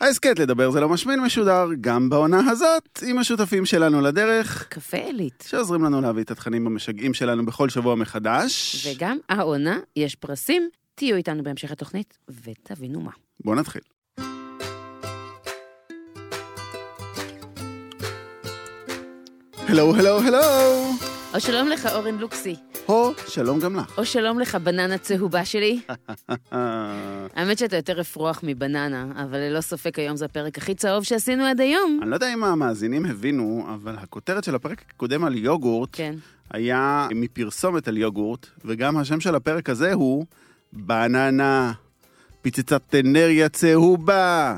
[0.00, 5.44] ההסכת לדבר זה לא משמין משודר, גם בעונה הזאת, עם השותפים שלנו לדרך, קפה עילית.
[5.48, 8.86] שעוזרים לנו להביא את התכנים המשגעים שלנו בכל שבוע מחדש.
[8.86, 13.10] וגם העונה, יש פרסים, תהיו איתנו בהמשך התוכנית ותבינו מה.
[13.40, 13.82] בואו נתחיל.
[19.68, 21.15] הלו, הלו, הלו.
[21.34, 22.56] או שלום לך, אורן לוקסי.
[22.86, 23.98] הו, שלום גם לך.
[23.98, 25.80] או שלום לך, בננה צהובה שלי.
[27.36, 31.60] האמת שאתה יותר אפרוח מבננה, אבל ללא ספק היום זה הפרק הכי צהוב שעשינו עד
[31.60, 31.98] היום.
[32.02, 36.14] אני לא יודע אם המאזינים הבינו, אבל הכותרת של הפרק הקודם על יוגורט כן.
[36.50, 40.26] היה מפרסומת על יוגורט, וגם השם של הפרק הזה הוא
[40.72, 41.72] בננה,
[42.42, 44.56] פיצצת אנרגיה צהובה,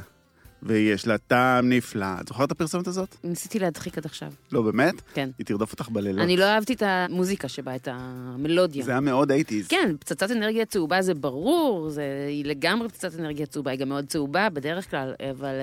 [0.62, 2.06] ויש לה טעם נפלא.
[2.20, 3.16] את זוכרת את הפרסומת הזאת?
[3.24, 4.32] ניסיתי להדחיק עד עכשיו.
[4.52, 4.94] לא, באמת?
[5.14, 5.30] כן.
[5.38, 6.24] היא תרדוף אותך בלילות.
[6.24, 8.84] אני לא אהבתי את המוזיקה שבה, את המלודיה.
[8.84, 9.68] זה היה מאוד אייטיז.
[9.68, 14.06] כן, פצצת אנרגיה צהובה זה ברור, זה, היא לגמרי פצצת אנרגיה צהובה, היא גם מאוד
[14.06, 15.54] צהובה בדרך כלל, אבל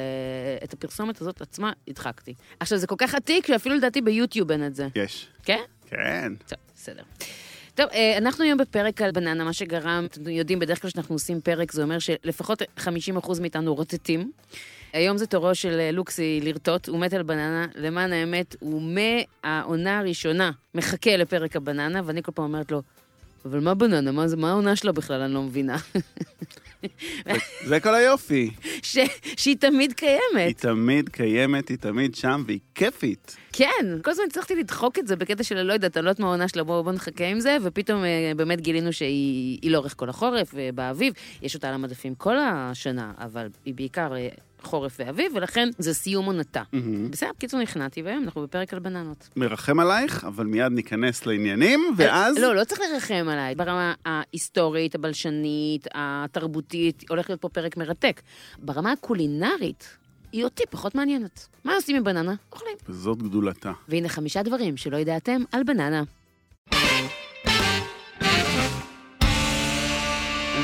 [0.61, 2.33] uh, את הפרסומת הזאת עצמה הדחקתי.
[2.59, 4.87] עכשיו, זה כל כך עתיק שאפילו לדעתי ביוטיוב אין את זה.
[4.95, 5.27] יש.
[5.43, 5.61] כן?
[5.89, 6.33] כן.
[6.47, 7.03] טוב, בסדר.
[7.75, 11.41] טוב, אה, אנחנו היום בפרק על בננה, מה שגרם, אתם יודעים, בדרך כלל כשאנחנו עושים
[11.41, 14.31] פרק, זה אומר שלפחות 50% מאיתנו רוטטים.
[14.95, 19.99] היום זה תורו של אה, לוקסי לרטוט, הוא מת על בננה, למען האמת, הוא מהעונה
[19.99, 22.81] הראשונה מחכה לפרק הבננה, ואני כל פעם אומרת לו,
[23.45, 24.11] אבל מה בננה?
[24.11, 25.21] מה, מה העונה שלו בכלל?
[25.21, 25.77] אני לא מבינה.
[27.65, 28.51] זה- כל היופי.
[28.81, 28.97] ש,
[29.37, 30.57] שהיא תמיד היא קיימת.
[30.57, 33.35] תמיד קיימת, היא תמיד שם, והיא כיפית.
[33.53, 36.27] כן, כל הזמן הצלחתי לדחוק את זה בקטע של לא יודעת, אני לא יודעת מה
[36.27, 40.09] העונה שלה, בואו בוא נחכה עם זה, ופתאום אה, באמת גילינו שהיא היא לאורך כל
[40.09, 44.27] החורף, ובאביב, יש אותה על המדפים כל השנה, אבל היא בעיקר אה,
[44.65, 46.63] חורף ואביב, ולכן זה סיום עונתה.
[46.73, 47.11] מהמם.
[47.11, 49.29] בסדר, בקיצור נכנעתי, והיום אנחנו בפרק על בננות.
[49.35, 52.37] מרחם עלייך, אבל מיד ניכנס לעניינים, ואז...
[52.37, 53.55] לא, לא צריך לרחם עליי.
[53.55, 58.21] ברמה ההיסטורית, הבלשנית, התרבותית, הולך להיות פה פרק מרתק.
[58.59, 59.97] ברמה הקולינרית,
[60.31, 61.47] היא אותי פחות מעניינת.
[61.63, 62.33] מה עושים עם בננה?
[62.51, 62.75] אוכלים.
[62.89, 63.71] וזאת גדולתה.
[63.87, 66.03] והנה חמישה דברים שלא ידעתם על בננה.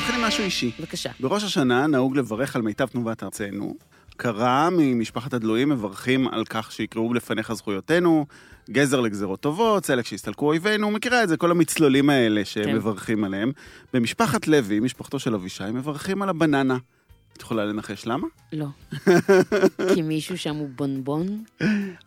[0.02, 0.72] נתחיל עם משהו אישי.
[0.80, 1.10] בבקשה.
[1.20, 3.76] בראש השנה נהוג לברך על מיטב תנובת ארצנו.
[4.18, 8.26] קרה ממשפחת הדלויים מברכים על כך שיקראו לפניך זכויותינו,
[8.70, 13.24] גזר לגזרות טובות, צלק שיסתלקו אויבינו, מכירה את זה, כל המצלולים האלה שהם כן.
[13.24, 13.52] עליהם.
[13.94, 16.78] במשפחת לוי, משפחתו של אבישי, מברכים על הבננה.
[17.38, 18.28] את יכולה לנחש למה?
[18.54, 18.68] לא.
[19.94, 21.44] כי מישהו שם הוא בונבון?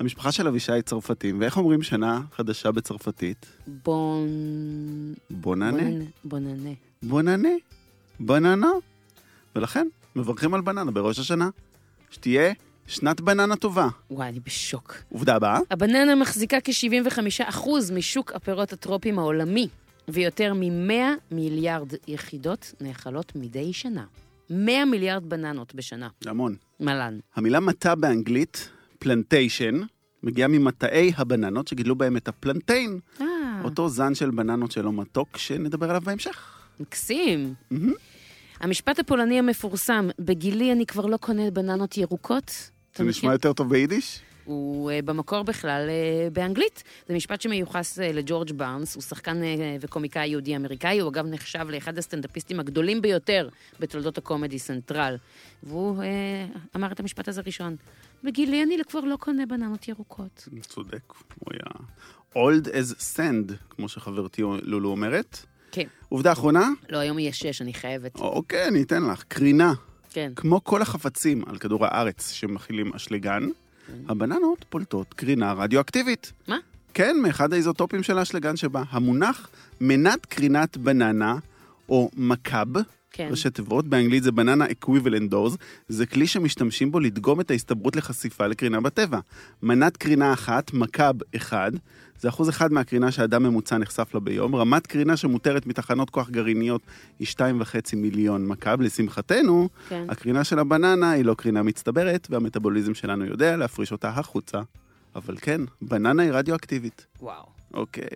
[0.01, 3.47] המשפחה של אבישי צרפתים, ואיך אומרים שנה חדשה בצרפתית?
[3.67, 4.29] בון...
[5.31, 6.05] בוננה.
[6.25, 6.71] בוננה.
[7.03, 7.49] בוננה.
[8.27, 8.71] בננה.
[9.57, 9.87] ולכן,
[10.17, 11.49] מברכים על בננה בראש השנה.
[12.11, 12.53] שתהיה
[12.87, 13.89] שנת בננה טובה.
[14.11, 14.97] וואי, אני בשוק.
[15.09, 19.69] עובדה הבאה, הבננה מחזיקה כ-75% משוק הפירות הטרופיים העולמי,
[20.09, 24.05] ויותר מ-100 מיליארד יחידות נאכלות מדי שנה.
[24.51, 26.09] 100 מיליארד בננות בשנה.
[26.27, 26.57] המון.
[26.81, 27.19] מלן.
[27.37, 28.69] המילה מטע באנגלית,
[28.99, 29.81] פלנטיישן,
[30.23, 33.27] מגיעה ממטעי הבננות שגידלו בהם את הפלנטיין, אה,
[33.65, 36.61] אותו זן של בננות שלא מתוק, שנדבר עליו בהמשך.
[36.81, 37.55] מקסים.
[37.71, 37.93] מהמם.
[38.61, 42.71] המשפט הפולני המפורסם, בגילי אני כבר לא קונה בננות ירוקות.
[42.97, 43.05] זה?
[43.05, 44.21] נשמע יותר טוב ביידיש?
[44.45, 46.83] הוא אה, במקור בכלל אה, באנגלית.
[47.09, 51.99] זה משפט שמיוחס אה, לג'ורג' בארנס, הוא שחקן אה, וקומיקאי יהודי-אמריקאי, הוא אגב נחשב לאחד
[51.99, 53.49] הסטנדאפיסטים הגדולים ביותר
[53.81, 55.17] בתולדות ה Comedy Central.
[55.63, 56.47] והוא אה,
[56.77, 57.77] אמר את המשפט הזה ראשון.
[58.25, 60.49] בגילי אני כבר לא קונה בננות ירוקות.
[60.61, 61.87] צודק, הוא היה
[62.35, 65.47] old as sand, כמו שחברתי לולו אומרת.
[65.75, 65.87] כן.
[66.09, 68.17] עובדה אחרונה, לא, היום יהיה שש, אני חייבת.
[68.17, 69.23] אוקיי, אני אתן לך.
[69.29, 69.73] קרינה.
[70.11, 70.33] כן.
[70.37, 73.49] כמו כל החפצים על כדור הארץ שמכילים אשלגן,
[74.09, 76.33] הבננות פולטות קרינה רדיואקטיבית.
[76.49, 76.57] מה?
[76.95, 78.83] כן, מאחד האיזוטופים של האשלגן שבה.
[78.91, 79.49] המונח
[79.81, 81.37] מנת קרינת בננה,
[81.89, 82.67] או מקב,
[83.11, 83.29] כן.
[83.31, 85.57] ראשי תיבות, באנגלית זה בננה אקוויבלנט דוז,
[85.89, 89.19] זה כלי שמשתמשים בו לדגום את ההסתברות לחשיפה לקרינה בטבע.
[89.63, 91.73] מנת קרינה אחת, מקב אחד,
[92.25, 94.57] זה אחוז אחד מהקרינה שאדם ממוצע נחשף לה ביום.
[94.57, 96.83] רמת קרינה שמותרת מתחנות כוח גרעיניות
[97.19, 98.81] היא 2.5 מיליון מקב.
[98.81, 100.07] לשמחתנו, כן.
[100.09, 104.63] הקרינה של הבננה היא לא קרינה מצטברת, והמטאבוליזם שלנו יודע להפריש אותה החוצה.
[105.15, 107.07] אבל כן, בננה היא רדיואקטיבית.
[107.21, 107.45] וואו.
[107.75, 108.09] אוקיי.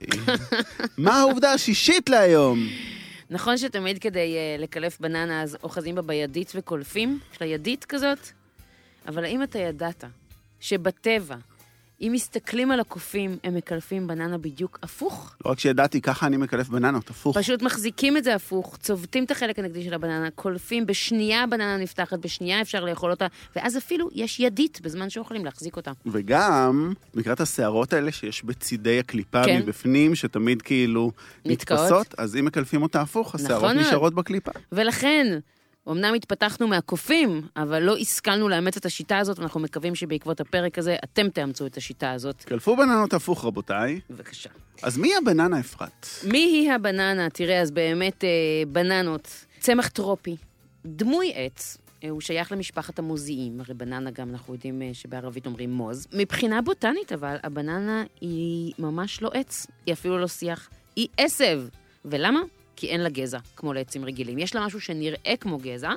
[0.99, 2.59] מה העובדה השישית להיום?
[3.31, 7.19] נכון שתמיד כדי uh, לקלף בננה אז אוחזים בה בידית וקולפים?
[7.33, 8.19] יש לה ידית כזאת?
[9.09, 10.05] אבל האם אתה ידעת
[10.61, 11.37] שבטבע,
[12.00, 15.37] אם מסתכלים על הקופים, הם מקלפים בננה בדיוק הפוך?
[15.45, 17.39] לא רק שידעתי, ככה אני מקלף בננות, הפוך.
[17.39, 22.19] פשוט מחזיקים את זה הפוך, צובטים את החלק הנגדי של הבננה, קולפים, בשנייה הבננה נפתחת,
[22.19, 25.93] בשנייה אפשר לאכול אותה, ואז אפילו יש ידית בזמן שאוכלים להחזיק אותה.
[26.06, 29.59] וגם, לקראת השערות האלה שיש בצידי הקליפה כן.
[29.62, 31.12] מבפנים, שתמיד כאילו
[31.45, 31.81] נתקעות.
[31.81, 33.79] נתפסות, אז אם מקלפים אותה הפוך, השערות נכון.
[33.79, 34.50] נשארות בקליפה.
[34.73, 35.39] ולכן,
[35.90, 40.96] אמנם התפתחנו מהקופים, אבל לא השכלנו לאמץ את השיטה הזאת, ואנחנו מקווים שבעקבות הפרק הזה
[41.05, 42.44] אתם תאמצו את השיטה הזאת.
[42.44, 44.00] קלפו בננות הפוך, רבותיי.
[44.11, 44.50] בבקשה.
[44.82, 46.06] אז מי הבננה, אפרת?
[46.25, 47.31] מי היא הבננה?
[47.31, 48.29] תראה, אז באמת אה,
[48.69, 50.37] בננות, צמח טרופי,
[50.87, 51.79] דמוי עץ.
[52.05, 56.06] אה, הוא שייך למשפחת המוזיים, הרי בננה גם אנחנו יודעים אה, שבערבית אומרים מוז.
[56.12, 61.62] מבחינה בוטנית אבל, הבננה היא ממש לא עץ, היא אפילו לא שיח, היא עשב.
[62.05, 62.40] ולמה?
[62.79, 64.39] כי אין לה גזע, כמו לעצים רגילים.
[64.39, 65.91] יש לה משהו שנראה כמו גזע,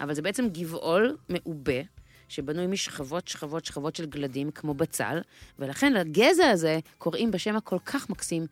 [0.00, 1.80] אבל זה בעצם גבעול מעובה,
[2.28, 5.18] שבנוי משכבות, שכבות, שכבות של גלדים, כמו בצל,
[5.58, 8.46] ולכן לגזע הזה קוראים בשם הכל כך מקסים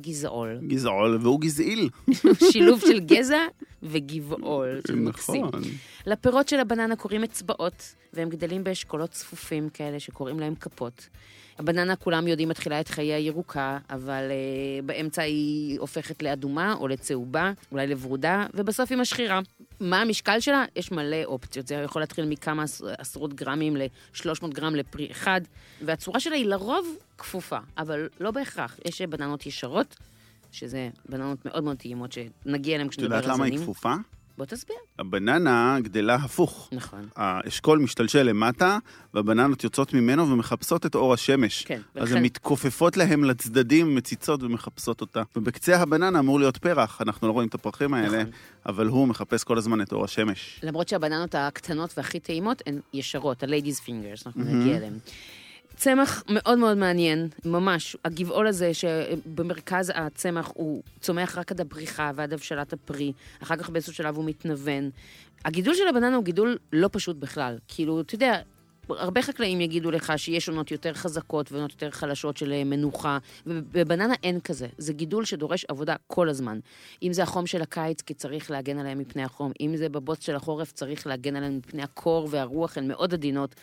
[0.00, 0.58] גזעול.
[0.66, 1.88] גזעול, והוא גזעיל.
[2.52, 3.40] שילוב של גזע
[3.82, 5.44] וגבעול, מקסים.
[5.44, 5.62] נכון.
[6.06, 11.08] לפירות של הבננה קוראים אצבעות, והם גדלים באשכולות צפופים כאלה שקוראים להם כפות.
[11.58, 17.52] הבננה, כולם יודעים, מתחילה את חיי הירוקה, אבל uh, באמצע היא הופכת לאדומה או לצהובה,
[17.72, 19.40] אולי לברודה, ובסוף היא משחירה.
[19.80, 20.64] מה המשקל שלה?
[20.76, 21.66] יש מלא אופציות.
[21.66, 25.40] זה יכול להתחיל מכמה עש- עשרות גרמים ל-300 גרם לפרי אחד,
[25.84, 26.86] והצורה שלה היא לרוב
[27.18, 28.76] כפופה, אבל לא בהכרח.
[28.84, 29.96] יש בננות ישרות,
[30.52, 33.62] שזה בננות מאוד מאוד טעימות, שנגיע אליהן את כשנדבר יודעת על למה היא זנים.
[33.62, 33.94] כפופה?
[34.38, 34.76] בוא תסביר.
[34.98, 36.68] הבננה גדלה הפוך.
[36.72, 37.08] נכון.
[37.16, 38.78] האשכול משתלשל למטה,
[39.14, 41.64] והבננות יוצאות ממנו ומחפשות את אור השמש.
[41.64, 45.22] כן, אז ולכן- הן מתכופפות להם לצדדים, מציצות ומחפשות אותה.
[45.36, 48.32] ובקצה הבננה אמור להיות פרח, אנחנו לא רואים את הפרחים האלה, נכון.
[48.66, 50.60] אבל הוא מחפש כל הזמן את אור השמש.
[50.62, 54.92] למרות שהבננות הקטנות והכי טעימות הן ישרות, ה-ladies fingers, אנחנו נגיע אליהן.
[55.76, 57.96] צמח מאוד מאוד מעניין, ממש.
[58.04, 63.94] הגבעול הזה שבמרכז הצמח הוא צומח רק עד הבריחה ועד הבשלת הפרי, אחר כך באיזשהו
[63.94, 64.90] שלב הוא מתנוון.
[65.44, 67.58] הגידול של הבננה הוא גידול לא פשוט בכלל.
[67.68, 68.40] כאילו, אתה יודע,
[68.88, 74.14] הרבה חקלאים יגידו לך שיש עונות יותר חזקות ועונות יותר חלשות של אה, מנוחה, ובבננה
[74.22, 74.66] אין כזה.
[74.78, 76.58] זה גידול שדורש עבודה כל הזמן.
[77.02, 80.36] אם זה החום של הקיץ, כי צריך להגן עליהם מפני החום, אם זה בבוץ של
[80.36, 83.54] החורף, צריך להגן עליהם מפני הקור והרוח, הן מאוד עדינות.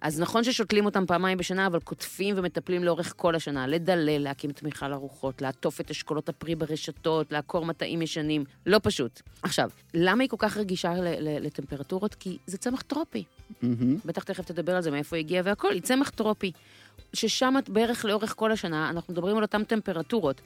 [0.00, 3.66] אז נכון ששותלים אותם פעמיים בשנה, אבל קוטפים ומטפלים לאורך כל השנה.
[3.66, 8.44] לדלל, להקים תמיכה לרוחות, לעטוף את אשכולות הפרי ברשתות, לעקור מטעים ישנים.
[8.66, 9.22] לא פשוט.
[9.42, 12.14] עכשיו, למה היא כל כך רגישה ל- ל- לטמפרטורות?
[12.14, 13.24] כי זה צמח טרופי.
[13.62, 13.96] מהמם.
[14.04, 16.52] בטח תכף תדבר על זה, מאיפה היא הגיעה והכל, היא צמח טרופי.
[17.12, 20.40] ששם בערך לאורך כל השנה אנחנו מדברים על אותן טמפרטורות.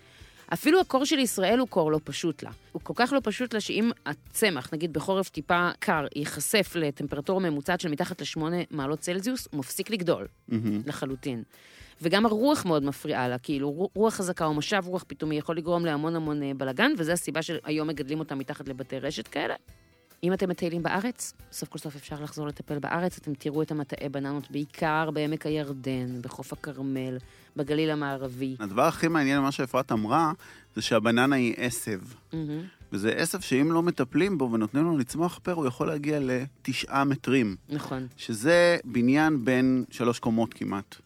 [0.53, 2.51] אפילו הקור של ישראל הוא קור לא פשוט לה.
[2.73, 7.81] הוא כל כך לא פשוט לה שאם הצמח, נגיד בחורף טיפה קר, ייחשף לטמפרטורה ממוצעת
[7.81, 10.83] של מתחת לשמונה מעלות צלזיוס, הוא מפסיק לגדול מהמם.
[10.87, 11.43] לחלוטין.
[12.03, 15.85] וגם הרוח מאוד מפריעה לה, כאילו רו- רוח חזקה או משב רוח פתאומי יכול לגרום
[15.85, 19.55] להמון המון אה, בלאגן, וזו הסיבה שהיום מגדלים אותה מתחת לבתי רשת כאלה.
[20.23, 24.09] אם אתם מטיילים בארץ, סוף כל סוף אפשר לחזור לטפל בארץ, אתם תראו את המטעי
[24.09, 27.19] בננות בעיקר בעמק הירדן, בחוף הכרמל,
[27.57, 28.57] בגליל המערבי.
[28.61, 30.33] הדבר הכי מעניין במה שאפרת אמרה,
[30.75, 32.01] זה שהבננה היא עשב.
[32.33, 32.63] מהמם.
[32.93, 37.57] וזה עשב שאם לא מטפלים בו ונותנים לו לצמוח פר, הוא יכול להגיע לתשעה מטרים.
[37.69, 38.07] נכון.
[38.17, 40.97] שזה בניין בין שלוש קומות כמעט.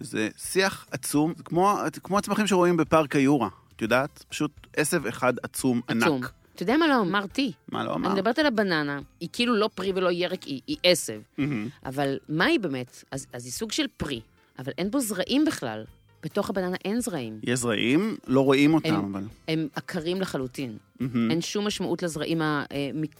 [0.00, 4.24] שזה שיח עצום, כמו, כמו הצמחים שרואים בפארק היורה, את יודעת?
[4.28, 6.02] פשוט עשב אחד עצום, עצום.
[6.02, 6.32] ענק.
[6.58, 7.52] אתה יודע מה לא אמרתי?
[7.68, 8.14] מה לא אני אמר?
[8.14, 11.20] מדברת על הבננה, היא כאילו לא פרי ולא ירק, היא, היא עשב.
[11.38, 11.68] מהמם.
[11.84, 13.04] אבל מה היא באמת?
[13.10, 14.20] אז, אז היא סוג של פרי,
[14.58, 15.84] אבל אין בו זרעים בכלל.
[16.22, 17.38] בתוך הבננה אין זרעים.
[17.42, 19.24] יש זרעים, לא רואים אותם, הם- אבל...
[19.48, 20.76] הם עקרים לחלוטין.
[21.00, 21.30] מהמם.
[21.30, 22.40] אין שום משמעות לזרעים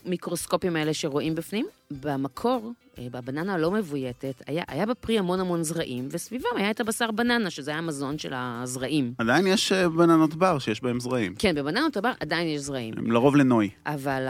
[0.05, 1.65] המיקרוסקופיים האלה שרואים בפנים.
[1.91, 7.11] במקור, אה, בבננה הלא מבויתת, היה, היה בפרי המון המון זרעים, וסביבם היה את הבשר
[7.11, 9.13] בננה, שזה היה המזון של הזרעים.
[9.17, 11.35] עדיין יש אה, בננות בר שיש בהם זרעים.
[11.39, 12.93] כן, בבננות הבר עדיין יש זרעים.
[12.97, 13.69] הם לרוב לנוי.
[13.85, 14.27] אבל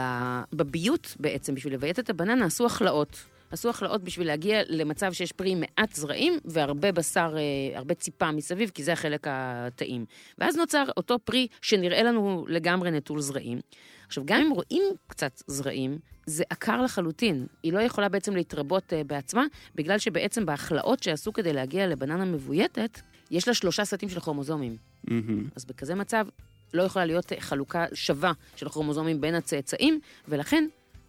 [0.52, 3.16] בביות בעצם, בשביל לביית את הבננה, עשו הכלאות.
[3.50, 8.70] עשו הכלאות בשביל להגיע למצב שיש פרי מעט זרעים והרבה בשר, אה, הרבה ציפה מסביב,
[8.74, 10.04] כי זה החלק הטעים.
[10.38, 13.60] ואז נוצר אותו פרי שנראה לנו לגמרי נטול זרעים.
[14.06, 17.46] עכשיו, גם אם רואים קצת זרעים, זה עקר לחלוטין.
[17.62, 23.00] היא לא יכולה בעצם להתרבות אה, בעצמה, בגלל שבעצם בהכלאות שעשו כדי להגיע לבננה מבויתת,
[23.30, 24.76] יש לה שלושה סטים של כרומוזומים.
[25.04, 25.48] מהמם.
[25.56, 26.26] אז בכזה מצב
[26.74, 30.64] לא יכולה להיות חלוקה שווה של הכרומוזומים בין הצאצאים, ולכן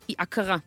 [0.08, 0.58] היא עקרה.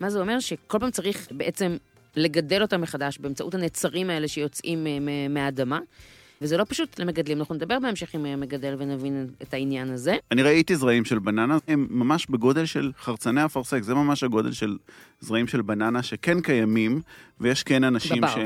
[0.00, 0.40] מה זה אומר?
[0.40, 1.76] שכל פעם צריך בעצם
[2.16, 5.78] לגדל אותה מחדש באמצעות הנצרים האלה שיוצאים אה, מהאדמה.
[6.42, 10.16] וזה לא פשוט למגדלים, אנחנו נדבר בהמשך עם אה, מגדל ונבין את העניין הזה.
[10.30, 14.76] אני ראיתי זרעים של בננה, הם ממש בגודל של חרצני אפרסק, זה ממש הגודל של
[15.20, 17.00] זרעים של בננה שכן קיימים,
[17.40, 18.34] ויש כן אנשים בבר.
[18.34, 18.38] ש...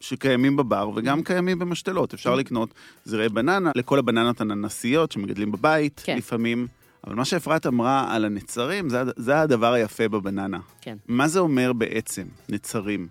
[0.00, 2.14] שקיימים בבר וגם קיימים במשתלות.
[2.14, 2.74] אפשר לקנות
[3.04, 6.16] זרעי בננה לכל הבננות הננסיות שמגדלים בבית כן.
[6.18, 6.66] לפעמים.
[7.06, 10.58] אבל מה שאפרת אמרה על הנצרים, זה, זה הדבר היפה בבננה.
[10.80, 10.96] כן.
[11.08, 13.08] מה זה אומר בעצם, נצרים?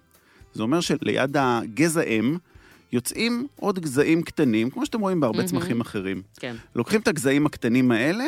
[0.54, 2.38] זה אומר שליד הגזע אם
[2.92, 5.50] יוצאים עוד גזעים קטנים, כמו שאתם רואים בהרבה מהמם.
[5.50, 6.22] צמחים אחרים.
[6.40, 6.56] כן.
[6.76, 8.26] לוקחים את הגזעים הקטנים האלה,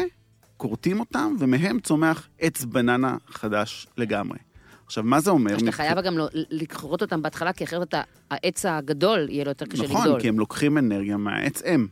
[0.58, 4.38] כורתים אותם, ומהם צומח עץ בננה חדש לגמרי.
[4.86, 5.58] עכשיו, מה זה אומר?
[5.58, 7.94] שאתה חייב גם לא- לכרות אותם בהתחלה, כי אחרת
[8.32, 9.98] העץ הגדול יהיה לו יותר קשה לגדול.
[10.00, 11.88] נכון, כי הם לוקחים אנרגיה מהעץ אם.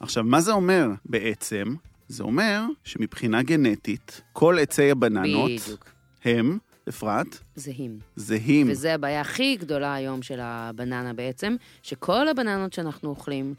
[0.00, 1.74] עכשיו, מה זה אומר בעצם?
[2.14, 5.90] זה אומר שמבחינה גנטית, כל עצי הבננות בדיוק.
[6.24, 7.98] הם, אפרת, זהים.
[8.16, 8.66] זהים.
[8.70, 13.54] וזה הבעיה הכי גדולה היום של הבננה בעצם, שכל הבננות שאנחנו אוכלים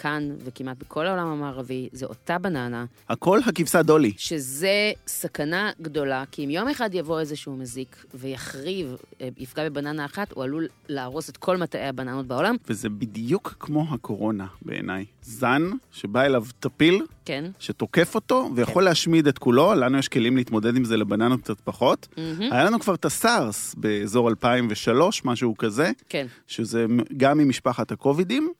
[0.00, 4.12] כאן וכמעט בכל העולם המערבי, זה אותה בננה, הכל הכבשה דולי.
[4.16, 10.32] שזה סכנה גדולה, כי אם יום אחד יבוא איזשהו מזיק ויחריב, אה, יפגע בבננה אחת,
[10.32, 12.56] הוא עלול להרוס את כל מטעי הבננות בעולם.
[12.68, 15.04] וזה בדיוק כמו הקורונה בעיניי.
[15.22, 17.44] זן שבא אליו טפיל, כן.
[17.58, 22.08] שתוקף אותו ויכול להשמיד את כולו, לנו יש כלים להתמודד עם זה לבננות קצת פחות.
[22.16, 22.52] מהמם.
[22.52, 26.26] היה לנו כבר את הסארס באזור 2003, משהו כזה, כן.
[26.46, 28.52] שזה גם ממשפחת הקובידים,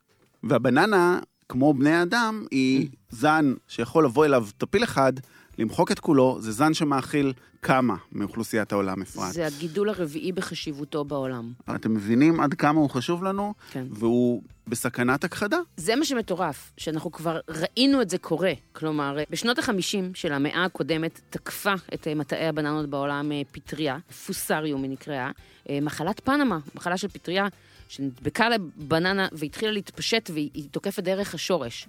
[0.43, 1.19] והבננה,
[1.51, 5.13] כמו בני אדם, היא זן שיכול לבוא אליו טפיל אחד,
[5.57, 9.33] למחוק את כולו, זה זן שמאכיל כמה מאוכלוסיית העולם, אפרת.
[9.33, 11.51] זה הגידול הרביעי בחשיבותו בעולם.
[11.75, 13.85] אתם מבינים עד כמה הוא חשוב לנו, כן.
[13.91, 15.57] והוא בסכנת הכחדה.
[15.77, 18.53] זה מה שמטורף, שאנחנו כבר ראינו את זה קורה.
[18.71, 24.83] כלומר, בשנות ה-50 של המאה הקודמת תקפה את אה, מטעי הבננות בעולם אה, פטריה, פוסריום
[24.83, 25.31] היא נקראה,
[25.69, 27.47] אה, מחלת פנמה, מחלה של פטריה
[27.91, 31.87] שנדבקה לבננה והתחילה להתפשט והיא תוקפת דרך השורש.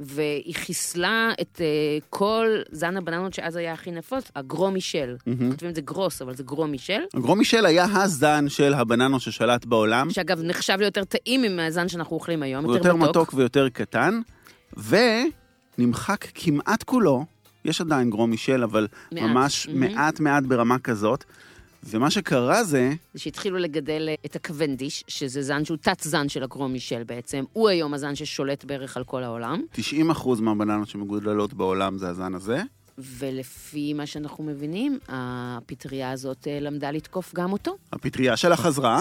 [0.00, 5.16] והיא חיסלה את uh, כל זן הבננות שאז היה הכי נפוץ, הגרו מישל.
[5.50, 7.00] כותבים את זה גרוס, אבל זה גרו מישל.
[7.16, 10.10] גרו מישל היה הזן של הבננות ששלט בעולם.
[10.10, 14.20] שאגב, נחשב ליותר טעים מהזן שאנחנו אוכלים היום, הוא יותר מתוק ויותר קטן,
[14.76, 17.24] ונמחק כמעט כולו,
[17.64, 19.22] יש עדיין גרו מישל, אבל מעט.
[19.22, 19.80] ממש מהמם.
[19.94, 21.24] מעט מעט ברמה כזאת.
[21.86, 26.68] ומה שקרה זה, זה שהתחילו לגדל אה, את הקוונדיש, שזה זן שהוא תת-זן של הגרו
[26.68, 27.44] מישל בעצם.
[27.52, 29.80] הוא היום הזן ששולט בערך על כל העולם, 90%
[30.40, 32.62] מהבננות שמגודלות בעולם זה הזן הזה.
[32.98, 37.76] ולפי מה שאנחנו מבינים, הפטריה הזאת אה, למדה לתקוף גם אותו.
[37.92, 39.00] הפטריה שלה חזרה.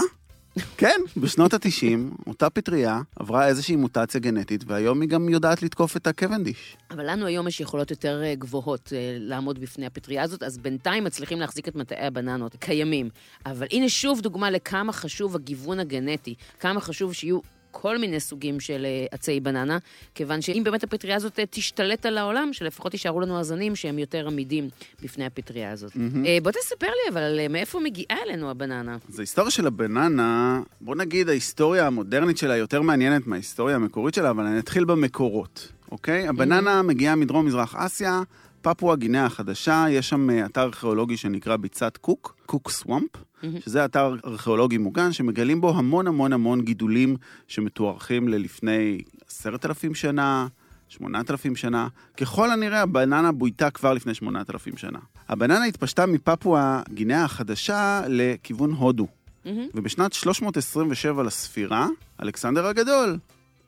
[0.77, 6.07] כן, בשנות ה-90, אותה פטריה עברה איזושהי מוטציה גנטית, והיום היא גם יודעת לתקוף את
[6.07, 6.77] הקוונדיש.
[6.91, 11.03] אבל לנו היום יש יכולות יותר אה, גבוהות אה, לעמוד בפני הפטריה הזאת, אז בינתיים
[11.03, 13.09] מצליחים להחזיק את מטעי הבננות, קיימים.
[13.45, 17.39] אבל הנה שוב דוגמה לכמה חשוב הגיוון הגנטי, כמה חשוב שיהיו
[17.73, 19.77] כל מיני סוגים של אה, עצי בננה,
[20.15, 24.27] כיוון שאם באמת הפטריה הזאת אה, תשתלט על העולם, שלפחות יישארו לנו הזנים שהם יותר
[24.27, 24.69] עמידים
[25.03, 25.91] בפני הפטריה הזאת.
[26.25, 28.97] אה, בוא תספר לי אבל מאיפה מגיעה אלינו הבננה.
[29.09, 34.45] אז ההיסטוריה של הבננה, בוא נגיד ההיסטוריה המודרנית שלה יותר מעניינת מההיסטוריה המקורית שלה, אבל
[34.45, 36.27] אני אתחיל במקורות, אוקיי?
[36.27, 38.21] הבננה מגיעה מדרום-מזרח אסיה,
[38.61, 43.09] פפואה גינאה החדשה, יש שם אתר ארכיאולוגי שנקרא ביצת קוק, קוק סוואמפ,
[43.59, 47.15] שזה אתר ארכיאולוגי מוגן שמגלים בו המון המון המון גידולים
[47.47, 50.47] שמתוארכים ללפני עשרת אלפים שנה,
[50.89, 51.87] שמונת אלפים שנה.
[52.17, 54.99] ככל הנראה הבננה בויתה כבר לפני שמונת אלפים שנה.
[55.29, 59.07] הבננה התפשטה מפפואה גינאה החדשה לכיוון הודו.
[59.45, 59.67] מהמם.
[59.73, 61.87] ובשנת 327 לספירה,
[62.21, 63.17] אלכסנדר הגדול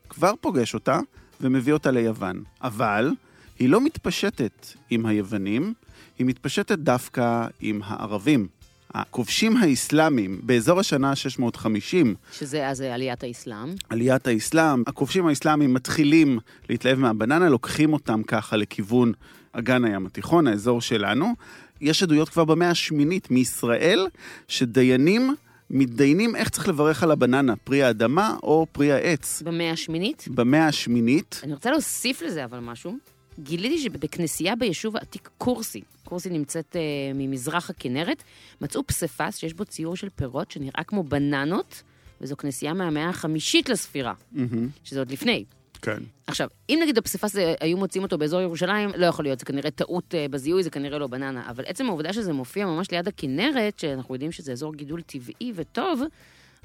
[0.09, 0.99] כבר פוגש אותה
[1.41, 2.43] ומביא אותה ליוון.
[2.61, 3.11] אבל
[3.59, 5.73] היא לא מתפשטת עם היוונים,
[6.19, 8.47] היא מתפשטת דווקא עם הערבים.
[8.95, 13.75] הכובשים האסלאמים באזור השנה 650, שזה אז עליית האסלאם.
[13.89, 19.11] עליית האסלאם, הכובשים האסלאמים מתחילים להתלהב מהבננה, לוקחים אותם ככה לכיוון
[19.51, 21.33] אגן הים התיכון, האזור שלנו.
[21.81, 24.07] יש עדויות כבר במאה השמינית מישראל,
[24.47, 25.35] שדיינים
[25.69, 29.41] מתדיינים איך צריך לברך על הבננה, פרי האדמה או פרי העץ.
[29.45, 30.27] במאה השמינית.
[30.27, 32.97] במאה השמינית, אני רוצה להוסיף לזה אבל משהו.
[33.39, 36.81] גיליתי שבכנסייה ביישוב העתיק קורסי, קורסי נמצאת אה,
[37.15, 38.23] ממזרח הכנרת,
[38.61, 41.83] מצאו פסיפס שיש בו ציור של פירות שנראה כמו בננות,
[42.21, 45.45] וזו כנסייה מהמאה החמישית לספירה, מהמם, שזה עוד לפני.
[45.81, 46.03] כן.
[46.27, 49.71] עכשיו, אם נגיד הפסיפס הזה, היו מוצאים אותו באזור ירושלים, לא יכול להיות, זה כנראה
[49.71, 51.49] טעות אה, בזיהוי, זה כנראה לא בננה.
[51.49, 56.01] אבל עצם העובדה שזה מופיע ממש ליד הכנרת, שאנחנו יודעים שזה אזור גידול טבעי וטוב,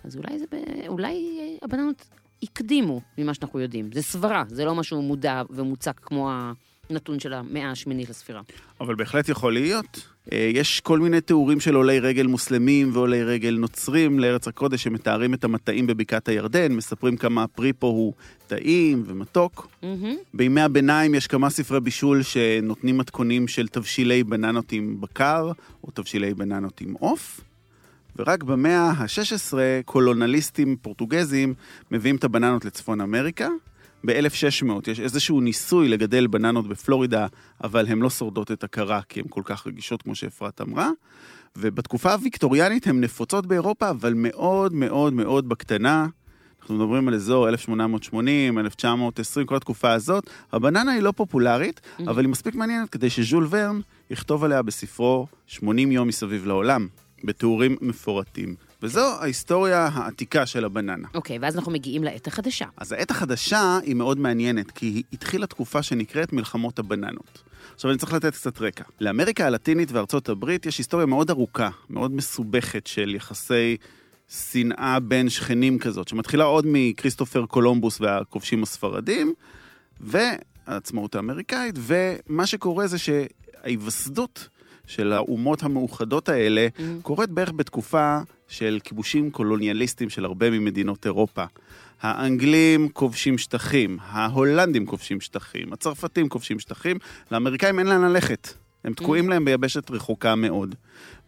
[0.05, 0.57] אז אולי זה ב...
[0.89, 2.09] אולי אה, הבננות
[2.43, 3.91] הקדימו ממה שאנחנו יודעים.
[3.95, 6.31] זה סברה, זה לא משהו מודע ומוצק כמו
[6.91, 8.41] הנתון של המאה השמינית לספירה.
[8.81, 10.09] אבל בהחלט יכול להיות.
[10.33, 15.35] אה, יש כל מיני תיאורים של עולי רגל מוסלמים ועולי רגל נוצרים לארץ הקודש שמתארים
[15.35, 18.13] את המטעים בבקעת הירדן, מספרים כמה הפרי פה הוא
[18.47, 19.69] טעים ומתוק.
[19.83, 19.87] Mm-hmm.
[20.35, 25.53] בימי הביניים יש כמה ספרי בישול שנותנים מתכונים של תבשילי בננות עם בקר,
[25.85, 27.41] או תבשילי בננות עם עוף.
[28.21, 31.55] ורק במאה ה-16 קולונליסטים פורטוגזים
[31.91, 33.49] מביאים את הבננות לצפון אמריקה.
[34.07, 37.27] ב-1600 יש איזשהו ניסוי לגדל בננות בפלורידה,
[37.65, 40.91] אבל הן לא שורדות את הקרה כי הן כל כך רגישות כמו שאפרת אמרה.
[41.57, 46.07] ובתקופה הוויקטוריאנית הן נפוצות באירופה, אבל מאוד מאוד מאוד בקטנה.
[46.61, 50.31] אנחנו מדברים על אזור 1880, 1920, כל התקופה הזאת.
[50.53, 52.03] הבננה היא לא פופולרית, Mm-hmm.
[52.11, 56.89] אבל היא מספיק מעניינת כדי שז'ול ורן יכתוב עליה בספרו 80 יום מסביב לעולם,
[57.25, 58.55] בתיאורים מפורטים.
[58.83, 61.09] וזו ההיסטוריה העתיקה של הבננה.
[61.15, 62.67] אוקיי, ואז אנחנו מגיעים לעת החדשה.
[62.77, 67.43] אז העת החדשה היא מאוד מעניינת, כי היא התחילה תקופה שנקראת מלחמות הבננות.
[67.75, 68.85] עכשיו אני צריך לתת קצת רקע.
[69.01, 73.77] לאמריקה הלטינית וארצות הברית יש היסטוריה מאוד ארוכה, מאוד מסובכת של יחסי
[74.29, 79.35] שנאה בין שכנים כזאת, שמתחילה עוד מכריסטופר קולומבוס והכובשים הספרדים,
[80.01, 84.49] והעצמאות האמריקאית, ומה שקורה זה שההיווסדות
[84.91, 86.81] של האומות המאוחדות האלה Mm.
[87.03, 88.19] קורית בערך בתקופה
[88.49, 91.45] של כיבושים קולוניאליסטיים של הרבה ממדינות אירופה.
[92.03, 96.97] האנגלים כובשים שטחים, ההולנדים כובשים שטחים, הצרפתים כובשים שטחים,
[97.33, 98.49] לאמריקאים אין לאן ללכת.
[98.85, 100.75] הם תקועים להם ביבשת רחוקה מאוד.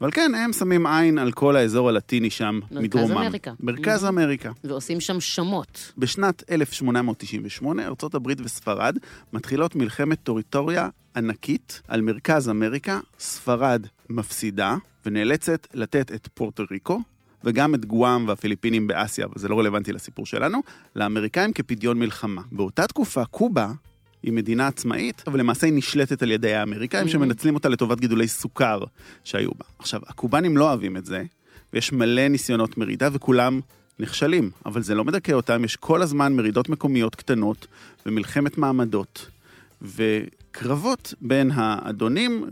[0.00, 3.16] ועל כן הם שמים עין על כל האזור הלטיני שם מרכז מדרומם.
[3.18, 3.52] אמריקה.
[3.60, 4.08] מרכז Mhm.
[4.08, 4.52] אמריקה.
[4.64, 5.92] ועושים שם שמות.
[5.98, 8.98] בשנת 1898, ארצות הברית וספרד
[9.32, 13.00] מתחילות מלחמת טריטוריה ענקית על מרכז אמריקה.
[13.18, 17.00] ספרד מפסידה ונאלצת לתת את פורטו ריקו
[17.44, 20.60] וגם את גואם והפיליפינים באסיה, אבל זה לא רלוונטי לסיפור שלנו,
[20.96, 22.42] לאמריקאים כפדיון מלחמה.
[22.52, 23.72] באותה תקופה קובה
[24.22, 27.10] היא מדינה עצמאית, אבל למעשה היא נשלטת על ידי האמריקאים Mhm.
[27.10, 28.80] שמנצלים אותה לטובת גידולי סוכר
[29.24, 29.64] שהיו בה.
[29.78, 31.22] עכשיו, הקובנים לא אוהבים את זה,
[31.72, 33.60] ויש מלא ניסיונות מרידה וכולם
[33.98, 37.66] נכשלים, אבל זה לא מדכא אותם, יש כל הזמן מרידות מקומיות קטנות
[38.06, 39.26] ומלחמת מעמדות
[39.82, 42.44] וקרבות בין האדונים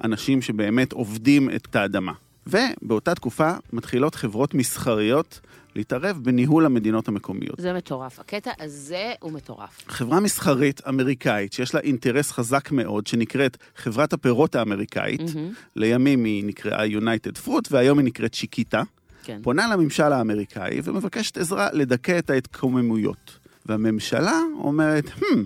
[0.00, 2.12] לאנשים שבאמת עובדים את האדמה.
[2.46, 5.40] ובאותה תקופה מתחילות חברות מסחריות
[5.76, 7.54] להתערב בניהול המדינות המקומיות.
[7.58, 8.20] זה מטורף.
[8.20, 9.84] הקטע הזה הוא מטורף.
[9.88, 15.52] חברה מסחרית אמריקאית שיש לה אינטרס חזק מאוד, שנקראת חברת הפירות האמריקאית, מהמם.
[15.76, 18.82] לימים היא נקראה United Fruit והיום היא נקראת צ'יקיטה,
[19.24, 19.40] כן.
[19.42, 23.38] פונה לממשל האמריקאי ומבקשת עזרה לדכא את ההתקוממויות.
[23.66, 25.36] והממשלה אומרת, hmm,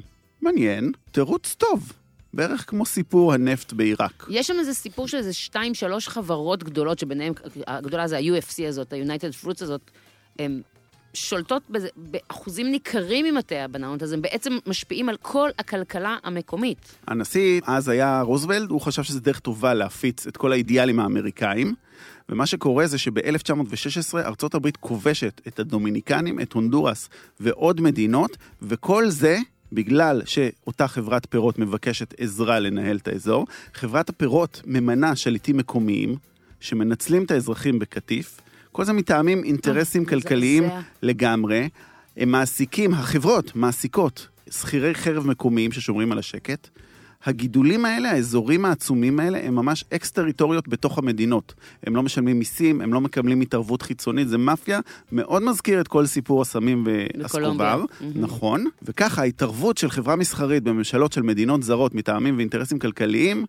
[0.42, 1.92] מעניין, תירוץ טוב.
[2.34, 4.26] בערך כמו סיפור הנפט בעיראק.
[4.30, 7.32] יש שם איזה סיפור של איזה שתיים, שלוש חברות גדולות, שביניהן,
[7.66, 9.90] הגדולה זה ה-UFC הזאת, ה-United Fruits הזאת,
[10.38, 10.60] הן
[11.14, 16.94] שולטות בזה, באחוזים ניכרים ממטה הבננות, אז הם בעצם משפיעים על כל הכלכלה המקומית.
[17.06, 21.74] הנשיא אז היה רוזוולד, הוא חשב שזו דרך טובה להפיץ את כל האידיאלים האמריקאים,
[22.28, 27.08] ומה שקורה זה שב-1916 ארצות הברית כובשת את הדומיניקנים, את הונדורס
[27.40, 29.38] ועוד מדינות, וכל זה
[29.72, 33.46] בגלל שאותה חברת פירות מבקשת עזרה לנהל את האזור.
[33.74, 36.16] חברת הפירות ממנה שליטים מקומיים,
[36.60, 38.40] שמנצלים את האזרחים בקטיף.
[38.76, 40.64] כל זה מטעמים אינטרסים אה, כלכליים.
[41.02, 41.68] לגמרי.
[42.16, 46.68] הם מעסיקים, החברות מעסיקות שכירי חרב מקומיים ששומרים על השקט.
[47.24, 51.54] הגידולים האלה, האזורים העצומים האלה, הם ממש אקס-טריטוריות בתוך המדינות.
[51.82, 54.80] הם לא משלמים מיסים, הם לא מקבלים התערבות חיצונית, זה מאפיה,
[55.12, 56.86] מאוד מזכיר את כל סיפור הסמים.
[56.86, 57.84] והסקובר.
[58.14, 63.44] נכון, וככה ההתערבות של חברה מסחרית בממשלות של מדינות זרות מטעמים ואינטרסים כלכליים,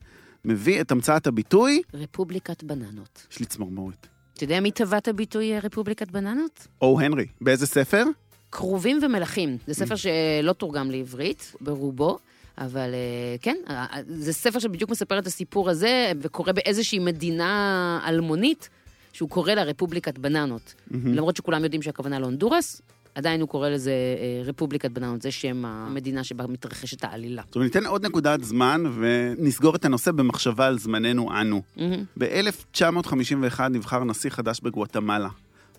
[0.45, 3.27] מביא את המצאת הביטוי, רפובליקת בננות.
[3.31, 4.07] יש לי צמרמורת.
[4.37, 6.67] אתה יודע מי טבע את הביטוי אה, רפובליקת בננות?
[6.81, 8.03] או הנרי, באיזה ספר?
[8.51, 9.57] כרובים ומלכים.
[9.67, 12.17] זה ספר שלא תורגם לעברית, ברובו.
[12.57, 18.69] אבל אה, כן, אה, זה ספר שבדיוק מספר את הסיפור הזה, וקורה באיזושהי מדינה אלמונית,
[19.13, 20.73] שהוא קורא לה רפובליקת בננות.
[20.91, 22.81] למרות שכולם יודעים שהכוונה להונדורס,
[23.17, 27.41] עדיין הוא קורא לזה אה, רפובליקת בננות, זה שם המדינה שבה מתרחשת העלילה.
[27.47, 31.61] עכשיו ניתן עוד נקודת זמן ונסגור את הנושא במחשבה על זמננו אנו.
[31.77, 32.03] מהמם.
[32.17, 35.29] ב-1951 נבחר נשיא חדש בגואטמלה.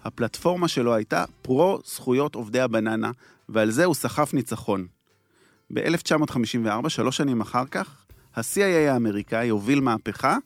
[0.04, 3.10] הפלטפורמה שלו הייתה פרו זכויות עובדי הבננה,
[3.48, 4.86] ועל זה הוא סחף ניצחון.
[5.74, 8.04] ב-1954, שלוש שנים אחר כך,
[8.36, 10.36] ה-CIA האמריקאי הוביל מהפכה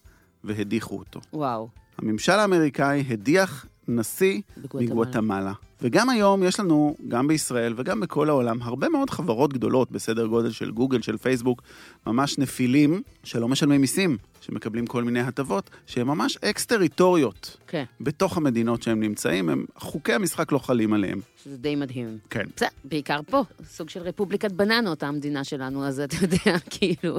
[0.44, 1.20] והדיחו אותו.
[1.32, 1.68] וואו.
[1.98, 4.40] הממשל האמריקאי הדיח נשיא.
[4.74, 10.26] מגואטמלה, וגם היום יש לנו, גם בישראל וגם בכל העולם, הרבה מאוד חברות גדולות בסדר
[10.26, 11.62] גודל של גוגל, של פייסבוק,
[12.06, 18.82] ממש נפילים שלא משלמים מיסים, שמקבלים כל מיני הטבות, שהן ממש אקס-טריטוריות כן, בתוך המדינות
[18.82, 21.20] שהם נמצאים, הם, חוקי המשחק לא חלים עליהם.
[21.44, 22.18] שזה די מדהים.
[22.30, 22.44] כן.
[22.56, 27.18] בסדר, בעיקר פה, סוג של רפובליקת בננות, המדינה שלנו, אז אתה יודע, כאילו...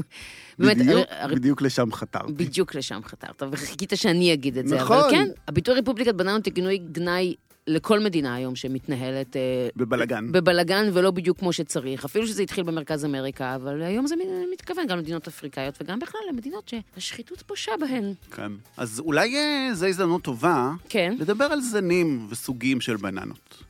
[0.60, 2.34] באמת, בדיוק, הר- בדיוק לשם חתרתי.
[2.34, 4.76] בדיוק לשם חתרת, וחיכית שאני אגיד את זה.
[4.76, 4.98] נכון.
[4.98, 7.36] אבל כן, הביטוי רפובליקת בננות היא כינוי גנאי
[7.68, 9.36] לכל מדינה היום שמתנהלת...
[9.36, 9.42] אה,
[9.76, 10.32] בבלגן.
[10.32, 14.16] בבלגן ולא בדיוק כמו שצריך, אפילו שזה התחיל במרכז אמריקה, אבל היום זה
[14.54, 18.14] מתכוון גם למדינות אפריקאיות וגם בכלל למדינות שהשחיתות פושה בהן.
[18.32, 18.52] כן.
[18.78, 21.16] אז אולי אה, זו הזדמנות טובה כן.
[21.20, 23.64] לדבר על זנים וסוגים של בננות.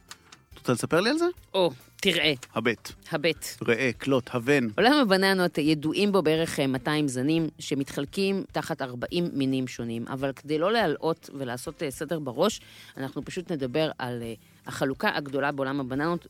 [0.54, 1.26] את רוצה לספר לי על זה?
[1.54, 1.72] או,
[2.04, 3.46] תראה, הבט, הבט.
[3.68, 4.68] ראה, קלוט, הבן.
[4.78, 10.58] עולם הבננות ידועים בו בערך אה, 200 זנים שמתחלקים תחת 40 מינים שונים, אבל כדי
[10.58, 12.62] לא להלאות ולעשות אה, סדר בראש,
[12.98, 14.34] אנחנו פשוט נדבר על אה,
[14.66, 16.28] החלוקה הגדולה בעולם הבננות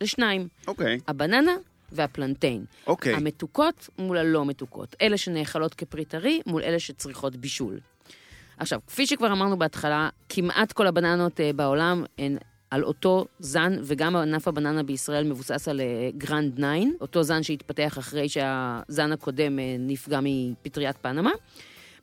[0.00, 1.00] לשניים, אוקיי.
[1.08, 1.52] הבננה
[1.92, 2.64] והפלנטיין.
[2.86, 3.14] אוקיי.
[3.14, 4.96] המתוקות מול הלא מתוקות.
[5.02, 7.80] אלה שנאכלות כפרי טרי מול אלה שצריכות בישול.
[8.58, 12.36] עכשיו, כפי שכבר אמרנו בהתחלה, כמעט כל הבננות אה, בעולם הן
[12.70, 16.66] על אותו זן, וגם ענף הבננה בישראל מבוסס על אה, גרנד 9,
[17.00, 21.30] אותו זן שהתפתח אחרי שהזן הקודם אה, נפגע מפטריית פנמה.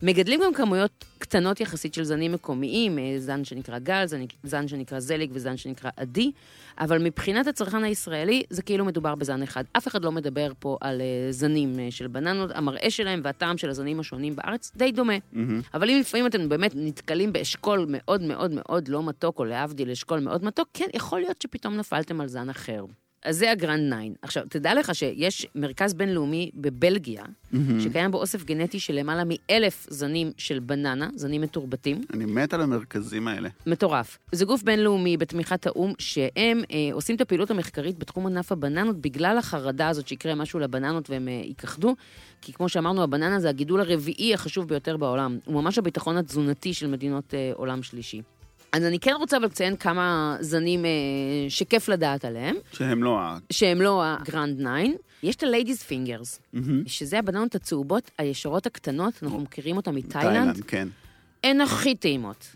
[0.04, 5.00] מגדלים גם כמויות קטנות יחסית של זנים מקומיים, אה, זן שנקרא גל, זן, זן שנקרא
[5.00, 6.32] זליג וזן שנקרא עדי,
[6.80, 9.64] אבל מבחינת הצרכן הישראלי זה כאילו מדובר בזן אחד.
[9.78, 13.70] אף אחד לא מדבר פה על אה, זנים אה, של בננות, המראה שלהם והטעם של
[13.70, 15.14] הזנים השונים בארץ די דומה.
[15.32, 15.62] מהמם.
[15.74, 20.20] אבל אם לפעמים אתם באמת נתקלים באשכול מאוד מאוד מאוד לא מתוק, או להבדיל אשכול
[20.20, 22.86] מאוד מתוק, כן, יכול להיות שפתאום נפלתם על זן אחר.
[23.26, 23.98] אז זה הגרנד 9.
[24.22, 27.24] עכשיו, תדע לך שיש מרכז בינלאומי בבלגיה,
[27.80, 32.02] שקיים בו אוסף גנטי של למעלה מאלף זנים של בננה, זנים מתורבתים.
[32.14, 33.50] אני מת על המרכזים האלה.
[33.68, 34.18] מטורף.
[34.32, 39.38] זה גוף בינלאומי בתמיכת האו"ם, שהם אה, עושים את הפעילות המחקרית בתחום ענף הבננות בגלל
[39.38, 41.96] החרדה הזאת שיקרה משהו לבננות והם אה, ייכחדו.
[42.42, 45.38] כי כמו שאמרנו, הבננה זה הגידול הרביעי החשוב ביותר בעולם.
[45.46, 48.22] הוא ממש הביטחון התזונתי של מדינות אה, עולם שלישי.
[48.72, 50.90] אז אני כן רוצה אבל לציין כמה זנים אה,
[51.50, 53.38] שכיף לדעת עליהם, שהם לא ה...
[53.50, 54.98] שהם לא הגרנד 9.
[55.24, 56.84] יש את ה-Ladies Fingers, מהמם.
[56.88, 60.64] שזה הבננות הצהובות, הישרות הקטנות, אנחנו מכירים אותן מתאילנד.
[60.68, 60.88] כן.
[61.44, 62.56] הן הכי טעימות.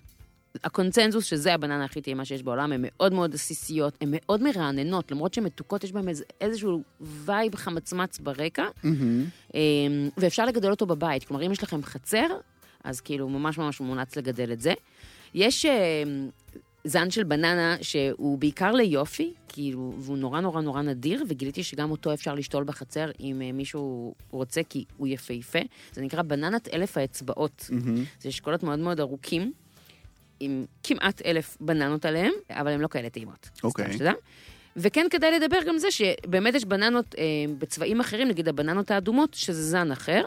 [0.63, 5.33] הקונצנזוס שזה הבננה הכי טעימה שיש בעולם, הן מאוד מאוד עסיסיות, הן מאוד מרעננות, למרות
[5.33, 6.05] שהן מתוקות, יש בהן
[6.41, 8.65] איזשהו vibe חמצמץ ברקע.
[9.53, 9.59] אמ,
[10.17, 11.23] ואפשר לגדל אותו בבית.
[11.23, 12.27] כלומר, אם יש לכם חצר,
[12.83, 14.73] אז כאילו ממש ממש מומלץ לגדל את זה.
[15.35, 16.29] יש אמ,
[16.83, 22.13] זן של בננה שהוא בעיקר ליופי, כאילו, והוא נורא נורא נורא נדיר, וגיליתי שגם אותו
[22.13, 25.59] אפשר לשתול בחצר אם אה, מישהו רוצה, כי הוא יפהפה.
[25.93, 27.65] זה נקרא בננת אלף האצבעות.
[27.69, 28.03] מהמם.
[28.19, 29.53] זה אשכולות מאוד מאוד ארוכים,
[30.39, 33.49] עם כמעט אלף בננות עליהם, אבל הם לא כאלה טעימות.
[33.63, 33.93] אוקיי.
[33.93, 34.13] שתדע.
[34.75, 37.23] וכן כדאי לדבר גם זה שבאמת יש בננות אה,
[37.59, 40.25] בצבעים אחרים, נגיד הבננות האדומות, שזה זן אחר.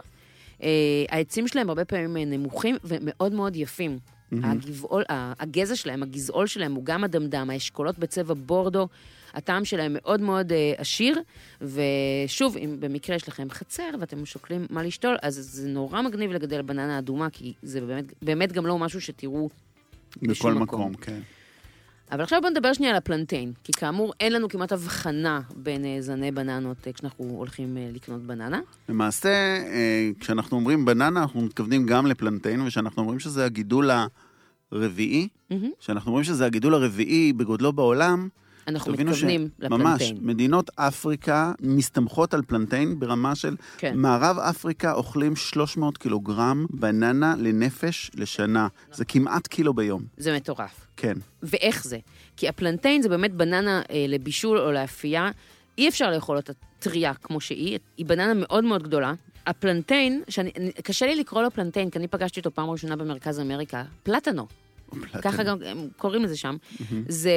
[0.63, 0.69] אה,
[1.09, 3.99] העצים שלהם הרבה פעמים אה, נמוכים ומאוד מאוד יפים.
[4.33, 8.89] הגבעול, ה- הגזע שלהם, הגזעול שלהם הוא גם אדמדם, האשכולות בצבע בורדו,
[9.35, 11.21] הטעם שלהם מאוד מאוד אה, עשיר,
[11.61, 16.63] ושוב, אם במקרה יש לכם חצר ואתם שוקלים מה לשתול, אז זה נורא מגניב לגדל
[16.63, 19.49] בננה אדומה, כי זה באמת, באמת גם לא משהו שתראו
[20.17, 21.21] בכל בשום מקום, כן.
[22.13, 25.97] אבל עכשיו בוא נדבר שנייה על הפלנטיין, כי כאמור אין לנו כמעט הבחנה בין אה,
[26.01, 28.61] זני בננות אה, כשאנחנו הולכים אה, לקנות בננה.
[28.89, 29.59] למעשה,
[30.21, 33.91] כשאנחנו אומרים בננה, אנחנו מתכוונים גם לפלנטיין, וכשאנחנו אומרים שזה הגידול
[34.73, 35.29] הרביעי.
[35.81, 38.29] כשאנחנו אומרים שזה הגידול הרביעי בגודלו בעולם,
[38.69, 40.19] אנחנו מתכוונים ממש, לפלנטיין.
[40.21, 43.57] מדינות אפריקה מסתמכות על פלנטיין ברמה של...
[43.79, 43.97] כן.
[43.97, 48.69] מערב אפריקה אוכלים 300 קילוגרם בננה לנפש לשנה.
[48.93, 50.03] זה כמעט קילו ביום.
[50.17, 50.87] זה מטורף.
[50.97, 51.15] כן.
[51.43, 51.99] ואיך זה?
[52.37, 55.31] כי הפלנטיין זה באמת בננה אה, לבישול או לאפייה.
[55.79, 59.13] אי אפשר לאכול אותה טריה כמו שהיא, היא בננה מאוד מאוד גדולה.
[59.47, 63.41] הפלנטיין, שאני, אני- קשה לי לקרוא לו פלנטיין, כי אני פגשתי אותו פעם ראשונה במרכז
[63.41, 64.47] אמריקה, פלטנו.
[65.23, 66.57] ככה גם הם קוראים לזה שם.
[67.09, 67.33] זה...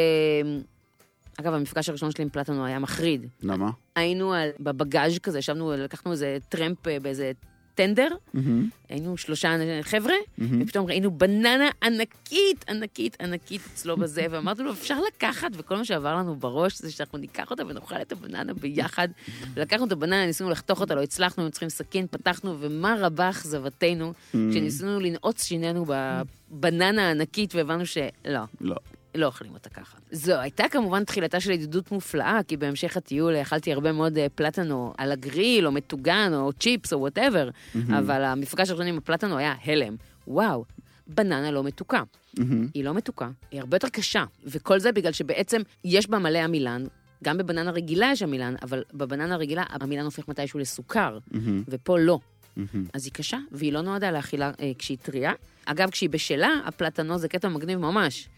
[1.40, 3.26] אגב, המפגש הראשון שלי עם פלטנו היה מחריד.
[3.42, 3.70] למה?
[3.96, 7.32] היינו על, בבגאז' כזה, ישבנו, לקחנו איזה טרמפ אה, באיזה
[7.76, 8.70] טנדר, מהמם.
[8.90, 10.62] היינו שלושה חבר'ה, מהמם.
[10.62, 16.16] ופתאום ראינו בננה ענקית, ענקית, ענקית אצלו בזה, ואמרנו לו, אפשר לקחת, וכל מה שעבר
[16.16, 19.08] לנו בראש זה שאנחנו ניקח אותה ונאכל את הבננה ביחד.
[19.54, 24.14] ולקחנו את הבננה, ניסינו לחתוך אותה, לא הצלחנו, היינו צריכים סכין, פתחנו, ומה רבה אכזבתנו,
[24.32, 28.76] כשניסינו לנעוץ שינינו בבננה הענקית, והבנו שלא, לא.
[29.16, 29.98] לא אוכלים אותה ככה.
[30.12, 34.94] זו הייתה כמובן תחילתה של ידידות מופלאה, כי בהמשך הטיול אכלתי הרבה מאוד אה, פלטנו
[34.98, 37.50] על הגריל, או מטוגן, או צ'יפס, או whatever,
[37.98, 39.96] אבל המפגש הראשון עם הפלטנו היה הלם.
[40.28, 40.66] וואו,
[41.08, 42.04] בננה לא מתוקה.
[42.40, 42.68] מהמם.
[42.74, 44.24] היא לא מתוקה, היא הרבה יותר קשה.
[44.46, 46.84] וכל זה בגלל שבעצם יש בה מלא עמילן,
[47.24, 51.64] גם בבננה רגילה יש עמילן, אבל בבננה רגילה העמילן הופך מתישהו לסוכר, מהמם.
[51.68, 52.20] ופה לא.
[52.56, 52.86] מהמם.
[52.94, 55.32] אז היא קשה, והיא לא נועדה לאכילה אה, כשהיא טריה.
[55.66, 58.30] אגב, כשהיא בשלה, הפלטנו זה קטע מגניב ממש.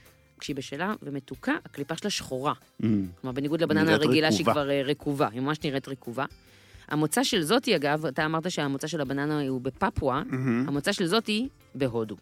[0.43, 2.53] כשהיא בשלה ומתוקה, הקליפה שלה שחורה.
[2.79, 3.08] מהמם.
[3.21, 4.45] כלומר, בניגוד לבננה הרגילה שהיא.
[4.45, 6.25] כבר אה, רקובה, היא ממש נראית רקובה.
[6.88, 10.65] המוצא של זאתי, אגב, אתה אמרת שהמוצא של הבננה הוא בפפואה, מהמם.
[10.67, 12.15] המוצא של זאתי בהודו.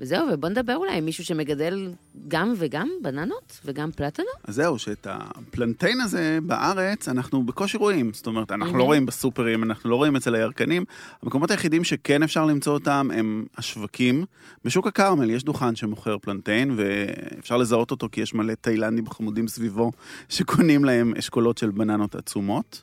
[0.00, 1.92] וזהו, ובוא נדבר אולי עם מישהו שמגדל
[2.28, 4.28] גם וגם בננות וגם פלטנות.
[4.44, 8.10] אז זהו, שאת הפלנטיין הזה בארץ אנחנו בקושי רואים.
[8.12, 8.78] זאת אומרת, אנחנו מהמם.
[8.78, 10.84] לא רואים בסופרים, אנחנו לא רואים אצל הירקנים.
[11.22, 14.24] המקומות היחידים שכן אפשר למצוא אותם הם השווקים.
[14.64, 19.92] בשוק הכרמל יש דוכן שמוכר פלנטיין, ואפשר לזהות אותו כי יש מלא תאילנדים חמודים סביבו
[20.28, 22.82] שקונים להם אשכולות של בננות עצומות.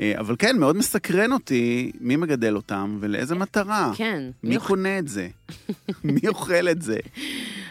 [0.00, 3.90] אה, אבל כן, מאוד מסקרן אותי מי מגדל אותם ולאיזה מטרה.
[3.96, 4.22] כן.
[4.42, 4.58] מי.
[4.58, 5.28] קונה את זה?
[6.04, 6.96] מי אוכל את זה?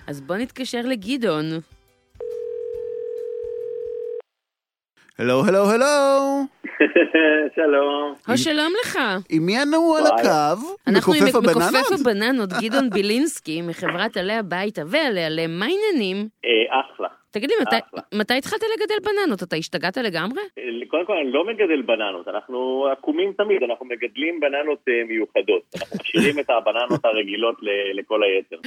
[0.07, 1.45] אז בוא נתקשר לגדעון.
[5.19, 5.85] הלו, הלו, הלו!
[7.55, 8.13] שלום.
[8.29, 8.99] או שלום לך.
[9.29, 10.05] עם מי אנו על.
[10.05, 10.67] הקו?
[10.87, 11.73] אנחנו עם מכופף הבננות?
[11.73, 16.27] מכופף הבננות, גדעון בילינסקי, מחברת עלי הביתה ועלי עלי, מה העניינים?
[16.45, 17.07] אה, אחלה.
[17.31, 18.01] תגיד לי, מתי- אחלה.
[18.19, 19.43] מתי התחלת לגדל בננות?
[19.43, 20.41] אתה השתגעת לגמרי?
[20.57, 25.61] אה, קודם כל, אני לא מגדל בננות, אנחנו עקומים תמיד, אנחנו מגדלים בננות אה, מיוחדות.
[25.75, 28.57] אנחנו משאירים את הבננות הרגילות ל- לכל היתר.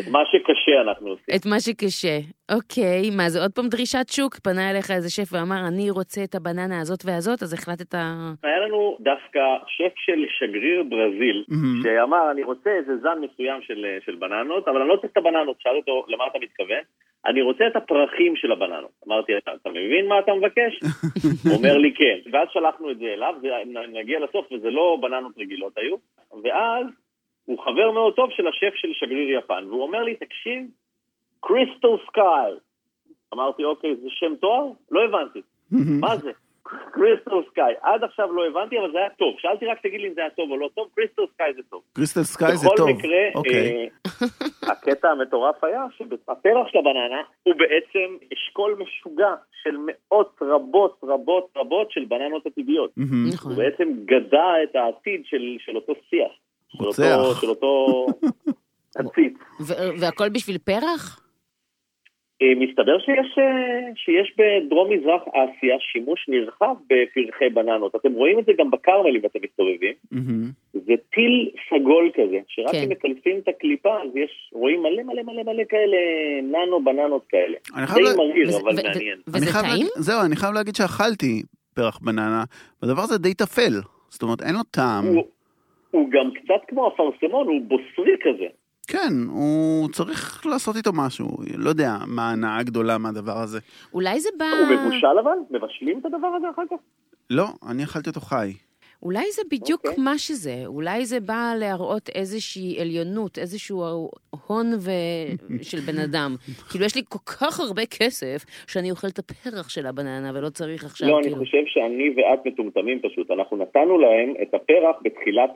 [0.00, 1.34] את מה שקשה אנחנו עושים.
[1.36, 2.18] את מה שקשה.
[2.56, 4.34] אוקיי, מה זה עוד פעם דרישת שוק?
[4.38, 7.94] פנה אליך איזה שף ואמר, אני רוצה את הבננה הזאת והזאת, אז החלטת...
[7.94, 11.44] היה לנו דווקא שף של שגריר ברזיל.
[11.82, 15.56] שאמר, אני רוצה איזה זן מסוים של, של בננות, אבל אני לא צריך את הבננות.
[15.60, 16.82] שאלתי אותו, למה אתה מתכוון?
[17.26, 18.90] אני רוצה את הפרחים של הבננות.
[19.08, 20.80] אמרתי, אתה, מבין מה אתה מבקש?
[21.44, 22.30] הוא אומר לי כן.
[22.32, 23.34] ואז שלחנו את זה אליו,
[23.66, 25.96] נ- נגיע לסוף, וזה לא בננות רגילות היו.
[26.44, 26.86] ואז
[27.44, 30.62] הוא חבר מאוד טוב של השף של שגריר יפן, והוא אומר לי, תקשיב,
[31.40, 32.52] קריסטל סקאי.
[33.34, 34.66] אמרתי, אוקיי, זה שם תואר?
[34.90, 35.40] לא הבנתי.
[36.00, 36.30] מה זה?
[36.92, 37.74] קריסטל סקאי.
[37.82, 39.34] עד עכשיו לא הבנתי, אבל זה היה טוב.
[39.38, 41.82] שאלתי רק, תגיד לי אם זה היה טוב או לא טוב, קריסטל סקאי זה טוב.
[41.92, 42.90] קריסטל סקאי זה טוב.
[42.90, 43.88] מקרה, אוקיי.
[44.06, 44.26] אה,
[44.72, 51.90] הקטע המטורף היה שהפרח של הבננה הוא בעצם אשכול משוגע של מאות רבות רבות רבות
[51.90, 52.90] של בננות עתידיות.
[53.32, 53.52] נכון.
[53.52, 56.32] הוא בעצם גדע את העתיד של, של אותו שיח.
[56.68, 57.16] של רוצח.
[57.18, 58.06] אותו, של אותו
[58.98, 59.34] עציץ.
[60.00, 61.25] והכל בשביל פרח?
[62.42, 63.44] אה, מסתבר שיש, אה,
[63.96, 67.94] שיש בדרום מזרח אסיה שימוש נרחב בפרחי בננות.
[67.94, 69.92] אתם רואים את זה גם בכרמל אם אתם מסתובבים.
[70.12, 70.50] מהמם.
[70.72, 71.34] זה טיל
[71.68, 72.78] סגול כזה, שרק כן.
[72.84, 75.96] אם מקלפים את הקליפה, אז יש, רואים מלא מלא מלא מלא כאלה
[76.42, 77.56] ננו בננות כאלה.
[77.94, 79.18] די לה- מריר, וזה- אבל ו- ו- מעניין.
[79.26, 79.72] וזה אני חייב טעים?
[79.78, 81.42] להגיד- זהו, אני חייב להגיד שאכלתי
[81.74, 82.44] פרח בננה,
[82.82, 83.72] והדבר הזה די טפל.
[84.08, 85.04] זאת אומרת, אין לו טעם.
[85.06, 85.26] הוא-
[85.90, 88.46] הוא גם קצת כמו אפרסמון, הוא בוסרי כזה.
[88.86, 91.36] כן, הוא צריך לעשות איתו משהו.
[91.56, 93.58] לא יודע מה ההנאה הגדולה מהדבר הזה.
[93.94, 94.44] אולי זה בא...
[94.44, 95.38] הוא מבושל אבל?
[95.50, 96.76] מבשלים את הדבר הזה אחר כך?
[97.30, 98.52] לא, אני אכלתי אותו חי.
[99.06, 100.04] אולי זה בדיוק אוקיי.
[100.04, 103.78] מה שזה, אולי זה בא להראות איזושהי עליונות, איזשהו
[104.46, 104.90] הון ו...
[105.70, 106.30] של בן אדם.
[106.70, 108.38] כאילו, יש לי כל כך הרבה כסף,
[108.70, 111.36] שאני אוכל את הפרח של הבננה, ולא צריך עכשיו, לא, אני כאילו...
[111.36, 113.30] חושב שאני ואת מטומטמים פשוט.
[113.30, 115.50] אנחנו נתנו להם את הפרח בתחילת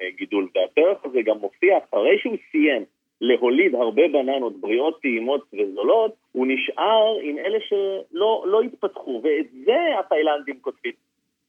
[0.00, 2.84] הגידול, והפרח הזה גם מופיע אחרי שהוא סיים
[3.20, 9.78] להוליד הרבה בננות בריאות, טעימות וזולות, הוא נשאר עם אלה שלא לא התפתחו, ואת זה
[10.00, 10.92] התאילנדים כותבים.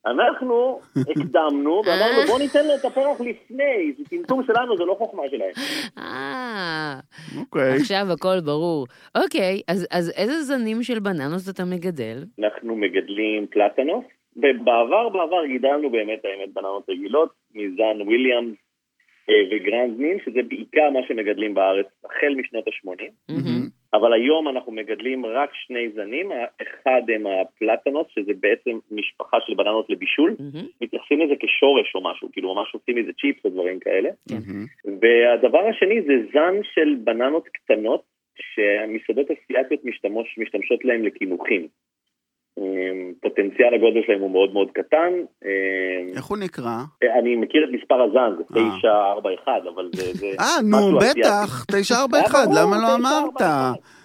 [0.05, 0.79] אנחנו
[1.11, 5.51] הקדמנו ואמרנו בוא ניתן לו את הפרח לפני, זה טמטום שלנו, זה לא חוכמה שלהם.
[5.97, 6.99] אה,
[7.39, 7.75] אוקיי.
[7.75, 8.87] עכשיו הכל ברור.
[9.23, 12.23] אוקיי, אז, אז איזה זנים של בננות אתה מגדל?
[12.39, 14.05] אנחנו מגדלים פלטנוס.
[14.35, 18.55] בעבר, בעבר גידלנו באמת האמת בננות רגילות, מזן וויליאמס
[19.29, 23.33] אה, וגרנד ניין, שזה בעיקר מה שמגדלים בארץ החל משנות ה-80.
[23.93, 29.89] אבל היום אנחנו מגדלים רק שני זנים, האחד הם הפלטנוס, שזה בעצם משפחה של בננות
[29.89, 30.35] לבישול.
[30.39, 30.67] מהמם.
[30.81, 34.09] מתייחסים לזה כשורש או משהו, כאילו ממש עושים מזה צ'יפס או דברים כאלה.
[34.31, 34.65] מהמם.
[35.01, 38.03] והדבר השני זה זן של בננות קטנות,
[38.41, 41.67] שהמסעדות אסיאתיות משתמש, משתמשות להם לקינוחים.
[42.57, 45.13] אמ, פוטנציאל הגודל שלהם הוא מאוד מאוד קטן.
[45.45, 45.49] אמ,
[46.15, 46.77] איך הוא נקרא?
[47.19, 48.79] אני מכיר את מספר הזן, זה אה.
[48.79, 50.27] 941, אבל זה...
[50.39, 50.99] אה, נו.
[50.99, 53.35] בטח, 941, היה ברור, למה לא אמרת?
[53.35, 53.99] 941.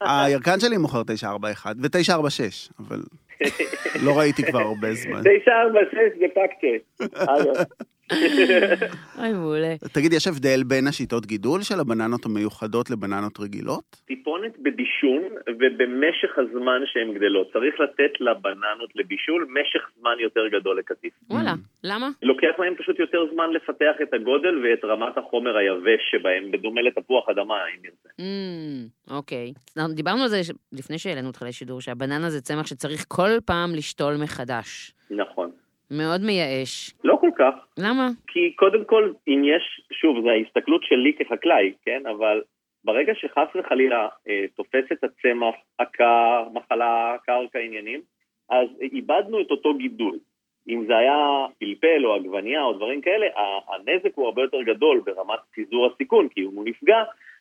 [0.00, 3.00] הירקן שלי מוכר 941 ו-946, אבל
[4.06, 5.22] לא ראיתי כבר הרבה זמן.
[5.22, 7.04] 946 זה פקצ'ה.
[9.18, 9.74] אוי, מעולה.
[9.92, 14.02] תגיד, יש הבדל בין השיטות גידול של הבננות המיוחדות לבננות רגילות?
[14.06, 17.52] טיפונת בבישול ובמשך הזמן שהן גדלות.
[17.52, 21.12] צריך לתת לבננות לבישול משך זמן יותר גדול לקטיף.
[21.30, 22.08] וואלה, למה?
[22.22, 27.28] לוקח להם פשוט יותר זמן לפתח את הגודל ואת רמת החומר היבש שבהם, בדומה לתפוח
[27.28, 28.08] אדמה, אם נרצה.
[28.18, 29.52] Mm, אוקיי.
[29.76, 30.40] אנחנו דיברנו על זה
[30.72, 34.92] לפני שהעלינו אותך לשידור, שהבננה זה צמח שצריך כל פעם לשתול מחדש.
[35.10, 35.50] נכון.
[35.90, 36.94] מאוד מייאש.
[37.04, 38.08] לא כל כך, למה?
[38.26, 42.02] כי קודם כל, אם יש, שוב, זו ההסתכלות שלי כחקלאי, כן?
[42.06, 42.42] אבל
[42.84, 48.00] ברגע שחס וחלילה אה, תופס את הצמח, עקה, מחלה, קרקע, עניינים,
[48.50, 50.18] אז איבדנו את אותו גידול.
[50.68, 53.26] אם זה היה פלפל או עגבנייה או דברים כאלה,
[53.68, 56.98] הנזק הוא הרבה יותר גדול ברמת פיזור הסיכון, כי אם הוא נפגע,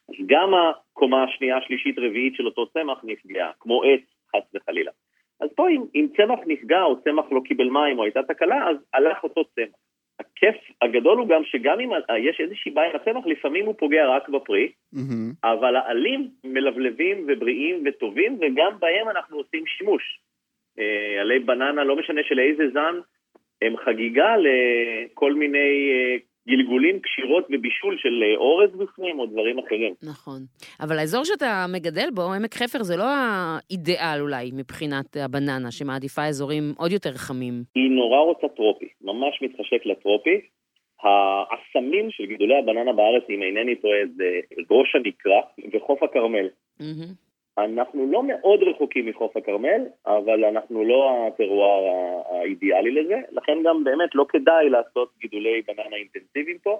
[0.09, 4.01] אז גם הקומה השנייה, שלישית, רביעית של אותו צמח נפגעה, כמו עץ,
[4.35, 4.91] חס וחלילה.
[5.41, 8.77] אז פה אם, אם צמח נפגע או צמח לא קיבל מים או הייתה תקלה, אז
[8.93, 9.79] הלך אותו צמח.
[10.19, 14.71] הכיף הגדול הוא גם שגם אם יש איזושהי בעיה לצמח, לפעמים הוא פוגע רק בפרי,
[14.93, 15.31] מהמם.
[15.43, 20.19] אבל העלים מלבלבים ובריאים וטובים, וגם בהם אנחנו עושים שימוש.
[20.79, 22.95] אה, עלי בננה, לא משנה של איזה זן,
[23.61, 26.15] הם חגיגה לכל מיני אה,
[26.49, 29.93] גלגולים, קשירות ובישול של אה, אורז בפנים או דברים אחרים.
[30.03, 30.41] נכון.
[30.83, 36.63] אבל האזור שאתה מגדל בו, עמק חפר, זה לא האידיאל אולי מבחינת הבננה, שמעדיפה אזורים
[36.77, 37.63] עוד יותר חמים.
[37.75, 40.39] היא נורא רוצה טרופי, ממש מתחשק לטרופי.
[41.03, 44.39] האסמים של גידולי הבננה בארץ, אם אינני טועה, זה
[44.71, 45.39] ראש הנקרה
[45.73, 46.47] וחוף הכרמל.
[46.79, 47.28] מהמם.
[47.65, 51.83] אנחנו לא מאוד רחוקים מחוף הכרמל, אבל אנחנו לא הטרואר
[52.31, 56.79] האידיאלי לזה, לכן גם באמת לא כדאי לעשות גידולי בננה אינטנסיביים פה,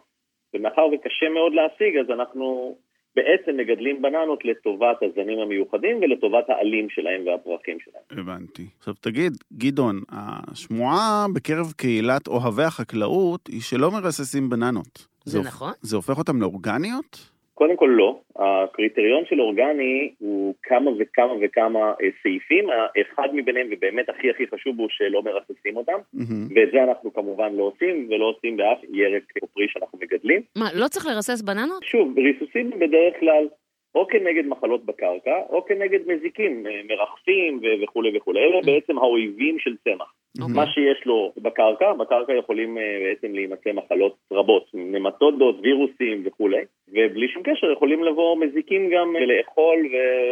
[0.54, 2.76] ומאחר וקשה מאוד להשיג, אז אנחנו
[3.16, 8.04] בעצם מגדלים בננות לטובת הזנים המיוחדים ולטובת העלים שלהם והפרחים שלהם.
[8.22, 8.66] הבנתי.
[8.80, 15.08] עכשיו תגיד, גדעון, השמועה בקרב קהילת אוהבי החקלאות היא שלא מרססים בננות.
[15.26, 15.72] זה הופ- נכון?
[15.82, 17.30] זה הופך אותם לאורגניות?
[17.60, 24.10] קודם כל לא, הקריטריון של אורגני הוא כמה וכמה וכמה אה, סעיפים, האחד מביניהם ובאמת
[24.10, 26.48] הכי הכי חשוב הוא שלא מרססים אותם, מהמם.
[26.56, 30.42] ואת זה אנחנו כמובן לא עושים ולא עושים באף ירק או פרי שאנחנו מגדלים.
[30.58, 31.84] מה, לא צריך לרסס בננות?
[31.84, 33.48] שוב, ריסוסים בדרך כלל
[33.96, 38.40] או כנגד מחלות בקרקע, או כנגד מזיקים, אה, מרחפים וכולי וכולי.
[38.40, 40.14] אלה בעצם האויבים של צמח.
[40.42, 40.56] אוקיי.
[40.56, 47.28] מה שיש לו בקרקע, בקרקע יכולים אה, בעצם להימצא מחלות רבות, נמטודות, וירוסים וכולי, ובלי
[47.28, 49.90] שום קשר יכולים לבוא מזיקים גם לאכול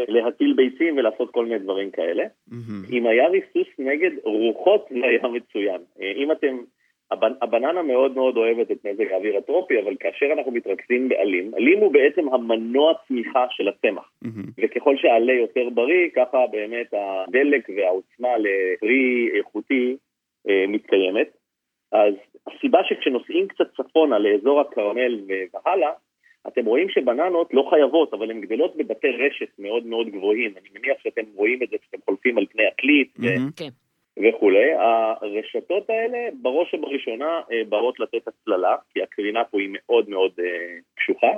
[0.07, 2.23] ולהטיל ביצים ולעשות כל מיני דברים כאלה.
[2.51, 2.83] מהמם.
[2.91, 5.81] אם היה ריסוס נגד רוחות זה היה מצוין.
[6.01, 6.57] אה, אם אתם,
[7.11, 11.79] הבנ, הבננה מאוד מאוד אוהבת את מזג האוויר הטרופי, אבל כאשר אנחנו מתרכזים בעלים, עלים
[11.79, 14.11] הוא בעצם המנוע צמיחה של הצמח.
[14.21, 14.43] מהמם.
[14.57, 19.95] וככל שהעלה יותר בריא, ככה באמת הדלק והעוצמה לפרי איכותי
[20.49, 21.27] אה, מתקיימת.
[21.91, 22.13] אז
[22.47, 25.21] הסיבה שכשנוסעים קצת צפונה לאזור הכרמל
[25.53, 25.91] והלאה,
[26.47, 30.53] אתם רואים שבננות לא חייבות, אבל הן גדלות בבתי רשת מאוד מאוד גבוהים.
[30.57, 33.51] אני מניח שאתם רואים את זה כשאתם חולפים על פני עתלית ו- מהמם.
[33.55, 33.86] כן.
[34.23, 34.73] וכולי.
[35.21, 40.77] הרשתות האלה בראש ובראשונה אה, באות לתת הצללה, כי הקרינה פה היא מאוד מאוד אה,
[40.95, 41.31] קשוחה.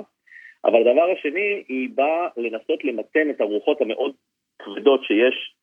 [0.64, 4.12] אבל הדבר השני, היא באה לנסות למתן את הרוחות המאוד
[4.58, 5.54] כבדות שיש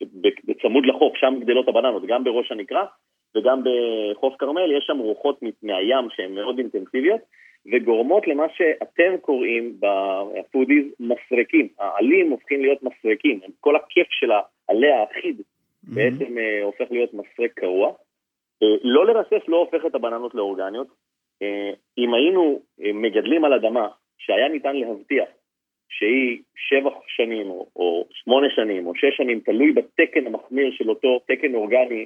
[0.43, 2.85] בצמוד לחוף, שם גדלות הבננות, גם בראש הנקרה
[3.35, 7.21] וגם בחוף כרמל, יש שם רוחות מהים שהן מאוד אינטנסיביות,
[7.71, 11.67] וגורמות למה שאתם קוראים בפודיז מסרקים.
[11.79, 15.41] העלים הופכים להיות מסרקים, כל הכיף של העלה האחיד
[15.87, 17.87] בעצם אה, הופך להיות מסרק קרוע.
[18.63, 20.87] אה, לא לרסס לא הופך את הבננות לאורגניות.
[21.41, 25.29] אה, אם היינו מגדלים על אדמה שהיה ניתן להבטיח
[25.89, 31.55] שהיא שבע שנים או, שמונה שנים או שש שנים, תלוי בתקן המחמיר של אותו תקן
[31.55, 32.05] אורגני,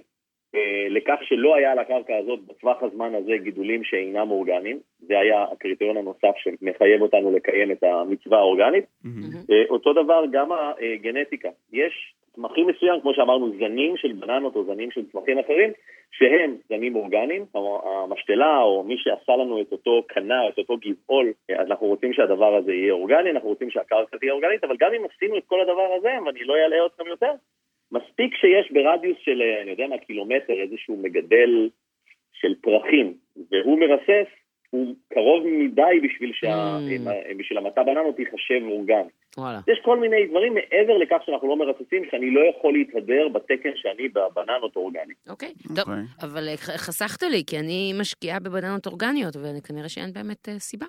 [0.90, 5.98] לכך שלא היה על הקרקע הזאת בטווח הזמן הזה גידולים שאינם אורגניים, זה היה הקריטריון
[5.98, 8.86] הנוסף שמחייב אותנו לקיים את המצווה האורגנית.
[9.52, 11.50] אה, אותו דבר גם הגנטיקה.
[11.74, 15.72] יש צמחים מסוים, כמו שאמרנו, זנים של בננות או זנים של צמחים אחרים,
[16.12, 21.34] שהם זנים אורגניים, או המשתלה או מי שעשה לנו את אותו קנה, את אותו גבעול,
[21.60, 25.06] אז אנחנו רוצים שהדבר הזה יהיה אורגני, אנחנו רוצים שהקרקע תהיה אורגנית, אבל גם אם
[25.06, 27.32] עשינו את כל הדבר הזה, ואני לא אלאה אתכם יותר,
[27.92, 31.70] מספיק שיש ברדיוס של, אה, אני יודע מה, קילומטר, איזשהו מגדל
[32.34, 33.14] של פרחים,
[33.52, 34.28] והוא מרסס,
[34.72, 36.48] הוא קרוב מדי בשביל, שה...
[36.48, 37.10] Mm.
[37.10, 39.10] אה, בשביל המטע בננות ייחשב אורגני.
[39.38, 39.60] וואלה.
[39.68, 44.08] יש כל מיני דברים מעבר לכך שאנחנו לא מרססים, שאני לא יכול להתהדר בתקן שאני
[44.08, 45.14] בבננות אורגני.
[45.30, 45.54] אוקיי.
[45.68, 46.04] טוב, אוקיי.
[46.22, 50.86] אבל חסכת לי, כי אני משקיעה בבננות אורגניות, וכנראה שאין באמת אה, סיבה.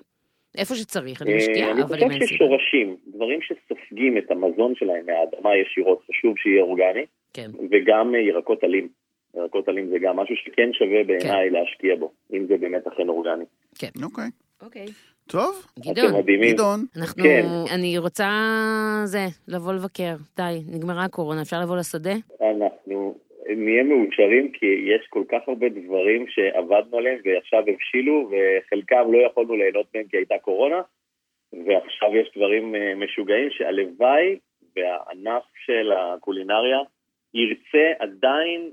[0.57, 2.35] איפה שצריך, אני אה, משקיעה, אני אבל חושב אם אין סיבה.
[2.35, 7.49] ששורשים, דברים שסופגים את המזון שלהם מהאדמה ישירות, חשוב שיהיה אורגני, כן.
[7.71, 8.87] וגם ירקות עלים.
[9.35, 13.45] ירקות עלים זה גם משהו שכן שווה בעיניי להשקיע בו, אם זה באמת אכן אורגני.
[13.77, 14.03] כן.
[14.03, 14.29] אוקיי.
[14.61, 14.85] אוקיי.
[15.29, 16.53] טוב, גדעון, מדהימים.
[16.53, 16.79] גדעון.
[16.97, 17.45] אנחנו, כן.
[17.75, 18.29] אני רוצה,
[19.05, 20.15] זה, לבוא לבקר.
[20.37, 22.13] די, נגמרה הקורונה, אפשר לבוא לשדה?
[22.41, 23.15] אנחנו
[23.49, 29.55] נהיה מאושרים כי יש כל כך הרבה דברים שעבדנו עליהם ועכשיו הבשילו וחלקם לא יכולנו
[29.55, 30.81] ליהנות מהם כי הייתה קורונה
[31.53, 34.39] ועכשיו יש דברים אה, משוגעים שהלוואי
[34.75, 36.79] והענף של הקולינריה
[37.33, 38.71] ירצה עדיין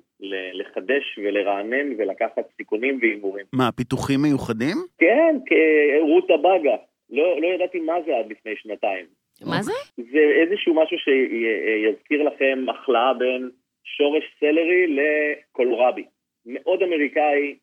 [0.53, 3.47] לחדש ולרענן ולקחת סיכונים והימורים.
[3.53, 4.77] מה, פיתוחים מיוחדים?
[4.99, 6.77] כן, כרות הבאגה.
[7.11, 9.07] לא, לא ידעתי מה זה עד לפני שנתיים.
[9.47, 9.73] מה זה?
[9.97, 13.51] זה איזשהו משהו שיזכיר לכם החלאה בין
[13.85, 16.05] שורש סלרי לקולרבי.
[16.47, 17.55] מאוד אמריקאי,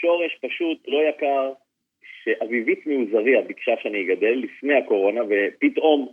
[0.00, 1.52] שורש פשוט לא יקר,
[2.22, 6.08] שאביבית מעוזריה ביקשה שאני אגדל לפני הקורונה, ופתאום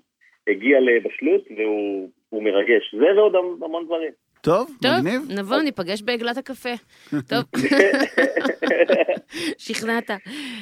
[0.47, 2.95] הגיע לבשלות והוא הוא מרגש.
[2.95, 4.11] זה ועוד המון דברים.
[4.43, 5.21] טוב, טוב, מגניב.
[5.29, 6.69] נבוא, ניפגש בעגלת הקפה.
[7.09, 7.43] טוב,
[9.57, 10.11] שכנעת.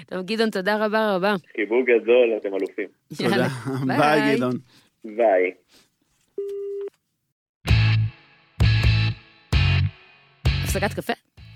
[0.06, 1.36] טוב, גדעון, תודה רבה רבה.
[1.56, 2.88] חיבוק גדול, אתם אלופים.
[3.18, 3.48] תודה.
[3.88, 4.58] ביי, גדעון.
[5.06, 5.52] ביי.
[10.64, 11.14] הפסקת קפה?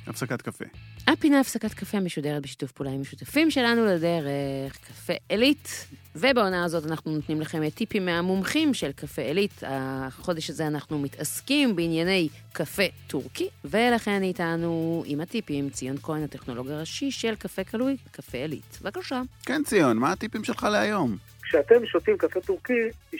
[0.07, 0.65] הפסקת קפה.
[1.07, 5.87] הפינה הפסקת קפה משודרת בשיתוף פעולה עם משותפים שלנו לדרך, קפה עילית.
[6.15, 9.61] ובעונה הזאת אנחנו נותנים לכם טיפים מהמומחים של קפה עילית.
[9.63, 17.11] החודש הזה אנחנו מתעסקים בענייני קפה טורקי, ולכן איתנו עם הטיפים ציון כהן, הטכנולוג הראשי
[17.11, 18.79] של קפה קלוי, קפה עילית.
[18.81, 19.21] בבקשה.
[19.45, 21.17] כן, ציון, מה הטיפים שלך להיום?
[21.41, 23.17] כשאתם שותים קפה טורקי, 97%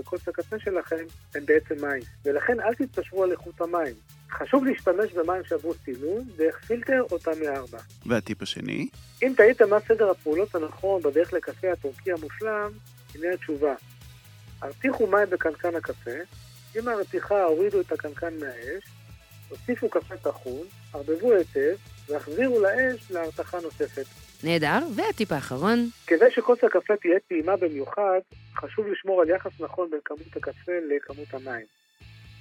[0.00, 3.94] מכוס הקפה שלכם הם בעצם מים, ולכן אל תתפשרו על איכות המים.
[4.34, 7.78] חשוב להשתמש במים שעברו סינון דרך פילטר או תמי 4.
[8.06, 8.88] והטיפ השני?
[9.22, 12.70] אם תהיתם מה סדר הפעולות הנכון בדרך לקפה הטורקי המושלם,
[13.14, 13.74] הנה התשובה.
[14.60, 16.10] הרתיחו מים בקנקן הקפה,
[16.76, 18.84] עם הרתיחה הורידו את הקנקן מהאש,
[19.48, 21.74] הוסיפו קפה טחון, ערבבו היטב,
[22.08, 24.06] והחזירו לאש להרתחה נוספת.
[24.44, 24.78] נהדר.
[24.96, 28.20] והטיפ האחרון, כדי שכוס הקפה תהיה טעימה במיוחד,
[28.56, 31.66] חשוב לשמור על יחס נכון בין כמות הקפה לכמות המים.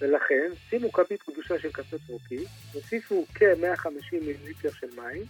[0.01, 5.23] ולכן, שימו כפית קדושה של קפה טורקי, תוסיפו כ-150 מיליליטר של מים,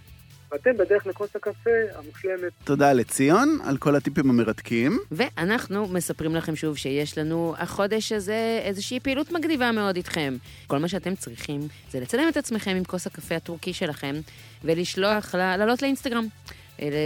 [0.51, 2.51] ואתם בדרך לכוס הקפה המושלמת.
[2.63, 4.99] תודה לציון על כל הטיפים המרתקים.
[5.11, 10.35] ואנחנו מספרים לכם שוב שיש לנו החודש הזה איזושהי פעילות מגניבה מאוד איתכם.
[10.67, 11.61] כל מה שאתם צריכים
[11.91, 14.15] זה לצלם את עצמכם עם כוס הקפה הטורקי שלכם,
[14.63, 16.27] ולשלוח, לעלות לאינסטגרם.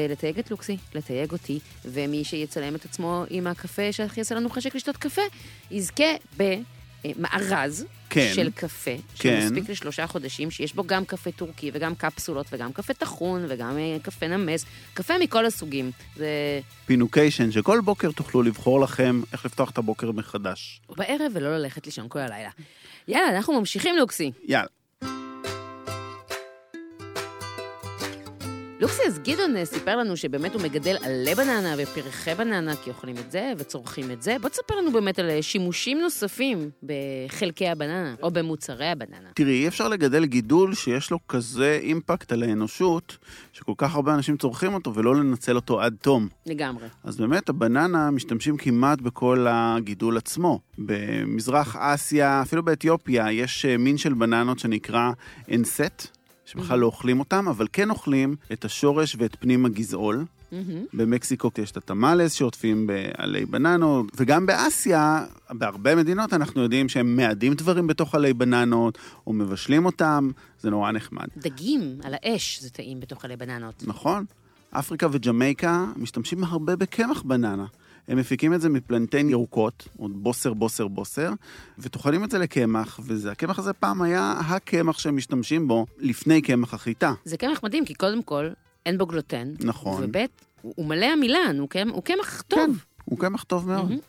[0.10, 4.76] לתייג את לוקסי, לתייג אותי, ומי שיצלם את עצמו עם הקפה שהכי יעשה לנו חשק
[4.76, 5.22] לשתות קפה,
[5.72, 6.03] יזכה
[7.16, 8.32] במארז כן.
[8.36, 9.41] של קפה, כן.
[9.41, 13.97] שמספיק לשלושה חודשים, שיש בו גם קפה טורקי וגם קפסולות וגם קפה טחון וגם אה,
[14.01, 15.91] קפה נמס, קפה מכל הסוגים.
[16.16, 20.82] זה פינוקיישן, שכל בוקר תוכלו לבחור לכם איך לפתוח את הבוקר מחדש.
[20.97, 22.49] בערב ולא ללכת לישון כל הלילה.
[23.08, 24.32] יאללה, אנחנו ממשיכים, לוקסי.
[24.47, 24.76] יאללה.
[28.80, 33.15] לוקסי, אז גדעון אה, סיפר לנו שבאמת הוא מגדל עלי בננה ופרחי בננה, כי אוכלים
[33.17, 34.36] את זה וצורכים את זה.
[34.41, 39.30] בוא תספר לנו באמת על אה, שימושים נוספים בחלקי הבננה, או במוצרי הבננה.
[39.34, 43.17] תראי, אי אפשר לגדל גידול שיש לו כזה אימפקט על האנושות,
[43.53, 46.28] שכל כך הרבה אנשים צורכים אותו, ולא לנצל אותו עד תום.
[46.45, 46.88] לגמרי.
[47.03, 50.59] אז באמת, הבננה משתמשים כמעט בכל הגידול עצמו.
[50.78, 55.11] במזרח אסיה, אפילו באתיופיה, יש אה, מין של בננות שנקרא
[55.51, 56.16] אנסט,
[56.47, 60.25] שבכלל לא אוכלים אותם, אבל כן אוכלים את השורש ואת פנים הגזעול.
[60.93, 67.53] במקסיקו יש את התמלס שעוטפים בעלי בננות, וגם באסיה, בהרבה מדינות אנחנו יודעים שהם מאדים
[67.53, 71.27] דברים בתוך עלי בננות, או מבשלים אותם, זה נורא נחמד.
[71.37, 73.83] דגים על האש זה טעים בתוך עלי בננות.
[73.87, 74.25] נכון?
[74.71, 77.65] אפריקה וג'מייקה משתמשים הרבה בקמח בננה.
[78.08, 81.32] הם מפיקים את זה מפלנטיין ירוקות, עוד בוסר, בוסר, בוסר,
[81.80, 87.14] וטוחנים את זה לקמח, והקמח הזה פעם היה הקמח שהם משתמשים בו לפני קמח החיטה.
[87.26, 88.47] זה קמח מדהים, כי קודם כל,
[88.86, 89.53] אין בו גלוטן.
[89.60, 90.03] נכון.
[90.03, 90.16] וב'
[90.62, 92.84] הוא הוא מלא עמילן, הוא קמח- הוא קמח טוב.
[93.05, 93.86] הוא קמח טוב מאוד.
[93.89, 93.99] מהמם.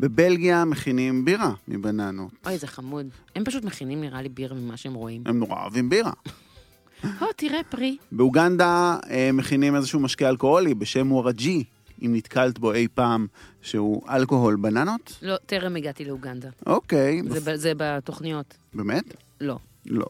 [0.00, 2.30] בבלגיה מכינים בירה מבננות.
[2.46, 3.06] אוי, זה חמוד.
[3.36, 5.22] הם פשוט מכינים, נראה לי, בירה ממה שהם רואים.
[5.26, 6.12] הם נורא אוהבים בירה.
[7.20, 7.96] או, תראה פרי.
[8.12, 11.64] באוגנדה אה, מכינים איזשהו משקה אלכוהולי בשם ווארג'י,
[12.02, 13.26] אם נתקלת בו אי פעם,
[13.62, 15.18] שהוא אלכוהול בננות.
[15.22, 16.48] לא, טרם הגעתי לאוגנדה.
[16.66, 18.54] אוקיי, זה ב- זה בתוכניות.
[18.74, 19.04] באמת?
[19.40, 19.58] לא.
[19.86, 20.06] לא.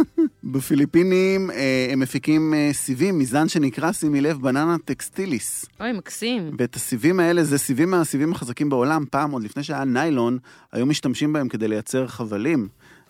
[0.44, 5.64] בפיליפינים אה, הם מפיקים אה, סיבים מזן שנקרא, שימי לב, בננה טקסטיליס.
[5.80, 6.50] אוי, מקסים.
[6.58, 9.04] ואת הסיבים האלה, זה סיבים מהסיבים החזקים בעולם.
[9.10, 10.38] פעם, עוד לפני שהיה ניילון,
[10.72, 12.68] היו משתמשים בהם כדי לייצר חבלים.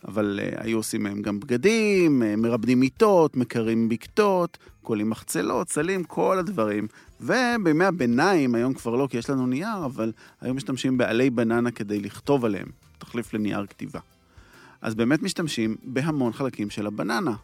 [0.08, 6.04] אבל uh, היו עושים מהם גם בגדים, uh, מרבדים מיטות, מקרים בקתות, קולים מחצלות, סלים,
[6.04, 6.86] כל הדברים.
[7.20, 12.00] ובימי הביניים, היום כבר לא, כי יש לנו נייר, אבל היו משתמשים בעלי בננה כדי
[12.00, 12.66] לכתוב עליהם,
[12.98, 14.00] תחליף לנייר כתיבה.
[14.80, 17.34] אז באמת משתמשים בהמון חלקים של הבננה.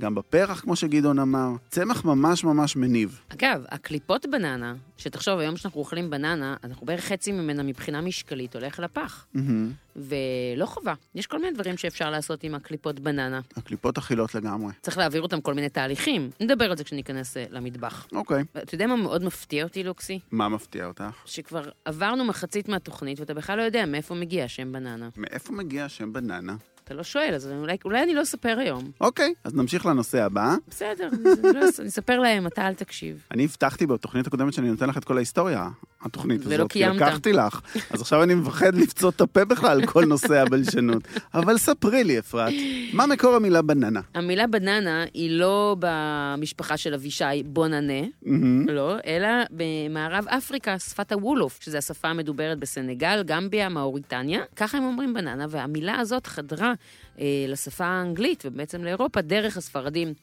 [0.00, 1.48] גם בפרח, כמו שגדעון אמר.
[1.68, 3.20] צמח ממש ממש מניב.
[3.28, 8.78] אגב, הקליפות בננה, שתחשוב, היום שאנחנו אוכלים בננה, אנחנו בערך חצי ממנה מבחינה משקלית הולך
[8.78, 9.26] לפח.
[9.34, 9.72] מהמם.
[9.96, 10.94] ולא חובה.
[11.14, 13.40] יש כל מיני דברים שאפשר לעשות עם הקליפות בננה.
[13.56, 14.72] הקליפות אכילות לגמרי.
[14.82, 16.30] צריך להעביר אותם כל מיני תהליכים.
[16.40, 18.06] נדבר על זה כשניכנס אה, למטבח.
[18.12, 18.44] אוקיי.
[18.58, 20.18] אתה יודע מה מאוד מפתיע אותי, לוקסי?
[20.30, 21.04] מה מפתיע אותך?
[21.24, 25.08] שכבר עברנו מחצית מהתוכנית ואתה בכלל לא יודע מאיפה מגיע השם בננה.
[25.16, 26.56] מאיפה מגיע השם בננה?
[26.90, 28.90] אתה לא שואל, אז אולי, אולי אני לא אספר היום.
[29.00, 30.54] אוקיי, אז נמשיך לנושא הבא.
[30.68, 31.24] בסדר, אני,
[31.54, 33.24] לא, אס- אני אספר להם, אתה אל תקשיב.
[33.30, 35.68] אני הבטחתי בתוכנית הקודמת שאני נותן לך את כל ההיסטוריה,
[36.02, 36.72] התוכנית ולא הזאת.
[36.72, 36.96] כי קיימת.
[36.96, 37.60] לקחתי לך.
[37.90, 41.02] אז עכשיו אני מפחד לפצות את הפה בכלל על כל נושא הבלשנות.
[41.34, 42.52] אבל ספרי לי, אפרת,
[42.92, 44.00] מה מקור המילה בננה?
[44.14, 48.68] המילה בננה היא לא במשפחה של אבישי בוננה, מהמם.
[48.68, 54.40] לא, אלא במערב אפריקה, שפת הוולוף, שזו השפה המדוברת בסנגל, גמביה, מאוריטניה.
[54.56, 56.72] ככה הם אומרים בננה, והמילה הזאת חדרה
[57.20, 60.14] אה, לשפה האנגלית ובעצם לאירופה דרך הספרדים.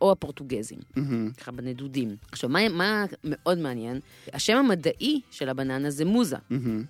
[0.00, 1.30] או הפורטוגזים, מהמם.
[1.30, 2.16] ככה בנדודים.
[2.32, 4.00] עכשיו, מה, מה מאוד מעניין?
[4.32, 6.36] השם המדעי של הבננה זה מוזה.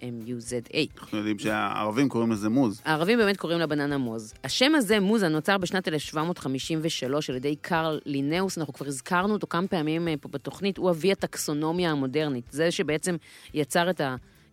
[0.01, 1.01] M-U-Z-A.
[1.01, 2.83] אנחנו יודעים שהערבים קוראים לזה מוז.
[2.85, 4.35] הערבים באמת קוראים לה בננה מוז.
[4.45, 9.69] השם הזה, מוזה, נוצר בשנת 1753 על ידי קרל לינאוס, אנחנו כבר הזכרנו אותו כמה
[9.69, 12.45] פעמים אה, פה בתוכנית, הוא אבי הטקסונומיה המודרנית.
[12.51, 13.17] זה שבעצם
[13.55, 14.01] יצר את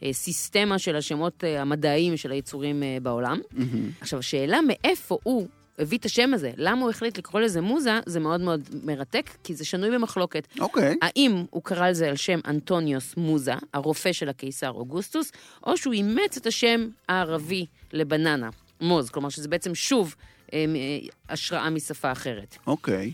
[0.01, 3.39] הסיסטמה של השמות אה, המדעיים של היצורים אה, בעולם.
[3.51, 3.89] מהמם.
[4.01, 5.47] עכשיו, השאלה מאיפה הוא
[5.79, 9.55] הביא את השם הזה, למה הוא החליט לקרוא לזה מוזה, זה מאוד מאוד מרתק, כי
[9.55, 10.47] זה שנוי במחלוקת.
[10.59, 10.95] אוקיי.
[11.01, 15.31] האם הוא קרא לזה על שם אנטוניוס מוזה, הרופא של הקיסר אוגוסטוס,
[15.67, 18.49] או שהוא אימץ את השם הערבי לבננה,
[18.81, 20.15] מוז, כלומר שזה בעצם שוב
[20.53, 22.57] אה, אה, השראה משפה אחרת.
[22.67, 23.11] אוקיי.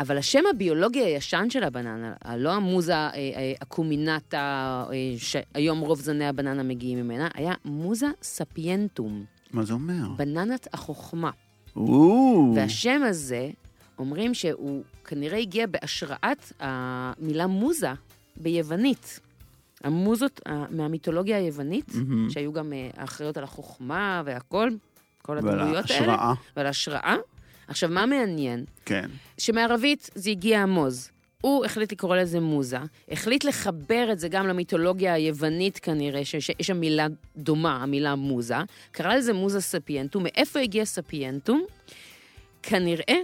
[0.00, 6.26] אבל השם הביולוגי הישן של הבננה, הלא המוזה אה, אה, הקומינטה, אה, שהיום רוב זני
[6.26, 10.08] הבננה מגיעים ממנה, היה מוזה ספיינטום, מה זה אומר?
[10.16, 11.30] בננת החוכמה.
[12.56, 13.50] והשם הזה,
[13.98, 17.92] אומרים שהוא כנראה הגיע בהשראת המילה מוזה
[18.36, 19.20] ביוונית.
[19.84, 22.30] המוזות מהמיתולוגיה היוונית, מהמם.
[22.30, 24.70] שהיו גם אה, האחראיות על החוכמה והכל,
[25.22, 26.12] כל ועל הדמויות האלה.
[26.12, 26.34] ההשראה.
[26.56, 27.16] ועל ההשראה.
[27.68, 28.64] עכשיו, מה מעניין?
[28.84, 29.10] כן.
[29.38, 31.10] שמערבית זה הגיע המוז.
[31.42, 32.78] הוא החליט לקרוא לזה מוזה,
[33.10, 38.54] החליט לחבר את זה גם למיתולוגיה היוונית כנראה, שיש שם מילה דומה, המילה מוזה,
[38.90, 40.22] קרא לזה מוזה ספיינטום.
[40.22, 41.64] מאיפה הגיע ספיינטום?
[42.62, 43.16] כנראה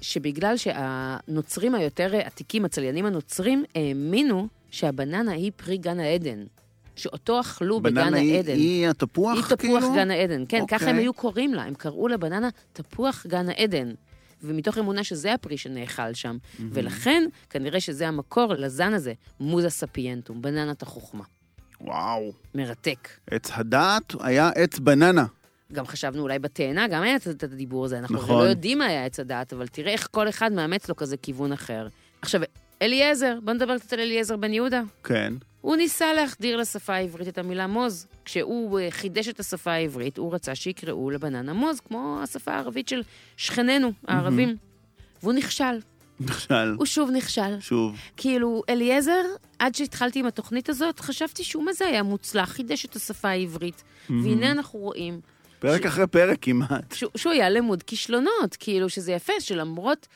[0.00, 6.44] שבגלל שהנוצרים היותר עתיקים, הצליינים הנוצרים, האמינו שהבננה היא פרי גן העדן.
[6.96, 8.52] שאותו אכלו בגן בננה היא- העדן.
[8.54, 9.94] היא התפוח, היא תפוח כאילו?
[9.94, 11.02] גן העדן, כן, ככה הם אוקיי.
[11.04, 13.92] היו קוראים לה, הם קראו לבננה תפוח גן העדן.
[14.42, 16.36] ומתוך אמונה שזה הפרי שנאכל שם.
[16.60, 21.24] ולכן, כנראה שזה המקור לזן הזה, מוזה ספיינטום, בננת החוכמה.
[21.80, 22.32] וואו.
[22.54, 23.08] מרתק.
[23.30, 25.26] עץ הדעת היה עץ בננה.
[25.72, 27.98] גם חשבנו אולי בתאנה, גם היה את הדיבור הזה.
[27.98, 28.16] אנחנו.
[28.16, 28.44] נכון.
[28.44, 31.52] לא יודעים מה היה עץ הדעת, אבל תראה איך כל אחד מאמץ לו כזה כיוון
[31.52, 31.88] אחר.
[32.22, 32.40] עכשיו,
[32.82, 34.82] אליעזר, בוא נדבר קצת על אליעזר בן יהודה.
[35.04, 35.34] כן.
[35.60, 38.06] הוא ניסה להחדיר לשפה העברית את המילה מוז.
[38.24, 43.02] כשהוא אה, חידש את השפה העברית, הוא רצה שיקראו לבננה מוז, כמו השפה הערבית של
[43.36, 44.56] שכנינו, הערבים.
[45.22, 45.78] והוא נכשל,
[46.20, 46.74] נכשל.
[46.78, 47.60] הוא שוב נכשל.
[47.60, 47.96] שוב.
[48.16, 49.22] כאילו, אליעזר,
[49.58, 53.82] עד שהתחלתי עם התוכנית הזאת, חשבתי שהוא מה זה היה מוצלח, חידש את השפה העברית.
[54.10, 55.20] והנה אנחנו רואים
[55.58, 56.92] פרק אחרי פרק כמעט.
[56.92, 60.06] שהוא, שהוא היה למוד כישלונות, כאילו שזה יפה, שלמרות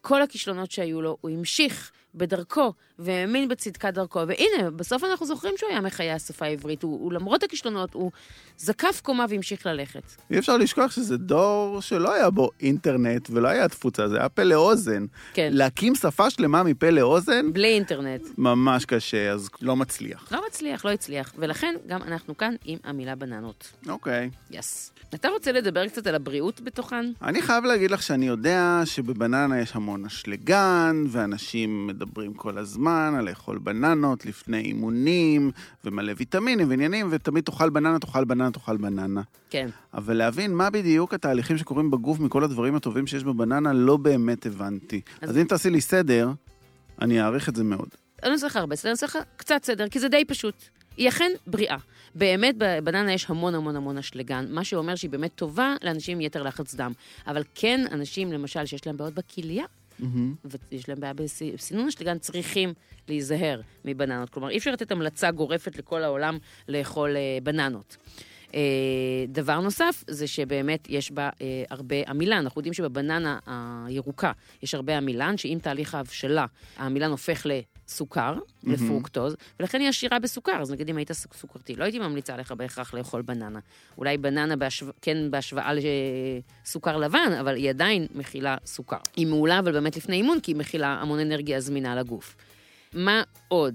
[0.00, 4.20] כל הכישלונות שהיו לו, הוא המשיך בדרכו והאמין בצדקת דרכו.
[4.28, 6.82] והנה, בסוף אנחנו זוכרים שהוא היה מחיי השפה העברית.
[6.82, 8.10] הוא, הוא למרות הכישלונות, הוא
[8.58, 10.02] זקף קומה והמשיך ללכת.
[10.30, 14.42] אי אפשר לשכוח שזה דור שלא היה בו אינטרנט ולא היה תפוצה, זה היה פה
[14.42, 15.06] לאוזן.
[15.34, 18.22] כן, להקים שפה שלמה מפה לאוזן, בלי אינטרנט.
[18.38, 20.32] ממש קשה, אז לא מצליח.
[20.32, 21.32] לא מצליח, לא הצליח.
[21.38, 23.72] ולכן גם אנחנו כאן עם המילה בננות.
[23.88, 24.30] אוקיי.
[24.50, 24.92] יס.
[25.14, 27.12] אתה רוצה לדבר קצת על הבריאות בתוכן?
[27.22, 33.28] אני חייב להגיד לך שאני יודע שבבננה יש המון אשלגן, ואנשים מדברים כל הזמן על
[33.28, 35.50] לאכול בננות לפני אימונים,
[35.84, 39.22] ומלא ויטמינים ועניינים, ותמיד תאכל בננה, תאכל בננה, תאכל בננה.
[39.50, 39.68] כן.
[39.94, 45.00] אבל להבין מה בדיוק התהליכים שקורים בגוף מכל הדברים הטובים שיש בבננה, לא באמת הבנתי.
[45.20, 46.30] אז, אז- אם תעשי לי סדר,
[47.00, 47.88] אני אעריך את זה מאוד.
[48.22, 50.54] אני לא צריך הרבה סדר, אני צריך קצת סדר, כי זה די פשוט.
[50.96, 51.76] היא אכן בריאה.
[52.14, 56.42] באמת, בבננה יש המון המון המון אשלגן, מה שאומר שהיא באמת טובה לאנשים עם יתר
[56.42, 56.92] לחץ דם.
[57.26, 59.64] אבל כן, אנשים, למשל, שיש להם בעיות בכליה,
[60.44, 62.74] ויש להם בעיה בסינון אשלגן, צריכים
[63.08, 64.30] להיזהר מבננות.
[64.30, 66.38] כלומר, אי אפשר לתת המלצה גורפת לכל העולם
[66.68, 67.96] לאכול אה, בננות.
[68.54, 68.60] אה,
[69.28, 72.36] דבר נוסף, זה שבאמת יש בה אה, הרבה עמילן.
[72.36, 73.38] אנחנו יודעים שבבננה
[73.86, 74.32] הירוקה
[74.62, 76.46] יש הרבה עמילן, שאם תהליך ההבשלה,
[76.76, 77.46] העמילן הופך
[77.90, 78.34] סוכר,
[78.64, 80.60] לפרוקטוז, ולכן היא עשירה בסוכר.
[80.60, 83.58] אז נגיד אם היית סוכרתי, לא הייתי ממליצה לך בהכרח לאכול בננה.
[83.98, 84.86] אולי בננה בהשו...
[85.02, 85.70] כן בהשוואה
[86.64, 88.96] לסוכר לבן, אבל היא עדיין מכילה סוכר.
[89.16, 92.36] היא מעולה, אבל באמת לפני אימון, כי היא מכילה המון אנרגיה זמינה לגוף.
[92.92, 93.74] מה עוד?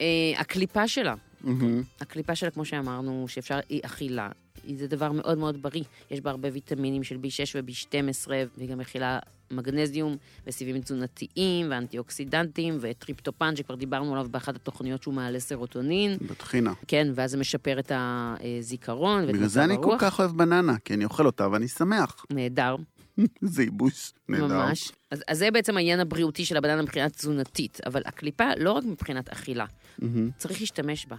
[0.00, 1.14] אה, הקליפה שלה.
[1.40, 1.82] מהמם.
[2.00, 4.28] הקליפה שלה, כמו שאמרנו, שאפשר, היא אכילה.
[4.76, 5.82] זה דבר מאוד מאוד בריא.
[6.10, 9.18] יש בה הרבה ויטמינים של B6 ו-B12, והיא גם מכילה
[9.50, 16.16] מגנזיום וסיבים תזונתיים ואנטי-אוקסידנטים וטריפטופן, שכבר דיברנו עליו באחת התוכניות שהוא מעלה סרוטונין.
[16.30, 16.72] בטחינה.
[16.88, 20.00] כן, ואז זה משפר את הזיכרון ואת בגלל זה אני כל הרוח.
[20.00, 22.24] כך אוהב בננה, כי אני אוכל אותה ואני שמח.
[22.30, 22.76] נהדר,
[23.40, 24.46] זה ייבוש נהדר.
[24.46, 24.92] ממש.
[25.10, 29.28] אז, אז זה בעצם העניין הבריאותי של הבננה מבחינה תזונתית, אבל הקליפה לא רק מבחינת
[29.28, 29.64] אכילה,
[29.98, 30.30] מהמם.
[30.38, 31.16] צריך להשתמש בה.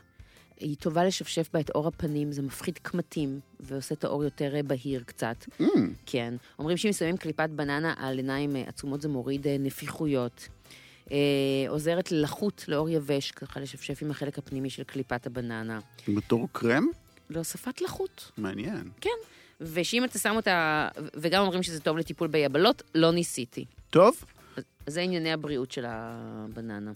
[0.59, 4.63] היא טובה לשפשף בה את אור הפנים, זה מפחית קמטים ועושה את האור יותר אה,
[4.63, 5.45] בהיר קצת.
[5.61, 5.63] Mm,
[6.05, 6.33] כן.
[6.59, 10.47] אומרים שאם שמים קליפת בננה על עיניים אה, עצומות זה מוריד אה, נפיחויות.
[11.11, 11.17] אה,
[11.67, 15.79] עוזרת ללחות לאור יבש, ככה לשפשף עם החלק הפנימי של קליפת הבננה.
[16.07, 16.87] בתור קרם?
[17.29, 18.31] להוספת לחות.
[18.37, 18.89] מעניין.
[19.61, 23.65] ושאם אתה שם אותה, וגם אומרים שזה טוב לטיפול ביבלות, לא ניסיתי.
[23.89, 24.23] טוב,
[24.87, 26.91] זה ענייני הבריאות של הבננה.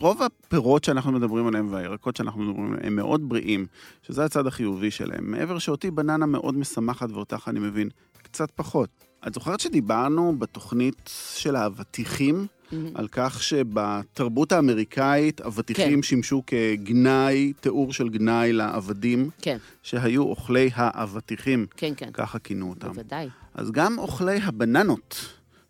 [0.00, 3.66] רוב הפירות שאנחנו מדברים עליהם והירקות שאנחנו מדברים עליהם הם מאוד בריאים,
[4.02, 5.30] שזה הצד החיובי שלהם.
[5.30, 7.88] מעבר שאותי בננה מאוד משמחת ואותך אני מבין
[8.22, 8.88] קצת פחות.
[9.26, 12.46] את זוכרת שדיברנו בתוכנית של האבטיחים
[12.94, 16.02] על כך שבתרבות האמריקאית אבטיחים כן.
[16.02, 22.10] שימשו כגנאי, תיאור של גנאי לעבדים, כן, שהיו אוכלי האבטיחים, כן, כן.
[22.12, 22.88] ככה כינו אותם.
[22.88, 23.28] בוודאי.
[23.54, 25.26] אז גם אוכלי הבננות,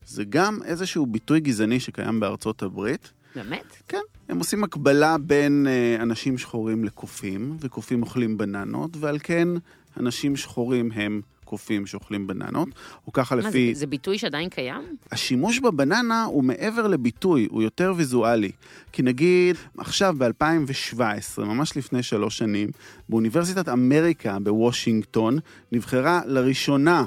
[0.07, 3.13] זה גם איזשהו ביטוי גזעני שקיים בארצות הברית.
[3.37, 3.77] באמת?
[3.89, 9.49] כן, הם עושים הקבלה בין אה, אנשים שחורים לקופים, וקופים אוכלים בננות, ועל כן
[9.97, 11.21] אנשים שחורים הם
[11.53, 12.69] קופים שאוכלים בננות,
[13.07, 13.75] או ככה מה, זה, לפי...
[13.75, 14.97] זה ביטוי שעדיין קיים?
[15.13, 18.51] השימוש בבננה הוא מעבר לביטוי, הוא יותר ויזואלי.
[18.93, 21.01] כי נגיד, עכשיו ב-2017,
[21.39, 22.71] ממש לפני שלוש שנים,
[23.09, 25.39] באוניברסיטת אמריקה בוושינגטון,
[25.73, 27.05] נבחרה לראשונה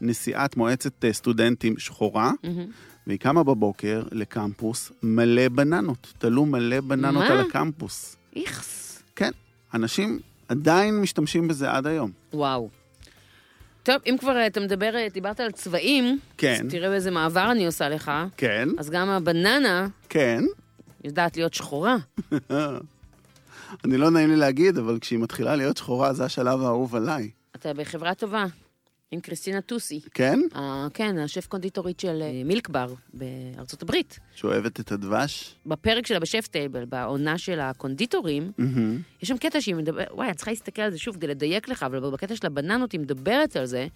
[0.00, 2.66] נשיאת מועצת אה, סטודנטים שחורה, מהמם.
[3.06, 6.12] והיא קמה בבוקר לקמפוס מלא בננות.
[6.18, 7.28] תלו מלא בננות מה?
[7.28, 8.16] על הקמפוס.
[8.36, 9.02] איכס.
[9.16, 9.30] כן,
[9.74, 12.10] אנשים עדיין משתמשים בזה עד היום.
[12.32, 12.68] וואו.
[13.82, 16.60] טוב, אם כבר אה, אתה מדבר, אה, דיברת על צבעים, כן.
[16.64, 18.12] אז תראה איזה מעבר אני עושה לך.
[18.36, 20.44] כן, אז גם הבננה כן.
[21.04, 21.96] יודעת להיות שחורה.
[23.84, 27.30] אני לא נעים לי להגיד, אבל כשהיא מתחילה להיות שחורה, זה השלב האהוב עליי.
[27.56, 28.44] אתה בחברה טובה,
[29.10, 30.00] עם קריסטינה טוסי.
[30.14, 30.40] כן?
[30.56, 34.18] אה, כן, השף קונדיטורית של אה, Milk Bar בארצות הברית.
[34.34, 35.54] שאוהבת את הדבש?
[35.66, 39.00] בפרק שלה ב Chef's Table, בעונה של הקונדיטורים, מהמם.
[39.22, 41.82] יש שם קטע שהיא מדברת, וואי, את צריכה להסתכל על זה שוב כדי לדייק לך,
[41.82, 43.86] אבל בקטע של הבננות היא מדברת על זה,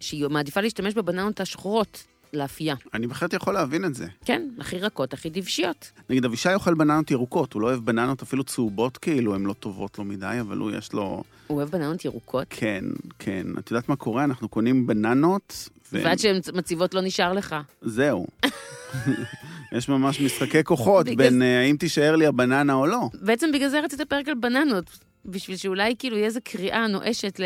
[0.00, 2.74] שהיא מעדיפה להשתמש בבננות השחורות לאפייה.
[2.94, 4.06] אני בהחלט יכול להבין את זה.
[4.24, 5.90] כן, הכי רכות, הכי דבשיות.
[6.10, 9.98] נגיד, אבישי אוכל בננות ירוקות, הוא לא אוהב בננות אפילו צהובות כאילו, הן לא טובות
[9.98, 11.22] לו מדי, אבל הוא יש לו...
[11.46, 12.84] הוא אוהב בננות ירוקות, כן,
[13.18, 13.46] כן.
[13.58, 14.24] את יודעת מה קורה?
[14.24, 16.00] אנחנו קונים בננות, ו...
[16.04, 17.56] ועד שהן מציבות לא נשאר לך.
[17.82, 18.26] זהו.
[19.72, 23.08] יש ממש משחקי כוחות בגלל בין אה, האם תישאר לי הבננה או לא.
[23.14, 27.40] בעצם בגלל זה רצית פרק על בננות, בשביל שאולי כאילו יהיה איזו קריאה נואשת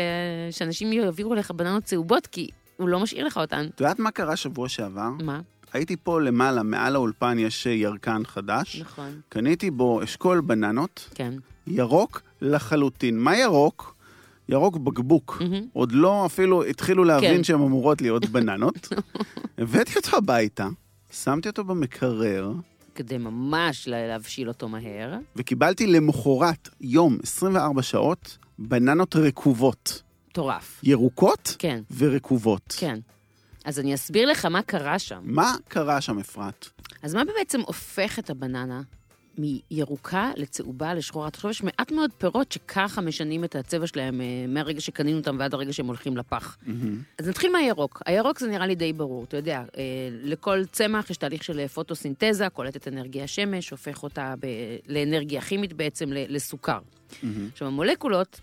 [0.51, 2.47] שאנשים יעבירו לך בננות צהובות, כי
[2.77, 3.67] הוא לא משאיר לך אותן.
[3.75, 5.09] את יודעת מה קרה שבוע שעבר?
[5.23, 5.41] מה?
[5.73, 8.81] הייתי פה למעלה, מעל האולפן יש אה, ירקן חדש.
[8.81, 9.21] נכון.
[9.29, 11.33] קניתי בו אשכול בננות, כן.
[11.67, 13.19] ירוק לחלוטין.
[13.19, 13.95] מה ירוק?
[14.49, 15.37] ירוק בקבוק.
[15.41, 15.61] מהמם.
[15.73, 17.43] עוד לא אפילו התחילו להבין כן.
[17.43, 18.87] שהן אמורות להיות בננות.
[19.57, 20.67] הבאתי אותו הביתה,
[21.11, 22.51] שמתי אותו במקרר,
[22.95, 25.13] כדי ממש לה- להבשיל אותו מהר.
[25.35, 30.01] וקיבלתי למחרת יום, 24 שעות, בננות רקובות.
[30.35, 30.79] מטורף.
[30.83, 32.75] ירוקות כן, ורקובות.
[32.77, 32.99] כן.
[33.65, 35.21] אז אני אסביר לך מה קרה שם.
[35.23, 36.69] מה קרה שם, אפרת?
[37.03, 38.81] אז מה בעצם הופך את הבננה
[39.37, 41.29] מירוקה לצהובה לשחורה?
[41.29, 45.53] תחשוב, יש מעט מאוד פירות שככה משנים את הצבע שלהם אה, מהרגע שקנינו אותם ועד
[45.53, 46.57] הרגע שהם הולכים לפח.
[47.19, 48.01] אז נתחיל מהירוק.
[48.05, 52.49] הירוק זה נראה לי די ברור, אתה יודע, אה, לכל צמח יש תהליך של פוטוסינתזה,
[52.49, 54.47] קולט את אנרגיה השמש, הופך אותה ב-
[54.87, 56.79] לאנרגיה כימית בעצם, לסוכר.
[57.53, 58.39] עכשיו, המולקולות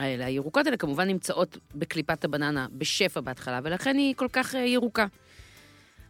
[0.00, 5.06] האלה, הירוקות האלה כמובן נמצאות בקליפת הבננה בשפע בהתחלה, ולכן היא כל כך אה, ירוקה.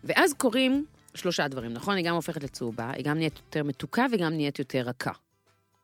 [0.04, 0.84] ואז קורים
[1.14, 1.96] שלושה דברים, נכון?
[1.96, 5.12] היא גם הופכת לצהובה, היא גם נהיית יותר מתוקה וגם נהיית יותר רכה.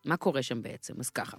[0.05, 0.95] מה קורה שם בעצם?
[1.01, 1.37] אז ככה.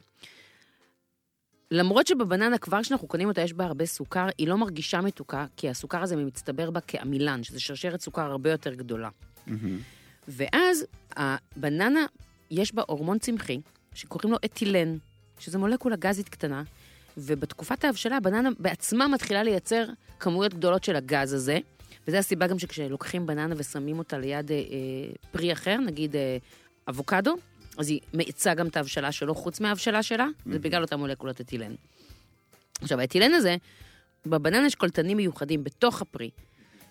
[1.72, 5.70] למרות שבבננה, כבר כשאנחנו קונים אותה, יש בה הרבה סוכר, היא לא מרגישה מתוקה, כי
[5.70, 9.10] הסוכר הזה מצטבר בה כעמילן, שזה שרשרת סוכר הרבה יותר גדולה.
[10.28, 12.06] ואז הבננה,
[12.52, 13.62] יש בה הורמון צמחי,
[13.94, 14.98] שקוראים לו אתילן,
[15.40, 16.64] שזה מולקולה גזית קטנה,
[17.18, 19.86] ובתקופת ההבשלה הבננה בעצמה מתחילה לייצר
[20.20, 21.60] כמויות גדולות של הגז הזה,
[22.08, 24.62] וזו הסיבה גם שכשלוקחים בננה ושמים אותה ליד אה, אה,
[25.32, 26.38] פרי אחר, נגיד אה,
[26.90, 27.36] אבוקדו,
[27.78, 31.76] אז היא מאיצה גם את ההבשלה שלו חוץ מההבשלה שלה, זה בגלל אותה מולקולת אתילן.
[32.82, 33.56] עכשיו, האתילן הזה,
[34.26, 36.30] בבננה יש קולטנים מיוחדים בתוך הפרי,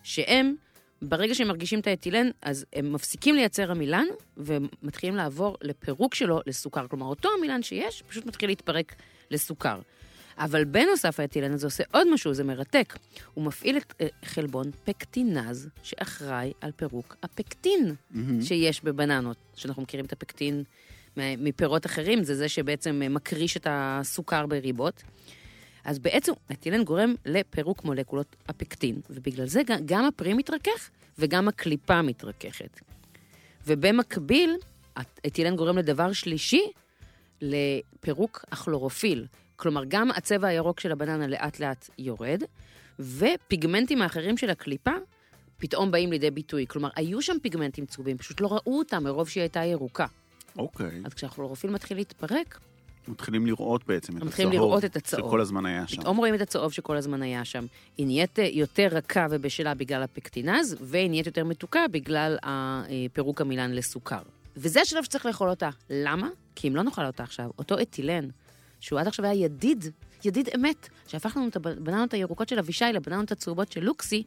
[0.02, 0.54] שהם,
[1.02, 6.88] ברגע שהם מרגישים את האתילן, אז הם מפסיקים לייצר עמילן, ומתחילים לעבור לפירוק שלו לסוכר.
[6.88, 8.94] כלומר, אותו עמילן שיש, פשוט מתחיל להתפרק
[9.30, 9.80] לסוכר.
[10.38, 12.98] אבל בנוסף האתילן הזה עושה עוד משהו, זה מרתק.
[13.34, 17.94] הוא מפעיל את אה, חלבון פקטינז, שאחראי על פירוק הפקטין
[18.42, 20.64] שיש בבננות, שאנחנו מכירים את הפקטין
[21.16, 25.02] מפירות אחרים, זה זה שבעצם אה, מקריש את הסוכר בריבות.
[25.86, 32.80] אז בעצם אתילן גורם לפירוק מולקולות הפקטין, ובגלל זה גם, הפרי מתרכך וגם הקליפה מתרככת.
[33.66, 34.56] ובמקביל,
[35.26, 36.62] אתילן גורם לדבר שלישי,
[37.40, 39.26] לפירוק הכלורופיל.
[39.56, 42.42] כלומר, גם הצבע הירוק של הבננה לאט לאט יורד,
[42.98, 44.92] ופיגמנטים האחרים של הקליפה
[45.56, 46.66] פתאום באים לידי ביטוי.
[46.68, 50.06] כלומר, היו שם פיגמנטים צהובים, פשוט לא ראו אותם מרוב שהיא הייתה ירוקה.
[50.58, 51.02] אוקיי.
[51.04, 52.60] אז כשהכלורופיל מתחיל להתפרק,
[53.08, 54.28] מתחילים לראות בעצם את הצהוב.
[54.28, 55.28] מתחילים לראות את הצהוב.
[55.28, 56.02] שכל הזמן היה שם.
[56.02, 57.66] פתאום רואים את הצהוב שכל הזמן היה שם.
[57.96, 63.72] היא נהיית אה, יותר רכה ובשלה בגלל הפקטינז, והיא נהיית יותר מתוקה בגלל הפירוק המילן
[63.72, 64.22] לסוכר.
[64.56, 65.70] וזה השלב שצריך לאכול אותה.
[65.90, 66.28] למה?
[66.54, 68.28] כי אם לא נאכל אותה עכשיו, אותו אתילן,
[68.80, 69.84] שהוא עד עכשיו היה ידיד,
[70.24, 74.22] ידיד אמת, שהפך לנו את הבננות הירוקות של אבישי לבננות הצהובות של לוקסי,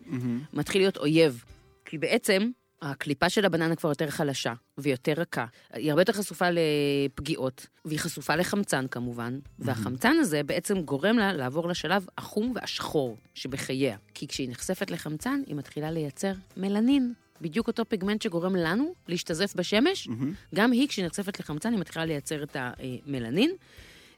[0.53, 1.43] מתחיל להיות אויב.
[1.85, 2.49] כי בעצם
[2.81, 5.45] הקליפה של הבננה כבר יותר חלשה ויותר רכה.
[5.73, 11.67] היא הרבה יותר חשופה לפגיעות, והיא חשופה לחמצן כמובן, והחמצן הזה בעצם גורם לה לעבור
[11.67, 13.97] לשלב החום והשחור שבחייה.
[14.13, 17.13] כי כשהיא נחשפת לחמצן, היא מתחילה לייצר מלנין.
[17.41, 20.07] בדיוק אותו פיגמנט שגורם לנו להשתזף בשמש,
[20.55, 23.51] גם היא, כשהיא נחשפת לחמצן, היא מתחילה לייצר את המלנין.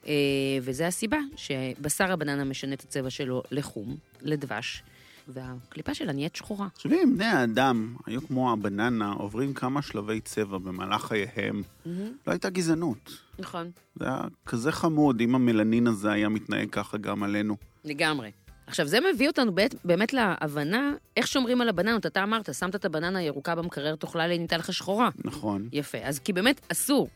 [0.06, 0.12] אה,
[0.62, 4.82] וזה הסיבה שבשר הבננה משנה את הצבע שלו לחום, לדבש,
[5.28, 6.68] והקליפה שלה נהיית שחורה.
[6.74, 11.62] תחשבי, בני האדם היו כמו הבננה, עוברים כמה שלבי צבע במהלך חייהם,
[12.26, 13.18] לא הייתה גזענות.
[13.38, 13.70] נכון.
[13.94, 17.56] זה היה כזה חמוד אם המלנין הזה היה מתנהג ככה גם עלינו.
[17.84, 18.30] לגמרי.
[18.66, 22.06] עכשיו, זה מביא אותנו באמת, באמת להבנה איך שומרים על הבננות.
[22.06, 25.08] אתה אמרת, שמת את הבננה הירוקה במקרר, תאכלה לי, ניתן לך שחורה.
[25.24, 25.68] נכון.
[25.72, 25.98] יפה.
[26.02, 27.08] אז כי באמת אסור.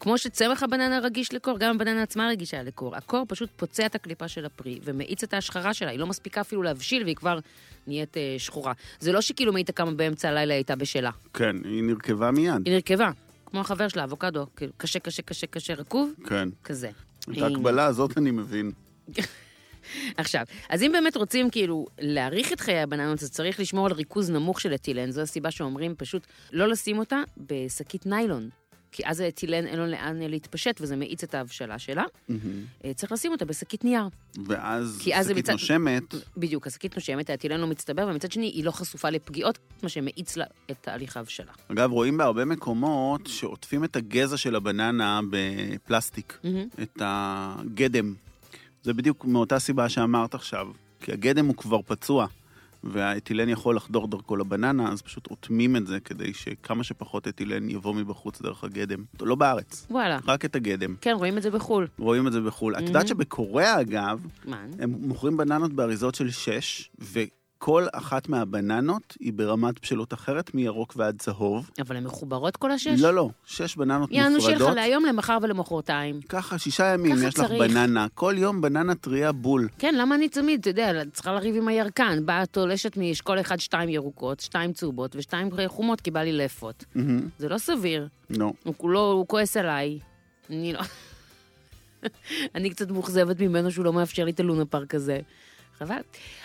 [0.00, 2.96] כמו שצמח הבננה רגיש לקור, גם הבננה עצמה רגישה לקור.
[2.96, 5.90] הקור פשוט פוצע את הקליפה של הפרי ומאיץ את ההשחרה שלה.
[5.90, 7.38] היא לא מספיקה אפילו להבשיל והיא כבר
[7.86, 8.72] נהיית אה, שחורה.
[9.00, 11.10] זה לא שכאילו מאיתה קמה באמצע הלילה, הייתה בשלה.
[11.34, 12.62] כן, היא נרכבה מיד.
[12.64, 13.10] היא נרכבה,
[13.46, 16.48] כמו החבר שלה, אבוקדו, כאילו, קשה, קשה, קשה, קשה, רקוב, כן.
[16.64, 16.90] כזה.
[17.32, 18.72] את ההקבלה הזאת אני מבין.
[20.16, 24.30] עכשיו, אז אם באמת רוצים כאילו להאריך את חיי הבננות, אז צריך לשמור על ריכוז
[24.30, 25.10] נמוך של אתילן.
[25.10, 28.48] זו הסיבה שאומרים פשוט לא לשים אותה בשקית ניילון.
[28.92, 32.04] כי אז האתילן אין לו לאן להתפשט וזה מאיץ את ההבשלה שלה.
[32.84, 34.04] אה, צריך לשים אותה בשקית נייר.
[34.46, 36.02] ואז שקית מצד- נושמת,
[36.36, 40.44] בדיוק, השקית נושמת, האתילן לא מצטבר, ומצד שני היא לא חשופה לפגיעות, מה שמאיץ לה
[40.70, 41.52] את תהליך ההבשלה.
[41.72, 46.66] אגב, רואים בהרבה מקומות שעוטפים את הגזע של הבננה בפלסטיק, מהמם.
[46.82, 48.14] את הגדם.
[48.82, 50.68] זה בדיוק מאותה סיבה שאמרת עכשיו,
[51.00, 52.26] כי הגדם הוא כבר פצוע,
[52.84, 57.94] והאתילן יכול לחדור דרכו לבננה, אז פשוט אוטמים את זה כדי שכמה שפחות אתילן יבוא
[57.94, 59.04] מבחוץ דרך הגדם.
[59.20, 60.18] לא בארץ, וואלה.
[60.26, 60.94] רק את הגדם.
[61.00, 61.86] כן, רואים את זה בחו"ל.
[61.98, 62.76] רואים את זה בחו"ל.
[62.76, 64.64] את יודעת שבקוריאה, אגב, מה?
[64.78, 66.90] הם מוכרים בננות באריזות של 6,
[67.62, 71.70] וכל אחת מהבננות היא ברמת בשלות אחרת, מירוק ועד צהוב.
[71.80, 73.00] אבל הן מחוברות כל השש?
[73.00, 74.76] לא, לא, שש בננות יענו שלך נפרדות.
[74.76, 76.20] להיום, למחר ולמחרתיים.
[76.28, 77.60] ככה, שישה ימים ככה יש לך צריך.
[77.60, 79.68] בננה, כל יום בננה טריה בול.
[79.78, 82.26] כן, למה אני תמיד, אתה יודע, צריכה לריב עם הירקן.
[82.26, 86.84] באה תולשת מאשכול אחד, שתיים ירוקות, שתיים צהובות ושתיים חומות, כי בא לי לאפות.
[86.94, 87.28] מהמם.
[87.38, 88.08] זה לא סביר.
[88.30, 88.52] לא.
[88.64, 89.98] הוא כולו, הוא כועס עליי.
[90.50, 90.80] אני לא...
[92.54, 95.20] אני קצת מאוכזבת ממנו שהוא לא מאפשר לי את הלונה פארק הזה.
[95.86, 96.00] חבל.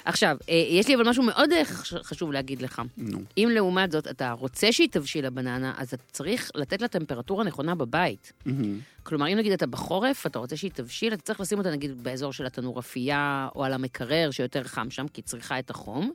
[0.06, 2.82] עכשיו, אה, יש לי אבל משהו מאוד אה, חש- חשוב להגיד לך.
[2.98, 3.20] נו.
[3.38, 7.76] אם לעומת זאת אתה רוצה שהיא תבשיל הבננה, אז אתה צריך לתת לה טמפרטורה נכונה
[7.76, 8.34] בבית.
[8.46, 8.80] מהמם.
[9.04, 12.34] כלומר, אם נגיד אתה בחורף, אתה רוצה שהיא תבשיל, אתה צריך לשים אותה נגיד באזור
[12.34, 16.12] של התנור אפייה, או על המקרר שיותר חם שם, כי היא צריכה את החום,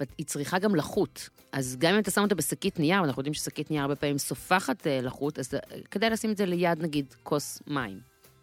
[0.00, 1.28] והיא צריכה גם לחות.
[1.52, 4.86] אז גם אם אתה שם אותה בשקית נייר, ואנחנו יודעים ששקית נייר הרבה פעמים סופחת
[4.86, 5.54] אה, לחות, אז
[5.90, 7.98] כדאי לשים את זה ליד נגיד כוס מים.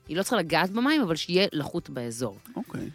[0.07, 2.37] היא לא צריכה לגעת במים, אבל שיהיה לחות באזור.
[2.55, 2.89] אוקיי.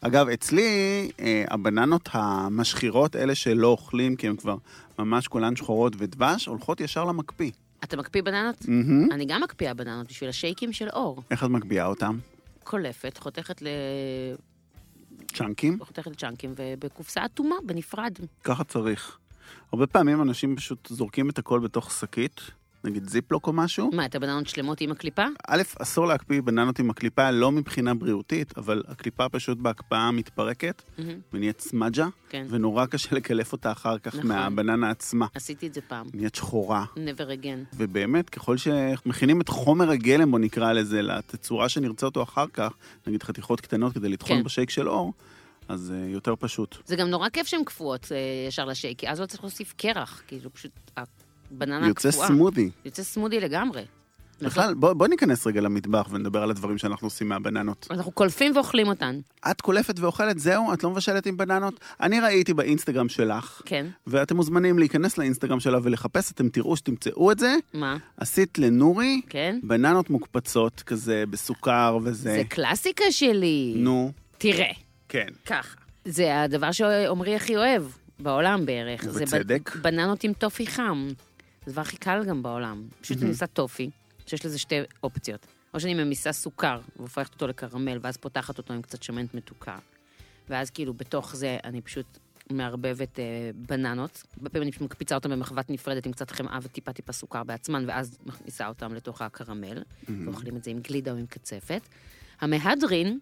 [0.00, 4.56] אגב, אצלי, אה, הבננות המשחירות, אלה שלא אוכלים, כי הן כבר
[4.98, 7.50] ממש כולן שחורות ודבש, הולכות ישר למקפיא.
[7.84, 8.56] אתה מקפיא בננות?
[8.68, 9.12] מהמם.
[9.12, 11.22] אני גם מקפיאה בננות בשביל השייקים של אור.
[11.30, 12.18] איך את מקפיאה אותם?
[12.64, 13.66] קולפת, חותכת, ל...
[15.34, 15.78] צ'אנקים?
[15.84, 18.12] חותכת לצ'אנקים, ובקופסה אטומה, בנפרד.
[18.44, 19.18] ככה צריך.
[19.72, 22.40] הרבה פעמים אנשים פשוט זורקים את הכל בתוך שקית,
[22.86, 23.90] נגיד זיפלוק או משהו.
[23.92, 25.24] מה, את הבננות שלמות עם הקליפה?
[25.48, 31.20] א', אסור להקפיא בננות עם הקליפה, לא מבחינה בריאותית, אבל הקליפה פשוט בהקפאה מתפרקת מהמם,
[31.32, 32.46] ונהיית סמג'ה, כן.
[32.50, 34.28] ונורא קשה לקלף אותה אחר כך נכון.
[34.28, 35.26] מהבננה עצמה.
[35.34, 36.06] עשיתי את זה פעם.
[36.14, 36.84] נהיית שחורה.
[36.94, 37.76] never again.
[37.76, 42.72] ובאמת, ככל שמכינים את חומר הגלם, בוא נקרא לזה, לתצורה שנרצה אותו אחר כך,
[43.06, 44.44] נגיד חתיכות קטנות כדי לטחון כן.
[44.44, 45.12] בשייק של אור,
[45.68, 46.76] אז uh, יותר פשוט.
[46.84, 50.22] זה גם נורא כיף שהן קפואות אה, ישר לשייק, כי אז לא צריך להוסיף קרח,
[50.26, 50.70] כאילו פשוט
[51.52, 52.26] הבננה יוצא הקפואה.
[52.28, 52.70] סמודי.
[52.84, 53.82] יוצא סמודי לגמרי.
[54.42, 57.86] בכלל, בוא, בוא ניכנס רגע למטבח ונדבר על הדברים שאנחנו עושים מהבננות.
[57.90, 59.20] אנחנו קולפים ואוכלים אותן.
[59.50, 60.72] את קולפת ואוכלת, זהו?
[60.72, 61.80] את לא מבשלת עם בננות?
[62.00, 63.86] אני ראיתי באינסטגרם שלך, כן.
[64.06, 67.54] ואתם מוזמנים להיכנס לאינסטגרם שלה ולחפש, אתם תראו שתמצאו את זה.
[67.74, 67.96] מה?
[68.16, 69.58] עשית לנורי כן?
[69.62, 72.30] בננות מוקפצות כזה בסוכר וזה.
[72.30, 73.74] זה קלאסיקה שלי.
[73.76, 74.70] נו, תראה,
[75.08, 75.28] כן.
[75.46, 75.74] ככה.
[76.04, 77.82] זה הדבר שעמרי הכי אוהב
[78.20, 79.04] בעולם בערך.
[79.04, 79.76] זה ובצדק.
[79.76, 81.08] ב- בננות עם טופי חם.
[81.66, 82.88] זה הדבר הכי קל גם בעולם.
[83.00, 83.90] פשוט אני עושה טופי,
[84.26, 85.46] שיש לזה שתי אופציות.
[85.74, 89.78] או שאני ממיסה סוכר והופכת אותו לקרמל, ואז פותחת אותו עם קצת שמנת מתוקה.
[90.48, 92.18] ואז כאילו בתוך זה אני פשוט
[92.50, 94.22] מערבבת אה, בננות.
[94.36, 97.84] הרבה פעמים אני פשוט מקפיצה אותם במחבת נפרדת עם קצת חמאה וטיפה טיפה סוכר בעצמן,
[97.88, 99.82] ואז מכניסה אותם לתוך הקרמל,
[100.24, 101.80] ואוכלים את זה עם גלידה או עם קצפת.
[102.40, 103.18] המהדרין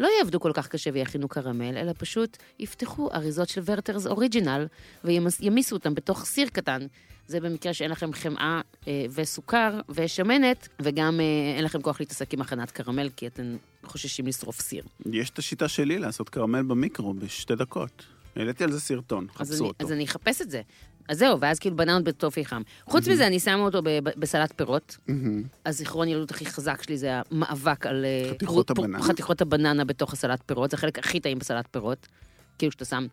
[0.00, 4.66] לא יעבדו כל כך קשה ויכינו קרמל, אלא פשוט יפתחו אריזות של ורטרס אוריג'ינל
[5.04, 6.86] וימיסו אותם בתוך סיר קטן.
[7.28, 12.40] זה במקרה שאין לכם חמאה אה, וסוכר ושמנת, וגם אה, אין לכם כוח להתעסק עם
[12.40, 14.84] הכנת קרמל, כי אתם חוששים לשרוף סיר.
[15.12, 18.04] יש את השיטה שלי לעשות קרמל במיקרו בשתי דקות.
[18.36, 19.84] העליתי על זה סרטון, אז חפשו אני, אותו.
[19.84, 20.62] אז אני אחפש את זה.
[21.08, 22.62] אז זהו, ואז כאילו בננות בטופי חם.
[22.84, 24.96] חוץ מזה, אני שמה אותו בסלט פירות.
[25.08, 25.42] מהמם.
[25.66, 28.04] הזיכרון ילדות הכי חזק שלי זה המאבק על...
[28.04, 29.02] אה, חתיכות הבננה?
[29.02, 32.06] חתיכות הבננה בתוך הסלט פירות, זה החלק הכי טעים בסלט פירות.
[32.58, 33.06] כאילו שאתה שם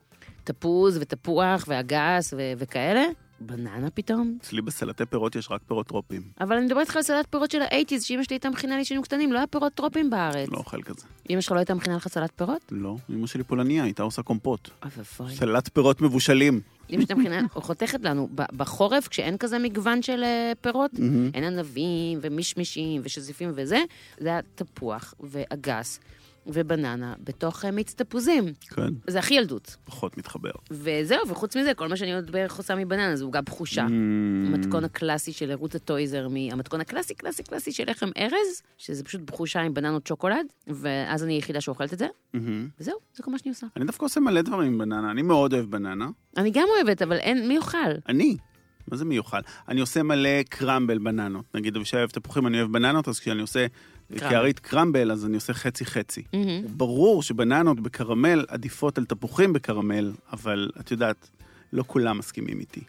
[0.43, 3.03] תפוז ותפוח ואגס וכאלה,
[3.40, 4.38] בננה פתאום.
[4.42, 6.22] אצלי בסלטי פירות יש רק פירות טרופיים.
[6.42, 9.04] אבל אני מדברת איתך על סלט פירות של האייטיז, שאמא שלי הייתה מכינה לי כשהיינו
[9.04, 10.50] קטנים, לא היה פירות טרופים בארץ.
[10.52, 11.08] לא אוכל כזה.
[11.30, 12.62] אמא שלך לא הייתה מכינה לך סלט פירות?
[12.72, 14.70] לא, אמא שלי פולניה, הייתה עושה קומפוט.
[15.20, 15.36] אוי.
[15.36, 16.62] סלט פירות מבושלים.
[16.90, 20.92] אמא שלי מכינה, חותכת לנו, בחורף, כשאין כזה מגוון של אה, פירות.
[21.34, 23.80] אין ענבים ומישמישים ושזיפים וזה,
[24.18, 26.00] זה היה תפוח ואגס
[26.48, 28.43] ובננה בתוך אה, מיץ תפוזים.
[28.70, 29.76] כן, זה הכי ילדות.
[29.86, 30.52] פחות מתחבר.
[30.72, 33.86] וזהו, וחוץ מזה, כל מה שאני עוד בערך עושה מבננה זה עוגה בחושה.
[33.88, 33.89] Mm.
[34.48, 39.22] המתכון הקלאסי של רות הטויזר, מ- המתכון הקלאסי, קלאסי, קלאסי של לחם ארז, שזה פשוט
[39.22, 42.68] בחושה עם בננות שוקולד, ואז אני היחידה שאוכלת את זה, מהמם.
[42.80, 43.68] וזהו, זה כל מה שאני עושה.
[43.78, 46.08] אני דווקא עושה מלא דברים עם בננה, אני מאוד אוהב בננה.
[46.38, 47.78] אני גם אוהבת, אבל אין, מי יאכל?
[48.10, 48.38] אני.
[48.91, 49.41] מה זה מיוחד?
[49.70, 51.46] אני עושה מלא קרמבל בננות.
[51.56, 53.66] נגיד אבישי אוהב תפוחים, אני אוהב בננות, אז כשאני עושה.
[54.20, 56.24] קערית קרמבל, אז אני עושה חצי-חצי.
[56.34, 56.68] מהמם.
[56.68, 61.30] ברור שבננות בקרמל עדיפות על תפוחים בקרמל, אבל את יודעת,
[61.74, 62.82] לא כולם מסכימים איתי.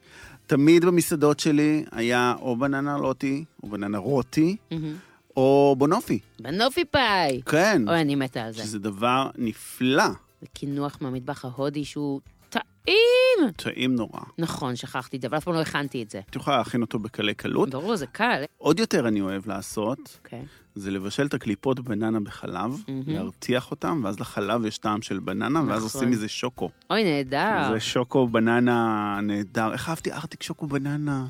[0.47, 4.97] תמיד במסעדות שלי היה או בננה לוטי, או בננה רוטי, מהמם.
[5.37, 6.19] או בונופי.
[6.41, 7.43] בנופי פאי!
[7.47, 8.63] כן, אוי, אני מתה על זה.
[8.63, 10.09] שזה דבר נפלא,
[10.41, 13.51] זה קינוח מהמטבח ההודי שהוא טעים!
[13.57, 14.21] טעים נורא.
[14.39, 16.21] נכון, שכחתי את זה, אבל אף פעם לא הכנתי את זה.
[16.31, 17.71] את יכולה להכין אותו בקלי קלות.
[17.71, 18.43] ברור, זה קל.
[18.59, 20.43] עוד יותר אני אוהב לעשות, אוקיי.
[20.77, 23.03] זה לבשל את הקליפות בננה בחלב, מהמם.
[23.07, 25.83] להרתיח אותם, ואז לחלב יש טעם של בננה, ואז נכון.
[25.83, 26.71] עושים מזה שוקו.
[26.91, 27.69] אוי, נהדר.
[27.73, 29.73] זה שוקו בננה נהדר.
[29.73, 31.27] איך אהבתי ארטיק שוקו בננה.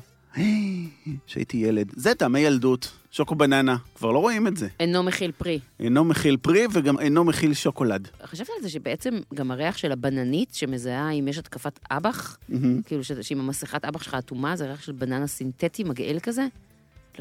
[1.27, 1.91] כשהייתי ילד.
[1.95, 3.77] זה טעמי ילדות, שוקו בננה.
[3.95, 4.67] כבר לא רואים את זה.
[4.79, 5.59] אינו מכיל פרי.
[5.79, 8.07] אינו מכיל פרי וגם אינו מכיל שוקולד.
[8.25, 12.81] חשבת על זה שבעצם גם הריח של הבננית שמזהה אם יש התקפת אב"ח, מהמם.
[12.81, 16.41] כאילו ש- שאם המסכת אב"ח שלך אטומה, זה ריח של בננה סינתטי מגעיל כזה?
[16.41, 16.47] לא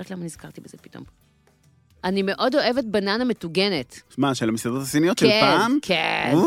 [0.03, 1.05] יודעת למה נזכרתי בזה פתאום.
[2.07, 4.01] אני מאוד אוהבת בננה מטוגנת.
[4.19, 5.79] מה, של המסעדות הסיניות של כן, פעם?
[5.83, 6.31] כן.
[6.35, 6.45] או,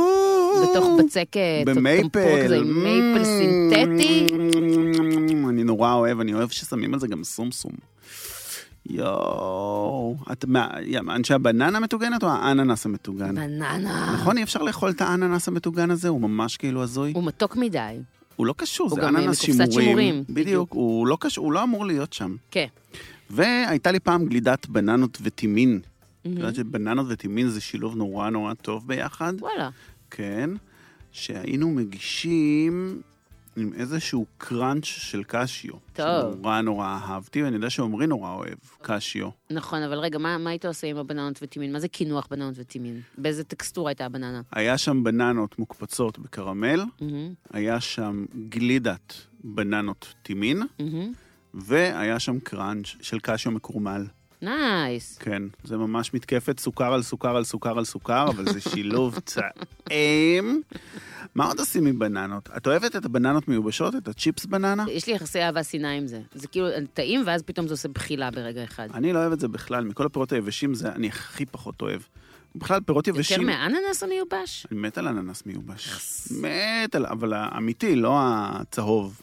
[0.63, 2.43] בתוך בצק אה, במייפל.
[2.43, 4.27] כזה, עם מייפל סינתטי.
[5.49, 7.71] אני נורא אוהב, אני אוהב ששמים על זה גם סומסום.
[8.89, 10.15] יואו.
[10.31, 10.67] את מה,
[11.09, 13.35] אנשי הבננה מטוגנת או האננס המטוגן?
[13.35, 14.13] בננה.
[14.13, 16.07] נכון, אי אפשר לאכול את האננס המטוגן הזה?
[16.07, 17.11] הוא ממש כאילו הזוי.
[17.15, 17.99] הוא מתוק מדי.
[18.35, 19.81] הוא לא קשור, הוא זה גם, אה, אננס מקופסת שימורים.
[19.81, 20.73] שימורים, בדיוק, בדיוק.
[20.73, 22.35] הוא לא קשור, הוא לא אמור להיות שם.
[22.51, 22.67] כן.
[23.29, 25.79] והייתה לי פעם גלידת בננות וטימין.
[26.21, 26.25] את.
[26.25, 29.33] יודעת שבננות וטימין זה שילוב נורא נורא טוב ביחד?
[29.39, 29.69] וואלה.
[30.11, 30.49] כן.
[31.11, 33.01] שהיינו מגישים
[33.55, 35.73] עם איזשהו קראנץ' של קשיו.
[35.93, 36.33] טוב.
[36.33, 39.29] שנורא נורא אהבתי, ואני יודע שעמרי נורא אוהב קשיו.
[39.49, 41.71] נכון, אבל רגע, מה, מה היית עושה עם הבננות וטימין?
[41.71, 43.01] מה זה קינוח בננות וטימין?
[43.17, 44.41] באיזה טקסטורה הייתה הבננה?
[44.51, 49.13] היה שם בננות מוקפצות בקרמל, מהמם, היה שם גלידת
[49.43, 51.11] בננות טימין, מהמם.
[51.53, 54.05] והיה שם crunch של קשיו מקורמל.
[54.41, 55.17] nice.
[55.17, 59.19] כן, זה ממש מתקפת סוכר על סוכר על סוכר על סוכר, אבל זה שילוב
[59.87, 60.61] טעים.
[61.35, 62.49] מה עוד עושים עם בננות?
[62.57, 63.95] את אוהבת את הבננות מיובשות?
[63.95, 64.85] את הצ'יפס בננה?
[64.89, 66.21] יש לי יחסי אהבה שנאה עם זה.
[66.33, 68.87] זה כאילו טעים, ואז פתאום זה עושה בחילה ברגע אחד.
[68.93, 72.01] אני לא אוהב את זה בכלל, מכל הפירות היבשים זה אני הכי פחות אוהב.
[72.55, 73.41] בכלל, פירות יבשים...
[73.41, 74.67] יותר מאננס המיובש?
[74.71, 75.89] אני מת על אננס מיובש.
[76.31, 77.05] מת על...
[77.05, 79.21] אבל האמיתי, לא הצהוב.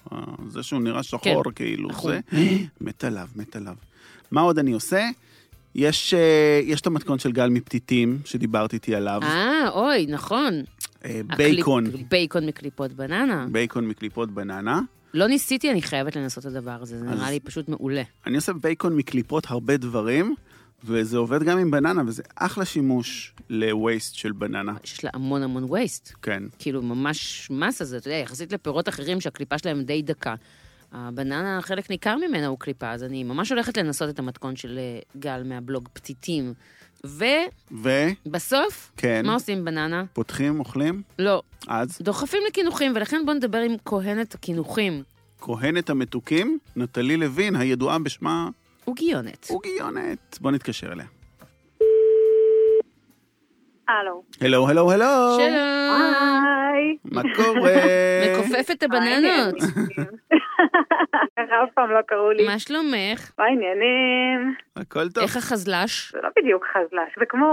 [0.49, 1.89] זה שהוא נראה שחור, כן, כאילו.
[1.89, 2.13] נכון.
[2.13, 2.39] זה...
[2.81, 3.75] מת עליו, מת עליו.
[4.31, 5.09] מה עוד אני עושה?
[5.75, 9.21] יש, אה, יש את המתכון של גל מפתיתים, שדיברת איתי עליו.
[9.23, 10.63] אה, אוי, נכון.
[11.05, 11.85] אה, בייקון.
[12.09, 13.47] בייקון מקליפות בננה.
[13.53, 14.81] בייקון מקליפות בננה.
[15.15, 18.03] לא ניסיתי, אני חייבת לנסות את הדבר הזה, זה נראה לי פשוט מעולה.
[18.27, 20.35] אני עושה בייקון מקליפות הרבה דברים,
[20.85, 24.73] וזה עובד גם עם בננה, וזה אחלה שימוש לווייסט של בננה.
[24.85, 26.13] שיש לה המון המון וייסט.
[26.23, 26.43] כן.
[26.59, 30.35] כאילו, ממש מסה זה, אתה יודע, יחסית לפירות אחרים שהקליפה שלהם די דקה.
[30.93, 34.99] הבננה, חלק ניכר ממנה הוא קליפה, אז אני ממש הולכת לנסות את המתכון של אה,
[35.19, 36.55] גל מהבלוג פתיתים.
[37.05, 40.05] ובסוף, וכן, מה עושים בננה?
[40.13, 45.03] פותחים, אוכלים, לא, אז דוחפים לקינוחים, ולכן בואו נדבר עם כהנת הקינוחים,
[45.41, 48.49] כהנת המתוקים, נטלי לוין, הידועה בשמה
[48.87, 49.47] עוגיונת.
[49.51, 50.39] עוגיונת.
[50.41, 51.07] בוא נתקשר אליה.
[53.89, 54.23] הלו.
[54.41, 55.37] הלו, הלו, הלו.
[55.37, 56.03] שלום.
[56.73, 56.97] היי.
[57.05, 57.73] מה קורה?
[58.27, 59.55] מכופף את הבננות.
[61.37, 62.47] ככה אף פעם לא קראו לי.
[62.47, 63.33] מה שלומך?
[63.39, 64.55] מה העניינים?
[64.77, 65.23] הכל טוב.
[65.23, 66.13] איך החזל"ש?
[66.13, 67.47] זה לא בדיוק חזל"ש, זה כמו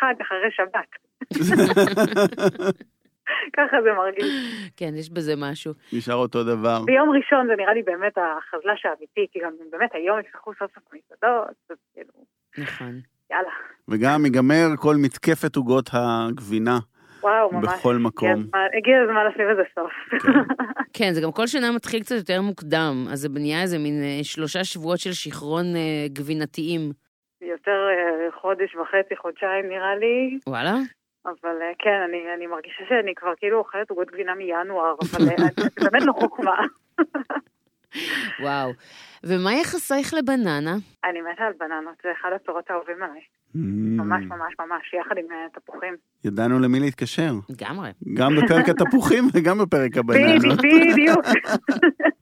[0.00, 0.90] חג אחרי שבת.
[3.56, 4.24] ככה זה מרגיש.
[4.76, 5.72] כן, יש בזה משהו.
[5.92, 6.82] נשאר אותו דבר.
[6.84, 10.84] ביום ראשון זה נראה לי באמת החזל"ש האמיתי, כי גם באמת היום יפתחו סוף סוף
[10.92, 12.12] מסעדות, אז כאילו,
[12.58, 13.00] נכון.
[13.30, 13.50] יאללה.
[13.88, 16.78] וגם ייגמר כל מתקפת עוגות הגבינה
[17.22, 17.64] וואו, ממש.
[17.64, 18.30] בכל מקום.
[18.78, 19.92] הגיע הזמן- לשים לזה סוף.
[20.96, 24.18] כן, זה גם כל שנה מתחיל קצת יותר מוקדם, אז זה נהיה איזה מין אה,
[24.22, 26.80] שלושה שבועות של שיכרון אה, גבינתיים.
[27.42, 30.38] יותר אה, חודש וחצי, חודשיים נראה לי.
[30.46, 30.74] וואלה?
[31.26, 35.36] אבל אה, כן, אני, אני מרגישה שאני כבר כאילו אוכלת עוגות גבינה מינואר, אבל אה,
[35.56, 36.56] זה באמת לא חוכמה.
[38.42, 38.70] וואו.
[39.24, 40.76] ומה יחסייך לבננה?
[41.04, 43.20] אני מתה על בננות, זה אחד הפירות האהובים עליי.
[43.20, 43.58] Mm,
[43.96, 45.94] ממש ממש ממש, יחד עם אה, תפוחים.
[46.24, 47.32] ידענו למי להתקשר.
[47.50, 47.90] לגמרי.
[48.14, 50.58] גם בפרק התפוחים וגם בפרק הבננות.
[50.58, 51.24] בדיוק.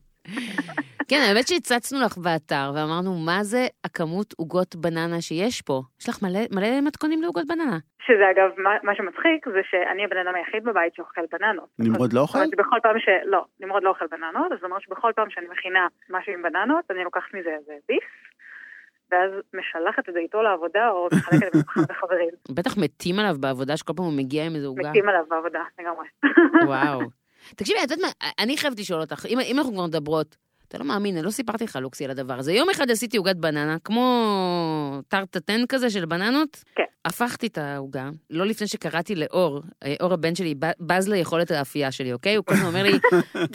[1.08, 5.82] כן, האמת שהצצנו לך באתר ואמרנו, מה זה הכמות עוגות בננה שיש פה?
[6.00, 7.78] יש לך מלא, מלא מתכונים לעוגות בננה.
[8.06, 11.68] שזה אגב, מה, מה שמצחיק זה שאני הבן אדם היחיד בבית שאוכל בננות.
[11.78, 12.38] נמרוד לא אוכל?
[12.52, 13.08] שבכל פעם ש...
[13.24, 16.84] לא, נמרוד לא אוכל בננות, אז זאת אומרת שבכל פעם שאני מכינה משהו עם בננות,
[16.90, 18.08] אני לוקחת מזה איזה ביס,
[19.10, 22.30] ואז משלחת את זה איתו לעבודה, או מחלקת את זה עם חברים.
[22.50, 24.90] בטח מתים עליו בעבודה שכל פעם הוא מגיע עם איזה עוגה.
[24.90, 26.06] מתים עליו בעבודה, לגמרי.
[26.66, 27.00] וואו.
[27.56, 30.36] תקשיבי, את יודעת מה, אני חייבת לשאול אותך, אם, אם אנחנו כבר מדברות,
[30.68, 32.52] אתה לא מאמין, אני לא סיפרתי לך, לוקסי, על הדבר הזה.
[32.52, 36.64] יום אחד עשיתי עוגת בננה, כמו טרטטן כזה של בננות.
[36.74, 36.82] כן.
[37.04, 42.12] הפכתי את העוגה, לא לפני שקראתי לאור, אה, אור הבן שלי, בז ליכולת האפייה שלי,
[42.12, 42.34] אוקיי?
[42.34, 42.98] הוא כל הזמן אומר לי.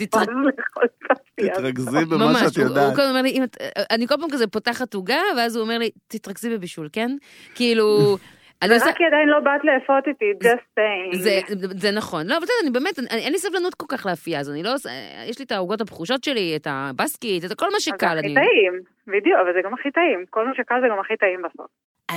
[1.36, 2.96] תתרכזי במה ממש, שאת הוא- הוא יודעת.
[2.96, 3.58] כל הזמן אומר לי, אם את...
[3.92, 7.16] אני כל פעם כזה פותחת עוגה, ואז הוא אומר לי, תתרכזי בבישול, כן?
[7.56, 8.18] כאילו...
[8.64, 8.90] אני עושה...
[8.90, 11.18] רק כי עדיין לא באת לאפות איתי, just saying.
[11.18, 11.40] זה,
[11.78, 12.28] זה נכון.
[12.28, 14.64] לא, אבל אתה יודע, אני באמת, אני, אין לי סבלנות כל כך לאפייה, אז אני
[14.64, 14.90] לא עושה,
[15.30, 18.06] יש לי את העוגות הבחושות שלי, את הבסקית, את כל מה אבל זה שקל.
[18.06, 18.34] הכי אני...
[18.36, 18.74] טעים,
[19.08, 20.26] בדיוק, אבל זה גם הכי טעים.
[20.30, 21.68] כל מה שקל זה גם הכי טעים בסוף.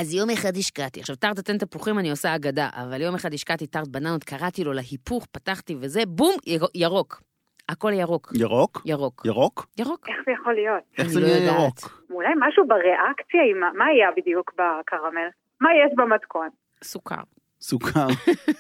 [0.01, 1.01] אז יום אחד השקעתי.
[1.01, 4.73] עכשיו, טארט תתן תפוחים אני עושה אגדה, אבל יום אחד השקעתי טארט בננות, קראתי לו
[4.73, 7.21] להיפוך, פתחתי וזה, בום, יר- ירוק.
[7.69, 8.33] הכל ירוק.
[8.35, 8.83] ירוק?
[8.85, 9.23] ירוק.
[9.25, 9.67] ירוק?
[9.79, 10.09] ירוק.
[10.09, 10.83] איך זה יכול להיות?
[10.99, 11.27] איך זה לא.
[11.27, 11.79] ירוק?
[12.11, 13.41] אולי משהו בריאקציה
[13.75, 15.29] מה היה בדיוק בקרמל?
[15.61, 16.49] מה יש במתכון?
[16.85, 17.23] סוכר.
[17.61, 18.07] סוכר.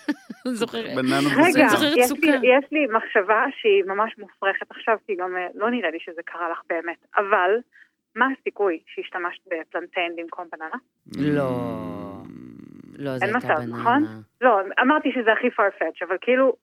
[0.61, 0.95] זוכרת?
[0.97, 1.67] בננות רגע,
[1.97, 2.11] יש.
[2.11, 6.21] לי, יש לי מחשבה שהיא ממש מופרכת עכשיו, כי גם אה, לא נראה לי שזה
[6.25, 7.07] קרה לך באמת.
[7.17, 7.51] אבל,
[8.17, 10.77] מה הסיכוי שהשתמשת בפלנטיין במקום בננה?
[11.37, 11.51] לא.
[12.99, 13.79] לא, זה אין הייתה מצב, בננה.
[13.81, 14.05] נכון?
[14.41, 16.57] לא, אמרתי שזה הכי farfetch, אבל כאילו,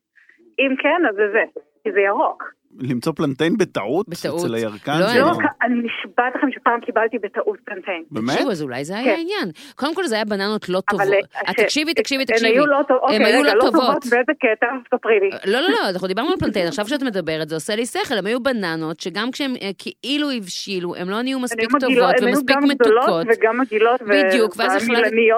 [0.60, 1.44] אם כן, אז זה זה,
[1.84, 2.44] כי זה ירוק.
[2.80, 4.09] למצוא פלנטיין בטעות?
[4.09, 4.39] בטעות.
[4.39, 4.99] אצל הירקן?
[4.99, 5.32] לא, לא, לא.
[5.61, 8.03] אני נשבעת לכם שפעם קיבלתי בטעות פלנטיין.
[8.11, 8.30] באמת?
[8.30, 9.09] תקשיבו, אז אולי זה היה כן.
[9.09, 9.51] העניין.
[9.76, 11.07] קודם כל זה היה בננות לא טובות.
[11.47, 12.49] אה, תקשיבי, ש- תקשיבי, הן תקשיבי.
[12.49, 14.05] היו לא טובות, הן אוקיי, היו לא לא טובות.
[14.05, 14.67] באיזה קטע?
[14.95, 15.30] ספרי לי.
[15.51, 18.26] לא, לא, לא, אנחנו דיברנו על פלנטיין, עכשיו שאת מדברת זה עושה לי שכל, הם
[18.26, 22.28] היו בננות שגם כשהם אה, כאילו הבשילו, הם לא נהיו הן מספיק טובות הן היו
[22.28, 23.28] ומספיק גם גדולות מתוקות.
[23.39, 25.30] וגם מגעילות בדיוק, ואז החלטתי.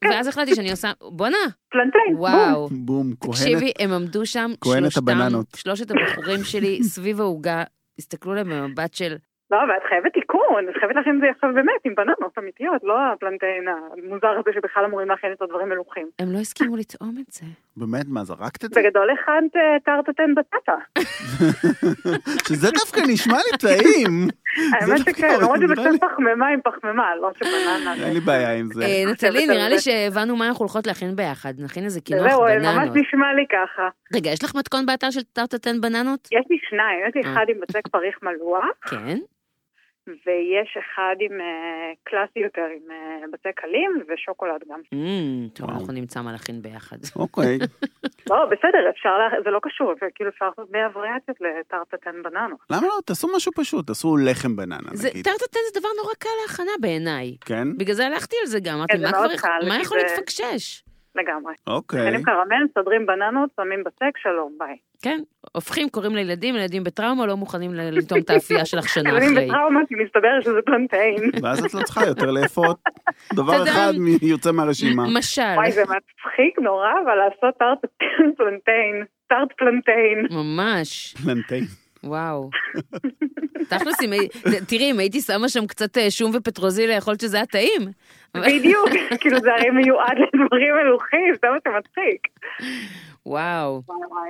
[0.00, 1.36] כן, ואז החלטתי שאני עושה, בואנה,
[1.70, 2.20] פלנטיין, בום.
[2.20, 2.68] וואו.
[2.70, 3.34] בום, כהנת.
[3.34, 5.46] תקשיבי, הם עמדו שם, כהנת שלושתם, הבננות.
[5.56, 7.62] שלושת הבחורים שלי, סביב העוגה,
[7.98, 9.16] הסתכלו עליהם במבט של,
[9.52, 12.94] לא, ואת חייבת תיקון, את חייבת להכין את זה עכשיו באמת עם בננות אמיתיות, לא
[13.12, 16.06] הפלנטיין המוזר הזה שבכלל אמורים להכין איתו דברים מלוכים.
[16.18, 17.46] הם לא הסכימו לטעום את זה.
[17.76, 18.80] באמת, מה, זרקת את זה?
[18.80, 21.02] בגדול הכנת אה, טרטטן בטטה.
[22.48, 24.28] שזה דווקא נשמע לי טעים.
[24.72, 27.94] האמת שכן, למרות קצת פחמימה עם פחמימה, לא שבננה.
[28.06, 28.84] אין לי בעיה עם זה.
[28.84, 29.78] אה, נטלי, נראה לי.
[29.78, 31.54] שהבנו מה אנחנו הולכות להכין ביחד.
[31.58, 32.96] נכין איזה קינוח זהו, ממש בננות.
[32.96, 33.88] נשמע לי ככה.
[34.14, 36.28] רגע, יש לך מתכון באתר של טרטטן בננות?
[36.32, 37.32] יש לי שניים, יש לי אה.
[37.32, 39.18] אחד עם בצק פריך מלוח, כן.
[40.06, 41.46] ויש אחד עם אה,
[42.04, 42.96] קלאסי יותר, עם אה,
[43.32, 44.80] בצק קלים ושוקולד גם.
[44.92, 45.70] אמ, טוב.
[45.70, 46.96] אנחנו נמצא מה להכין ביחד.
[47.16, 47.58] אוקיי.
[48.30, 49.10] לא, בסדר, אפשר,
[49.44, 52.58] זה לא קשור, זה כאילו אפשר לעשות 100 וריאציות לטרטטן בננות.
[52.70, 52.94] למה לא?
[53.06, 55.24] תעשו משהו פשוט, תעשו לחם בננה, זה- נגיד.
[55.24, 57.36] טרטטן זה דבר נורא קל להכנה בעיניי.
[57.40, 57.76] כן?
[57.78, 60.82] בגלל זה הלכתי על זה גם, אמרתי, כן, מה כבר- מה יכול להתפקשש?
[61.16, 61.54] לגמרי.
[61.66, 62.00] אוקיי.
[62.02, 64.76] מכינים קרמל, מסדרים בננות, שמים בצק, שלום, ביי.
[65.02, 65.20] כן,
[65.52, 69.46] הופכים, קוראים לילדים, ילדים בטראומה, לא מוכנים ל- לטעום את האפייה שלך שנה ילדים אחרי.
[69.48, 71.30] בטראומה, כי מסתבר שזה פלנטיין.
[71.42, 72.76] ואז את לא צריכה יותר לאפות.
[73.34, 73.92] דבר אחד
[74.22, 75.02] יוצא מהרשימה.
[75.18, 77.78] משל, וואי, זה מצחיק נורא, אבל לעשות טארט
[78.36, 80.26] פלנטיין, טארט פלנטיין.
[80.30, 81.64] ממש, פלנטיין.
[82.04, 82.50] וואו.
[83.68, 83.96] תכלס,
[84.68, 87.82] תראי, אם הייתי שמה שם קצת אה, שום ופטרוזיליה, יכול להיות שזה היה טעים.
[88.34, 88.88] בדיוק,
[89.20, 92.28] כאילו זה הרי מיועד לדברים מלוכים, זה מה שמצחיק.
[93.26, 93.82] וואו.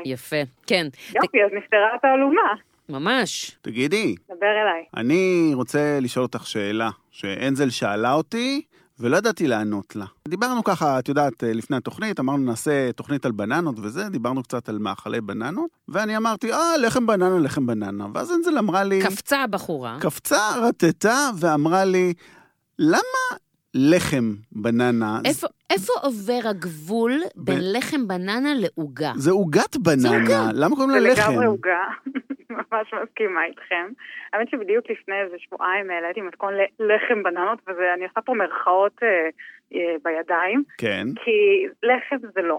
[0.04, 0.36] יפה.
[0.66, 2.54] כן, יופי, אז נפתרה התעלומה.
[2.88, 3.56] ממש.
[3.62, 4.84] תגידי, דבר אליי.
[4.96, 8.62] אני רוצה לשאול אותך שאלה, שאנזל שאלה אותי,
[9.02, 10.04] ולא ידעתי לענות לה.
[10.28, 14.78] דיברנו ככה, את יודעת, לפני התוכנית, אמרנו נעשה תוכנית על בננות וזה, דיברנו קצת על
[14.78, 18.06] מאכלי בננות, ואני אמרתי, אה, לחם בננה, לחם בננה.
[18.14, 19.96] ואז אנזל אמרה לי, קפצה הבחורה.
[20.00, 22.14] קפצה, רטטה, ואמרה לי,
[22.78, 22.98] למה
[23.74, 25.20] לחם בננה?
[25.24, 29.12] איפה- איפה עובר הגבול בין לחם בננה לעוגה?
[29.16, 30.48] זה עוגת בננה, עוגה.
[30.54, 31.30] למה קוראים זה לה לחם?
[31.30, 31.78] לגמרי עוגה,
[32.52, 33.88] ממש מסכימה איתכם.
[34.32, 39.28] האמת שבדיוק לפני איזה שבועיים העליתי מתכון ללחם בננות, ואני עושה פה מירכאות אה,
[39.74, 42.58] אה, בידיים, כן, כי לחם זה לא.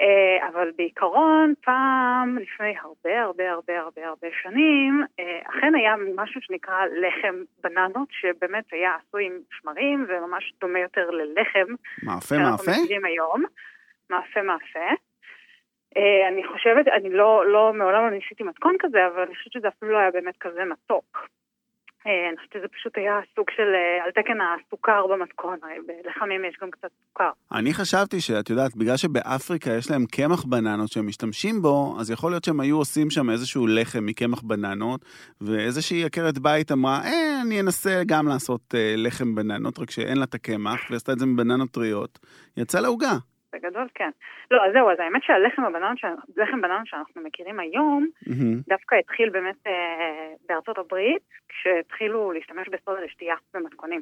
[0.00, 6.40] אה, אבל בעיקרון, פעם, לפני הרבה הרבה הרבה הרבה הרבה שנים, אה, אכן היה משהו
[6.42, 12.82] שנקרא לחם בננות, שבאמת היה עשוי עם שמרים וממש דומה יותר ללחם מאפה שאנחנו מאפה?
[12.84, 13.42] מכירים היום.
[14.10, 14.94] מאפה מאפה.
[15.96, 19.68] אה, אני חושבת, אני לא, לא, מעולם לא ניסיתי מתכון כזה, אבל אני חושבת שזה
[19.68, 21.28] אפילו לא היה באמת כזה מתוק.
[22.06, 26.44] אה, אני חושבת שזה פשוט היה סוג של, אה, על תקן הסוכר במתכון, הרי בלחמים
[26.44, 27.30] יש גם קצת סוכר.
[27.52, 32.30] אני חשבתי שאת יודעת, בגלל שבאפריקה יש להם קמח בננות שהם משתמשים בו, אז יכול
[32.30, 35.04] להיות שהם היו עושים שם איזשהו לחם מקמח בננות,
[35.40, 40.24] ואיזושהי עקרת בית אמרה, אה, אני אנסה גם לעשות אה, לחם בננות, רק שאין לה
[40.24, 42.18] את הקמח, ועשתה את זה מבננות טריות.
[42.56, 43.33] יצא לה.
[43.54, 44.10] בגדול כן.
[44.50, 45.98] לא, אז זהו, אז האמת שהלחם הבננות,
[46.36, 48.60] לחם בננות שאנחנו מכירים היום, מהמם.
[48.68, 54.00] דווקא התחיל באמת אה, בארצות הברית, כשהתחילו להשתמש בסודה לשתייה במתכונים.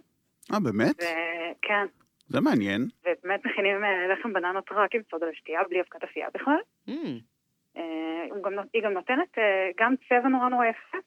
[0.52, 0.94] אה, באמת?
[0.96, 1.86] וכן,
[2.28, 2.80] זה מעניין.
[3.00, 6.60] ובאמת מכינים אה, לחם בננות רק עם סודה לשתייה, בלי אבקת אפייה בכלל.
[6.88, 7.18] אמ,
[7.76, 10.98] אה, גם, היא גם נותנת אה, גם צבע נורא נורא יפה,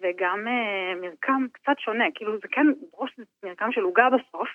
[0.00, 4.48] וגם אה, מרקם קצת שונה, כאילו זה כן, בראש זה מרקם של עוגה בסוף,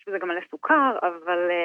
[0.00, 1.59] יש בזה גם מלא סוכר, אבל אה,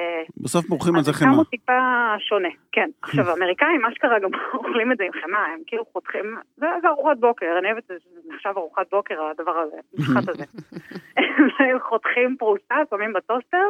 [0.46, 1.32] בסוף מורחים על זה חמאה.
[1.32, 1.80] הוא טיפה
[2.20, 2.90] שונה, כן.
[3.02, 7.46] עכשיו, האמריקאים אשכרה גם אוכלים את זה עם חמאה, הם כאילו חותכים, זה ארוחת בוקר,
[7.60, 7.94] אני אוהבת, זה
[8.30, 10.44] נחשב ארוחת בוקר, הדבר הזה, המשחק הזה.
[11.90, 13.68] חותכים פרוסה, שמים בטוסטר,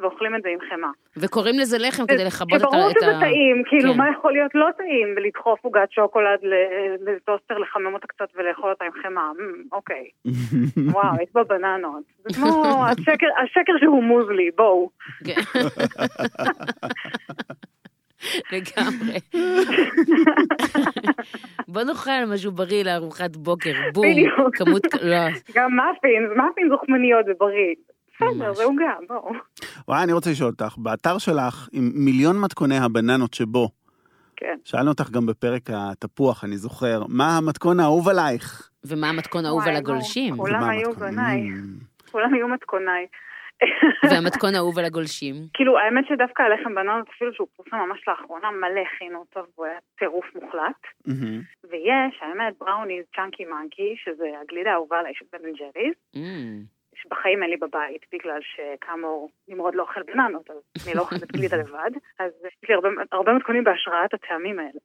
[0.00, 0.90] ואוכלים את זה עם חמאה.
[1.16, 2.66] וקוראים לזה לחם כדי לכבות את ה...
[2.66, 3.98] שברור שזה טעים, כאילו כן.
[3.98, 6.38] מה יכול להיות לא טעים בלדחוף עוגת שוקולד
[7.00, 10.04] לטוסטר, לחמם אותה קצת ולאכול אותה עם חמאה, אמ, אוקיי.
[10.94, 12.02] וואו, יש בה בננות.
[12.18, 14.90] זה כמו השקר, השקר שהוא מוזלי, בואו.
[15.24, 15.40] כן.
[18.52, 19.18] לגמרי.
[21.68, 24.06] בוא נאכל משהו בריא לארוחת בוקר, בום.
[24.10, 24.56] בדיוק.
[24.56, 25.16] כמות, לא,
[25.54, 27.74] גם מאפינס, מאפינס זוכמניות זה בריא.
[28.16, 28.56] בסדר, ממש.
[28.56, 29.32] זה עוגה, בואו.
[29.88, 33.68] וואי, אני רוצה לשאול אותך, באתר שלך, עם מיליון מתכוני הבננות שבו,
[34.36, 34.56] כן.
[34.64, 38.70] שאלנו אותך גם בפרק התפוח, אני זוכר, מה המתכון האהוב עלייך?
[38.84, 39.78] ומה המתכון האהוב על נו.
[39.78, 40.36] הגולשים?
[40.36, 40.92] כולם היו?
[40.92, 41.40] בניי.
[41.48, 42.10] Mm.
[42.12, 43.06] כולם היו מתכוניי.
[44.10, 45.34] והמתכון האהוב על הגולשים?
[45.54, 49.78] כאילו, האמת שדווקא הלחם בננות, אפילו שהוא פורסם ממש לאחרונה, מלא הכינו אותו, והוא היה
[49.98, 50.80] טירוף מוחלט.
[51.70, 56.62] ויש, האמת, בראוניז צ'אנקי מנקי, שזה הגלידה האהובה עליי של בן ג'ריז, אמ,
[57.02, 61.56] שבחיים אין לי בבית, בגלל שכאמור, נמרוד לא אוכל בננות, אז אני לא אוכלת גלידה
[61.56, 61.90] לבד.
[62.18, 64.80] אז יש לי הרבה, הרבה מתכונים בהשראת הטעמים האלה.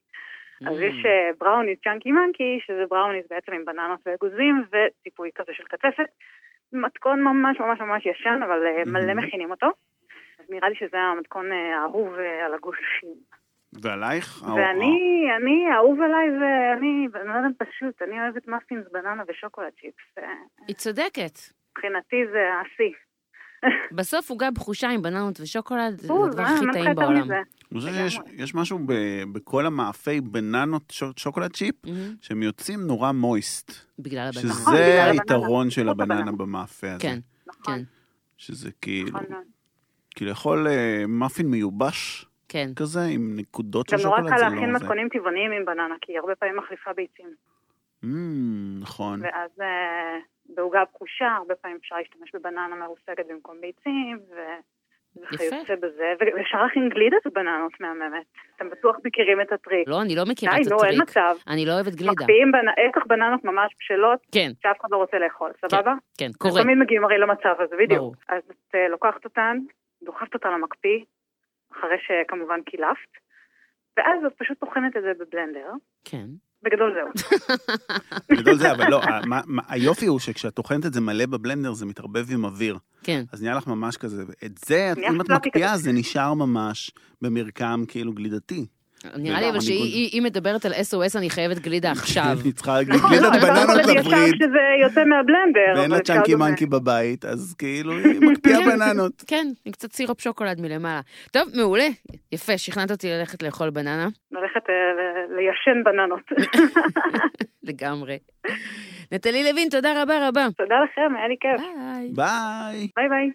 [0.67, 0.83] אז אמ.
[0.83, 1.05] יש
[1.39, 6.09] בראוניז צ'אנקי מנקי, שזה בראוניז בעצם עם בננות ואגוזים, וציפוי כזה של קצפת.
[6.73, 9.67] מתכון ממש ממש ממש ישן, אבל אה, מלא מכינים אותו.
[10.39, 13.15] אז נראה לי שזה המתכון אה, האהוב אה, על הגושים.
[13.83, 14.43] ועלייך?
[14.55, 20.25] ואני, אני, האהוב עליי זה, אני בן אדם פשוט, אני אוהבת מאפינס, בננה ושוקולד צ'יפס.
[20.67, 21.60] היא צודקת.
[21.77, 22.93] מבחינתי זה השיא.
[23.91, 27.31] בסוף עוגה בחושה עם בננות ושוקולד, זה הדבר מה הכי טעים בעולם.
[27.31, 27.43] אני
[27.79, 27.91] חושב.
[27.93, 28.93] שיש יש משהו ב,
[29.31, 32.15] בכל המאפי בננות שוק- שוקולד צ'יפ, מהמם.
[32.21, 33.71] שהם יוצאים נורא מויסט.
[33.99, 34.49] בגלל הבננה.
[34.53, 35.11] נכון, שזה הבננה.
[35.21, 36.31] היתרון של הבננה הבננה.
[36.31, 36.99] במאפה הזה.
[36.99, 37.83] כן, נכון, כן,
[38.37, 39.25] שזה כאילו, נכון.
[40.15, 42.69] כאילו לאכול אה, מאפין מיובש כן.
[42.75, 44.75] כזה, עם נקודות של גם נורא שוקולד, קל להכין לא.
[44.79, 47.27] מתכונים טבעוניים עם בננה, כי היא הרבה פעמים מחליפה ביצים.
[48.03, 48.07] Mm,
[48.81, 49.21] נכון.
[49.23, 54.61] ואז אה, בעוגה פחושה, הרבה פעמים אפשר להשתמש בבננה מרוסקת במקום ביצים, ו-
[55.17, 56.13] וכיוצא בזה.
[56.19, 58.25] ואפשר להכין גלידת בבננות מהממת.
[58.55, 59.87] אתם בטוח מכירים את הטריק.
[59.87, 61.09] לא, אני לא מכירה די, את נו, אין הטריק.
[61.09, 61.35] מצב.
[61.47, 62.11] אני לא אוהבת גלידה.
[62.11, 62.51] מקפיאים
[62.89, 65.93] עקח בננות ממש בשלות, כן, שאף אחד לא רוצה לאכול, סבבה?
[66.17, 66.63] כן, קורה.
[66.63, 67.99] תמיד מגיעים הרי למצב הזה, בדיוק.
[67.99, 68.15] ברור.
[68.29, 69.57] אז את אה, לוקחת אותן,
[70.03, 70.99] דוחפת אותן למקפיא,
[71.71, 73.11] אחרי שכמובן קילפת,
[73.97, 75.71] ואז את פשוט טוחנת את זה בבלנדר.
[76.05, 76.25] כן.
[76.63, 77.37] בגדול זהו.
[78.41, 81.85] גדול זה, אבל לא, מה- מה- היופי הוא שכשאת טוחנת את זה מלא בבלנדר, זה
[81.85, 82.77] מתערבב עם אוויר.
[83.03, 83.23] כן.
[83.31, 85.77] אז נהיה לך ממש כזה, את זה, אם את מקפיאה.
[85.77, 88.65] זה נשאר ממש במרקם כאילו גלידתי.
[89.17, 92.37] נראה לי אבל שהיא היא מדברת על SOS, אני חייבת גלידה עכשיו.
[92.43, 95.79] אני צריכה נכון, גלידת בננות לווריד, כשזה יוצא מהבלנדר.
[95.79, 98.69] ואין לה Chunky Monkey בבית, אז כאילו היא מקפיאה כן.
[98.69, 99.23] בננות.
[99.27, 101.01] כן, עם קצת סירופ שוקולד מלמעלה.
[101.31, 101.87] טוב, מעולה.
[102.31, 104.07] יפה, שכנעת אותי ללכת לאכול בננה.
[104.31, 104.75] ללכת אה,
[105.35, 106.31] ליישן בננות.
[107.69, 108.17] לגמרי.
[109.11, 110.47] נטלי לוין, תודה רבה רבה.
[110.57, 111.67] תודה לכם, היה לי כיף.
[112.15, 112.87] ביי.
[112.95, 113.09] ביי.
[113.09, 113.31] ביי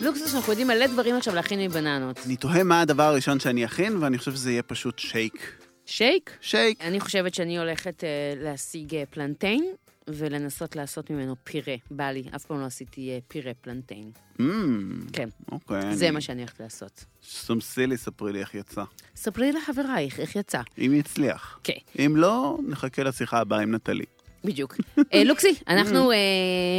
[0.00, 2.18] לוקסוס, אנחנו יודעים מלא דברים עכשיו להכין מבננות.
[2.26, 5.52] אני תוהה מה הדבר הראשון שאני אכין, ואני חושב שזה יהיה פשוט שייק.
[5.86, 6.30] שייק?
[6.40, 6.80] שייק.
[6.82, 8.08] אני חושבת שאני הולכת אה,
[8.42, 9.64] להשיג אה, פלנטיין
[10.08, 11.74] ולנסות לעשות ממנו פירה.
[11.90, 14.10] בא לי, אף פעם לא עשיתי אה, פירה פלנטיין.
[14.40, 14.42] Mm,
[15.12, 15.96] כן, אוקיי.
[15.96, 17.04] זה אני- מה שאני הולכת לעשות.
[17.22, 18.82] סומסי לי, ספרי לי איך יצא.
[19.16, 20.60] ספרי לחברייך איך יצא.
[20.78, 21.58] אם יצליח.
[21.64, 24.04] כן, אם לא, נחכה לשיחה הבאה עם נטלי.
[24.44, 24.76] בדיוק.
[25.26, 26.12] לוקסי, אנחנו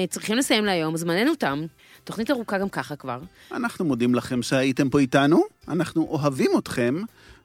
[0.10, 1.66] צריכים לסיים להיום, זמננו תם.
[2.10, 3.20] תוכנית ארוכה גם ככה כבר.
[3.52, 6.96] אנחנו מודים לכם שהייתם פה איתנו, אנחנו אוהבים אתכם,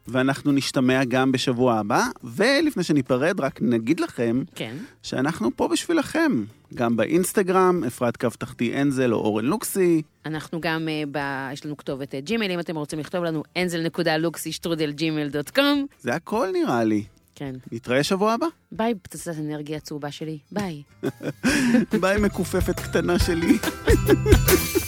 [0.09, 4.77] ואנחנו נשתמע גם בשבוע הבא, ולפני שניפרד, רק נגיד לכם כן.
[5.03, 10.03] שאנחנו פה בשבילכם, גם באינסטגרם, אפרת קו תחתי אנזל או אורן לוקסי.
[10.27, 11.19] אנחנו גם, אה, ב...
[11.53, 15.87] יש לנו כתובת אה, Gmail, אם אתם רוצים לכתוב לנו אנזל.לוקסי שטרודל Gmail dot com.
[16.01, 17.05] זה הכל נראה לי.
[17.35, 17.55] כן.
[17.73, 18.47] נתראה שבוע הבא.
[18.73, 20.39] ביי, פצצת אנרגיה הצהובה שלי.
[20.53, 20.83] ביי.
[22.01, 23.59] ביי מכופפת קטנה שלי.